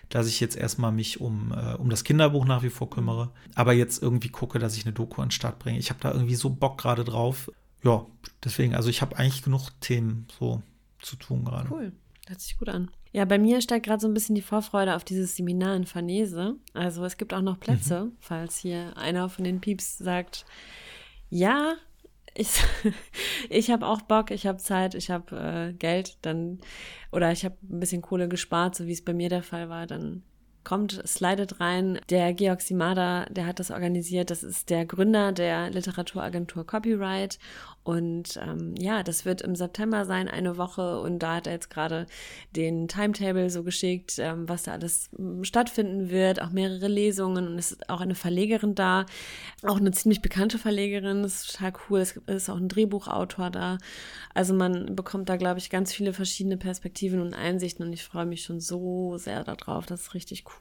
dass 0.09 0.27
ich 0.27 0.39
jetzt 0.39 0.57
erstmal 0.57 0.91
mich 0.91 1.21
um, 1.21 1.53
äh, 1.53 1.75
um 1.75 1.89
das 1.89 2.03
Kinderbuch 2.03 2.45
nach 2.45 2.61
wie 2.61 2.69
vor 2.69 2.89
kümmere, 2.89 3.31
aber 3.55 3.73
jetzt 3.73 4.03
irgendwie 4.03 4.29
gucke, 4.29 4.59
dass 4.59 4.77
ich 4.77 4.85
eine 4.85 4.93
Doku 4.93 5.21
an 5.21 5.27
den 5.27 5.31
Start 5.31 5.59
bringe. 5.59 5.79
Ich 5.79 5.89
habe 5.89 5.99
da 6.01 6.11
irgendwie 6.11 6.35
so 6.35 6.49
Bock 6.49 6.77
gerade 6.77 7.03
drauf. 7.03 7.49
Ja, 7.83 8.05
deswegen, 8.43 8.75
also 8.75 8.89
ich 8.89 9.01
habe 9.01 9.17
eigentlich 9.17 9.43
genug 9.43 9.69
Themen 9.79 10.27
so 10.37 10.61
zu 11.01 11.15
tun 11.15 11.45
gerade. 11.45 11.69
Cool. 11.71 11.93
Hört 12.27 12.41
sich 12.41 12.57
gut 12.57 12.69
an. 12.69 12.91
Ja, 13.13 13.23
bei 13.23 13.37
mir 13.37 13.61
steigt 13.61 13.85
gerade 13.85 14.01
so 14.01 14.07
ein 14.07 14.13
bisschen 14.13 14.35
die 14.35 14.41
Vorfreude 14.41 14.95
auf 14.95 15.05
dieses 15.05 15.35
Seminar 15.37 15.75
in 15.75 15.85
Farnese. 15.85 16.55
Also 16.73 17.05
es 17.05 17.17
gibt 17.17 17.33
auch 17.33 17.41
noch 17.41 17.59
Plätze, 17.59 18.05
mhm. 18.05 18.11
falls 18.19 18.57
hier 18.57 18.97
einer 18.97 19.29
von 19.29 19.45
den 19.45 19.61
Pieps 19.61 19.97
sagt, 19.97 20.45
ja, 21.29 21.75
ich, 22.35 22.63
ich 23.49 23.71
habe 23.71 23.87
auch 23.87 24.01
Bock, 24.01 24.31
ich 24.31 24.45
habe 24.45 24.57
Zeit, 24.57 24.93
ich 24.93 25.09
habe 25.09 25.35
äh, 25.71 25.73
Geld, 25.73 26.17
dann 26.21 26.59
oder 27.11 27.31
ich 27.31 27.45
habe 27.45 27.55
ein 27.63 27.79
bisschen 27.79 28.01
Kohle 28.01 28.27
gespart, 28.27 28.75
so 28.75 28.85
wie 28.85 28.93
es 28.93 29.03
bei 29.03 29.13
mir 29.13 29.29
der 29.29 29.43
Fall 29.43 29.69
war, 29.69 29.87
dann 29.87 30.23
kommt, 30.65 31.01
slidet 31.07 31.59
rein. 31.61 31.99
Der 32.09 32.33
Georg 32.33 32.61
Simada, 32.61 33.25
der 33.25 33.45
hat 33.45 33.59
das 33.59 33.71
organisiert. 33.71 34.29
Das 34.31 34.43
ist 34.43 34.69
der 34.69 34.85
Gründer 34.85 35.31
der 35.31 35.69
Literaturagentur 35.69 36.65
Copyright 36.65 37.39
und 37.85 38.39
ähm, 38.41 38.73
ja, 38.79 39.03
das 39.03 39.25
wird 39.25 39.43
im 39.43 39.55
September 39.55 40.05
sein, 40.05 40.27
eine 40.27 40.57
Woche. 40.57 40.99
Und 41.01 41.19
da 41.19 41.35
hat 41.35 41.45
er 41.45 41.53
jetzt 41.53 41.69
gerade 41.69 42.07
den 42.55 42.87
Timetable 42.87 43.51
so 43.51 43.61
geschickt, 43.61 44.17
ähm, 44.17 44.49
was 44.49 44.63
da 44.63 44.71
alles 44.71 45.11
ähm, 45.19 45.43
stattfinden 45.43 46.09
wird. 46.09 46.41
Auch 46.41 46.49
mehrere 46.49 46.87
Lesungen. 46.87 47.47
Und 47.47 47.59
es 47.59 47.73
ist 47.73 47.87
auch 47.87 48.01
eine 48.01 48.15
Verlegerin 48.15 48.73
da. 48.73 49.05
Auch 49.61 49.77
eine 49.77 49.91
ziemlich 49.91 50.23
bekannte 50.23 50.57
Verlegerin. 50.57 51.21
Das 51.21 51.43
ist 51.43 51.51
total 51.51 51.73
cool. 51.87 51.99
Es 51.99 52.17
ist 52.25 52.49
auch 52.49 52.57
ein 52.57 52.69
Drehbuchautor 52.69 53.51
da. 53.51 53.77
Also 54.33 54.55
man 54.55 54.95
bekommt 54.95 55.29
da, 55.29 55.37
glaube 55.37 55.59
ich, 55.59 55.69
ganz 55.69 55.93
viele 55.93 56.11
verschiedene 56.11 56.57
Perspektiven 56.57 57.21
und 57.21 57.35
Einsichten. 57.35 57.85
Und 57.85 57.93
ich 57.93 58.03
freue 58.03 58.25
mich 58.25 58.41
schon 58.41 58.61
so 58.61 59.19
sehr 59.19 59.43
darauf. 59.43 59.85
Das 59.85 60.01
ist 60.01 60.13
richtig 60.15 60.45
cool. 60.45 60.54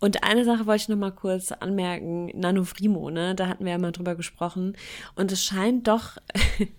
Und 0.00 0.22
eine 0.22 0.44
Sache 0.44 0.66
wollte 0.66 0.82
ich 0.82 0.88
noch 0.88 0.96
mal 0.96 1.10
kurz 1.10 1.50
anmerken, 1.50 2.30
Nanofrimo, 2.38 3.10
ne, 3.10 3.34
da 3.34 3.48
hatten 3.48 3.64
wir 3.64 3.72
ja 3.72 3.78
mal 3.78 3.90
drüber 3.90 4.14
gesprochen. 4.14 4.76
Und 5.16 5.32
es 5.32 5.44
scheint 5.44 5.88
doch, 5.88 6.18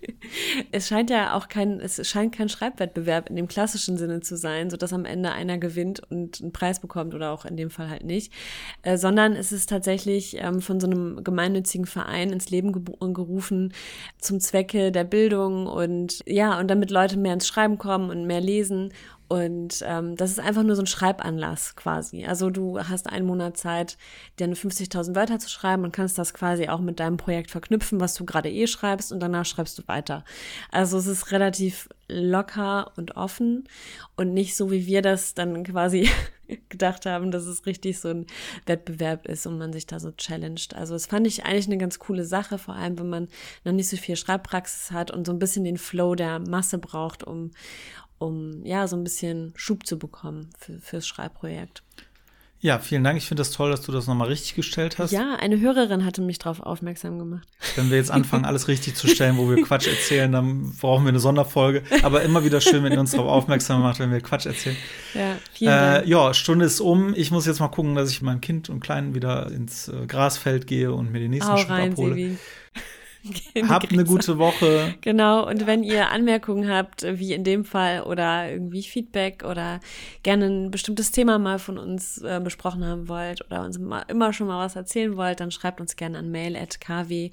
es 0.72 0.88
scheint 0.88 1.10
ja 1.10 1.34
auch 1.34 1.48
kein, 1.48 1.80
es 1.80 2.06
scheint 2.08 2.34
kein 2.34 2.48
Schreibwettbewerb 2.48 3.28
in 3.28 3.36
dem 3.36 3.46
klassischen 3.46 3.98
Sinne 3.98 4.20
zu 4.20 4.36
sein, 4.36 4.70
so 4.70 4.78
dass 4.78 4.94
am 4.94 5.04
Ende 5.04 5.32
einer 5.32 5.58
gewinnt 5.58 6.00
und 6.10 6.40
einen 6.40 6.52
Preis 6.52 6.80
bekommt 6.80 7.14
oder 7.14 7.32
auch 7.32 7.44
in 7.44 7.58
dem 7.58 7.68
Fall 7.68 7.90
halt 7.90 8.04
nicht, 8.04 8.32
äh, 8.82 8.96
sondern 8.96 9.34
es 9.34 9.52
ist 9.52 9.68
tatsächlich 9.68 10.38
ähm, 10.38 10.62
von 10.62 10.80
so 10.80 10.86
einem 10.86 11.22
gemeinnützigen 11.22 11.86
Verein 11.86 12.30
ins 12.30 12.48
Leben 12.48 12.72
gerufen 12.72 13.74
zum 14.18 14.40
Zwecke 14.40 14.92
der 14.92 15.04
Bildung 15.04 15.66
und 15.66 16.20
ja, 16.26 16.58
und 16.58 16.68
damit 16.68 16.90
Leute 16.90 17.18
mehr 17.18 17.34
ins 17.34 17.46
Schreiben 17.46 17.76
kommen 17.76 18.08
und 18.08 18.26
mehr 18.26 18.40
lesen 18.40 18.92
und 19.30 19.84
ähm, 19.86 20.16
das 20.16 20.32
ist 20.32 20.40
einfach 20.40 20.64
nur 20.64 20.74
so 20.74 20.82
ein 20.82 20.88
Schreibanlass 20.88 21.76
quasi. 21.76 22.24
Also 22.24 22.50
du 22.50 22.80
hast 22.80 23.08
einen 23.08 23.26
Monat 23.26 23.56
Zeit, 23.56 23.96
deine 24.38 24.56
50.000 24.56 25.14
Wörter 25.14 25.38
zu 25.38 25.48
schreiben 25.48 25.84
und 25.84 25.92
kannst 25.92 26.18
das 26.18 26.34
quasi 26.34 26.66
auch 26.66 26.80
mit 26.80 26.98
deinem 26.98 27.16
Projekt 27.16 27.52
verknüpfen, 27.52 28.00
was 28.00 28.14
du 28.14 28.24
gerade 28.24 28.50
eh 28.50 28.66
schreibst 28.66 29.12
und 29.12 29.20
danach 29.20 29.46
schreibst 29.46 29.78
du 29.78 29.86
weiter. 29.86 30.24
Also 30.72 30.98
es 30.98 31.06
ist 31.06 31.30
relativ 31.30 31.88
locker 32.08 32.90
und 32.96 33.16
offen 33.16 33.68
und 34.16 34.34
nicht 34.34 34.56
so, 34.56 34.72
wie 34.72 34.86
wir 34.86 35.00
das 35.00 35.34
dann 35.34 35.62
quasi 35.62 36.10
gedacht 36.68 37.06
haben, 37.06 37.30
dass 37.30 37.46
es 37.46 37.66
richtig 37.66 38.00
so 38.00 38.08
ein 38.08 38.26
Wettbewerb 38.66 39.26
ist 39.26 39.46
und 39.46 39.58
man 39.58 39.72
sich 39.72 39.86
da 39.86 40.00
so 40.00 40.10
challenged. 40.10 40.74
Also 40.74 40.94
das 40.94 41.06
fand 41.06 41.26
ich 41.28 41.44
eigentlich 41.44 41.66
eine 41.66 41.78
ganz 41.78 42.00
coole 42.00 42.24
Sache, 42.24 42.58
vor 42.58 42.74
allem 42.74 42.98
wenn 42.98 43.08
man 43.08 43.28
noch 43.64 43.72
nicht 43.72 43.88
so 43.88 43.96
viel 43.96 44.16
Schreibpraxis 44.16 44.90
hat 44.90 45.12
und 45.12 45.24
so 45.24 45.32
ein 45.32 45.38
bisschen 45.38 45.64
den 45.64 45.78
Flow 45.78 46.16
der 46.16 46.40
Masse 46.40 46.78
braucht, 46.78 47.22
um, 47.22 47.52
um 48.20 48.64
ja 48.64 48.86
so 48.86 48.96
ein 48.96 49.02
bisschen 49.02 49.52
Schub 49.56 49.86
zu 49.86 49.98
bekommen 49.98 50.50
für, 50.58 50.78
fürs 50.78 51.08
Schreibprojekt. 51.08 51.82
Ja, 52.62 52.78
vielen 52.78 53.02
Dank. 53.02 53.16
Ich 53.16 53.26
finde 53.26 53.40
das 53.40 53.52
toll, 53.52 53.70
dass 53.70 53.80
du 53.80 53.90
das 53.90 54.06
nochmal 54.06 54.28
richtig 54.28 54.54
gestellt 54.54 54.98
hast. 54.98 55.12
Ja, 55.12 55.36
eine 55.36 55.58
Hörerin 55.58 56.04
hatte 56.04 56.20
mich 56.20 56.38
darauf 56.38 56.60
aufmerksam 56.60 57.18
gemacht. 57.18 57.48
Wenn 57.74 57.88
wir 57.88 57.96
jetzt 57.96 58.10
anfangen, 58.10 58.44
alles 58.44 58.68
richtig 58.68 58.96
zu 58.96 59.08
stellen, 59.08 59.38
wo 59.38 59.48
wir 59.48 59.62
Quatsch 59.64 59.86
erzählen, 59.86 60.30
dann 60.30 60.74
brauchen 60.78 61.04
wir 61.04 61.08
eine 61.08 61.20
Sonderfolge. 61.20 61.82
Aber 62.02 62.20
immer 62.20 62.44
wieder 62.44 62.60
schön, 62.60 62.84
wenn 62.84 62.92
ihr 62.92 63.00
uns 63.00 63.12
darauf 63.12 63.28
aufmerksam 63.28 63.80
macht, 63.80 63.98
wenn 63.98 64.12
wir 64.12 64.20
Quatsch 64.20 64.44
erzählen. 64.44 64.76
Ja, 65.14 65.36
vielen 65.54 65.70
Dank. 65.70 66.06
Äh, 66.06 66.10
ja, 66.10 66.34
Stunde 66.34 66.66
ist 66.66 66.80
um. 66.80 67.14
Ich 67.14 67.30
muss 67.30 67.46
jetzt 67.46 67.60
mal 67.60 67.68
gucken, 67.68 67.94
dass 67.94 68.10
ich 68.10 68.20
mein 68.20 68.42
Kind 68.42 68.68
und 68.68 68.80
Kleinen 68.80 69.14
wieder 69.14 69.50
ins 69.50 69.88
äh, 69.88 70.06
Grasfeld 70.06 70.66
gehe 70.66 70.92
und 70.92 71.12
mir 71.12 71.20
den 71.20 71.30
nächsten 71.30 71.56
Schub 71.56 71.70
abhole. 71.70 72.14
Sebi. 72.14 72.38
Habt 73.68 73.92
eine 73.92 74.04
gute 74.04 74.38
Woche. 74.38 74.94
Genau, 75.00 75.46
und 75.46 75.66
wenn 75.66 75.82
ihr 75.82 76.10
Anmerkungen 76.10 76.68
habt, 76.68 77.02
wie 77.04 77.32
in 77.32 77.44
dem 77.44 77.64
Fall, 77.64 78.02
oder 78.02 78.50
irgendwie 78.50 78.82
Feedback 78.82 79.44
oder 79.44 79.80
gerne 80.22 80.46
ein 80.46 80.70
bestimmtes 80.70 81.10
Thema 81.12 81.38
mal 81.38 81.58
von 81.58 81.78
uns 81.78 82.22
äh, 82.22 82.40
besprochen 82.42 82.84
haben 82.84 83.08
wollt 83.08 83.44
oder 83.46 83.64
uns 83.64 83.78
mal, 83.78 84.04
immer 84.08 84.32
schon 84.32 84.46
mal 84.46 84.64
was 84.64 84.76
erzählen 84.76 85.16
wollt, 85.16 85.40
dann 85.40 85.50
schreibt 85.50 85.80
uns 85.80 85.96
gerne 85.96 86.18
an 86.18 86.30
mail.kwseb.de 86.30 87.30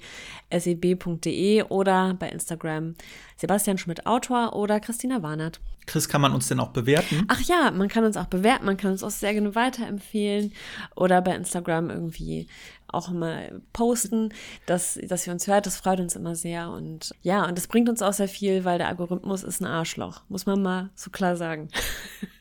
oder 1.64 2.14
bei 2.14 2.28
Instagram 2.28 2.94
Sebastian 3.36 3.78
Schmidt 3.78 4.06
Autor 4.06 4.56
oder 4.56 4.80
Christina 4.80 5.22
Warnert. 5.22 5.60
Chris, 5.88 6.08
kann 6.08 6.20
man 6.20 6.34
uns 6.34 6.48
denn 6.48 6.60
auch 6.60 6.68
bewerten? 6.68 7.24
Ach 7.28 7.40
ja, 7.40 7.70
man 7.70 7.88
kann 7.88 8.04
uns 8.04 8.18
auch 8.18 8.26
bewerten, 8.26 8.66
man 8.66 8.76
kann 8.76 8.92
uns 8.92 9.02
auch 9.02 9.10
sehr 9.10 9.32
gerne 9.32 9.54
weiterempfehlen 9.54 10.52
oder 10.94 11.22
bei 11.22 11.34
Instagram 11.34 11.88
irgendwie 11.88 12.46
auch 12.92 13.10
mal 13.10 13.60
posten, 13.72 14.32
dass, 14.66 14.98
dass 15.02 15.26
ihr 15.26 15.32
uns 15.32 15.46
hört. 15.46 15.66
Das 15.66 15.76
freut 15.76 16.00
uns 16.00 16.16
immer 16.16 16.34
sehr. 16.34 16.70
Und 16.70 17.14
ja, 17.22 17.46
und 17.46 17.56
das 17.56 17.66
bringt 17.66 17.88
uns 17.88 18.02
auch 18.02 18.12
sehr 18.12 18.28
viel, 18.28 18.64
weil 18.64 18.78
der 18.78 18.88
Algorithmus 18.88 19.42
ist 19.42 19.60
ein 19.60 19.66
Arschloch. 19.66 20.22
Muss 20.28 20.46
man 20.46 20.62
mal 20.62 20.90
so 20.94 21.10
klar 21.10 21.36
sagen. 21.36 21.68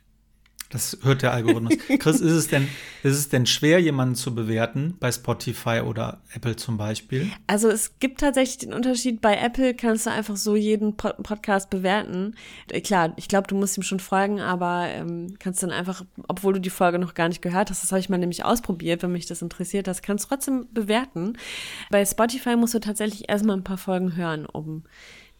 Das 0.69 0.97
hört 1.03 1.21
der 1.21 1.31
Algorithmus. 1.31 1.73
Chris, 1.99 2.19
ist 2.19 2.33
es 2.33 2.47
denn, 2.49 2.67
ist 3.03 3.17
es 3.17 3.29
denn 3.29 3.45
schwer, 3.45 3.79
jemanden 3.79 4.15
zu 4.15 4.35
bewerten 4.35 4.95
bei 4.99 5.11
Spotify 5.11 5.81
oder 5.85 6.21
Apple 6.33 6.57
zum 6.57 6.77
Beispiel? 6.77 7.31
Also 7.47 7.69
es 7.69 7.99
gibt 7.99 8.19
tatsächlich 8.19 8.57
den 8.57 8.73
Unterschied. 8.73 9.21
Bei 9.21 9.37
Apple 9.37 9.73
kannst 9.73 10.05
du 10.05 10.11
einfach 10.11 10.35
so 10.35 10.55
jeden 10.55 10.97
Pod 10.97 11.15
Podcast 11.23 11.69
bewerten. 11.69 12.35
Äh, 12.69 12.81
klar, 12.81 13.13
ich 13.15 13.27
glaube, 13.27 13.47
du 13.47 13.55
musst 13.55 13.77
ihm 13.77 13.83
schon 13.83 13.99
folgen, 13.99 14.41
aber 14.41 14.87
ähm, 14.89 15.35
kannst 15.39 15.63
dann 15.63 15.71
einfach, 15.71 16.03
obwohl 16.27 16.53
du 16.53 16.59
die 16.59 16.69
Folge 16.69 16.99
noch 16.99 17.13
gar 17.13 17.29
nicht 17.29 17.41
gehört 17.41 17.69
hast, 17.69 17.83
das 17.83 17.91
habe 17.91 17.99
ich 17.99 18.09
mal 18.09 18.17
nämlich 18.17 18.43
ausprobiert, 18.43 19.03
wenn 19.03 19.11
mich 19.11 19.25
das 19.25 19.41
interessiert, 19.41 19.87
das 19.87 20.01
kannst 20.01 20.25
du 20.25 20.29
trotzdem 20.29 20.67
bewerten. 20.71 21.37
Bei 21.89 22.05
Spotify 22.05 22.55
musst 22.55 22.73
du 22.73 22.79
tatsächlich 22.79 23.29
erstmal 23.29 23.55
ein 23.55 23.63
paar 23.63 23.77
Folgen 23.77 24.15
hören, 24.15 24.45
um 24.45 24.83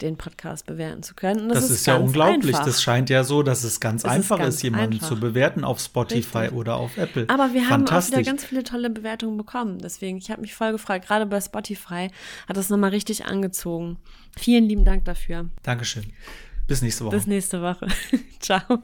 den 0.02 0.18
Podcast 0.18 0.66
bewerten 0.66 1.04
zu 1.04 1.16
können. 1.16 1.50
Das, 1.50 1.60
das, 1.62 1.70
ist, 1.72 1.80
ist, 1.82 1.88
ja 1.88 1.98
unglaublich. 1.98 2.54
Einfach. 2.54 2.66
Das 2.66 2.82
scheint 2.82 3.10
ja 3.10 3.24
so, 3.24 3.44
dass 3.44 3.64
es 3.64 3.80
ganz 3.80 4.04
ist 4.04 4.10
einfach 4.10 4.38
ganz 4.38 4.56
ist, 4.56 4.64
jemanden 4.64 4.94
einfach. 4.94 5.08
zu 5.08 5.20
bewerten 5.20 5.64
auf 5.64 5.80
Spotify 5.80 6.40
Richtig. 6.40 6.58
oder 6.58 6.76
auf 6.76 6.98
Apple. 6.98 7.26
Aber 7.30 7.54
wir 7.54 7.70
haben 7.70 7.88
auch 7.88 8.08
wieder 8.08 8.24
ganz 8.24 8.46
viele 8.46 8.64
tolle 8.64 8.90
Bewertungen 8.90 9.38
bekommen. 9.38 9.80
Deswegen, 9.80 10.18
ich 10.18 10.30
habe 10.30 10.42
mich 10.42 10.54
voll 10.54 10.72
gefreut. 10.72 11.04
Gerade 11.06 11.26
bei 11.26 11.42
Spotify 11.42 12.10
hat 12.48 12.58
das 12.58 12.70
nochmal 12.70 12.92
richtig 12.92 13.26
angezogen. 13.26 13.98
Vielen 14.38 14.66
lieben 14.66 14.86
Dank 14.86 15.06
dafür. 15.06 15.50
Dankeschön. 15.64 16.14
Bis 16.68 16.82
nächste 16.82 17.06
Woche. 17.06 17.16
Bis 17.16 17.28
nächste 17.28 17.62
Woche. 17.62 17.88
Ciao. 18.40 18.84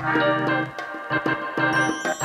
Thank 0.00 0.79
Thank 1.10 2.06
you. 2.06 2.19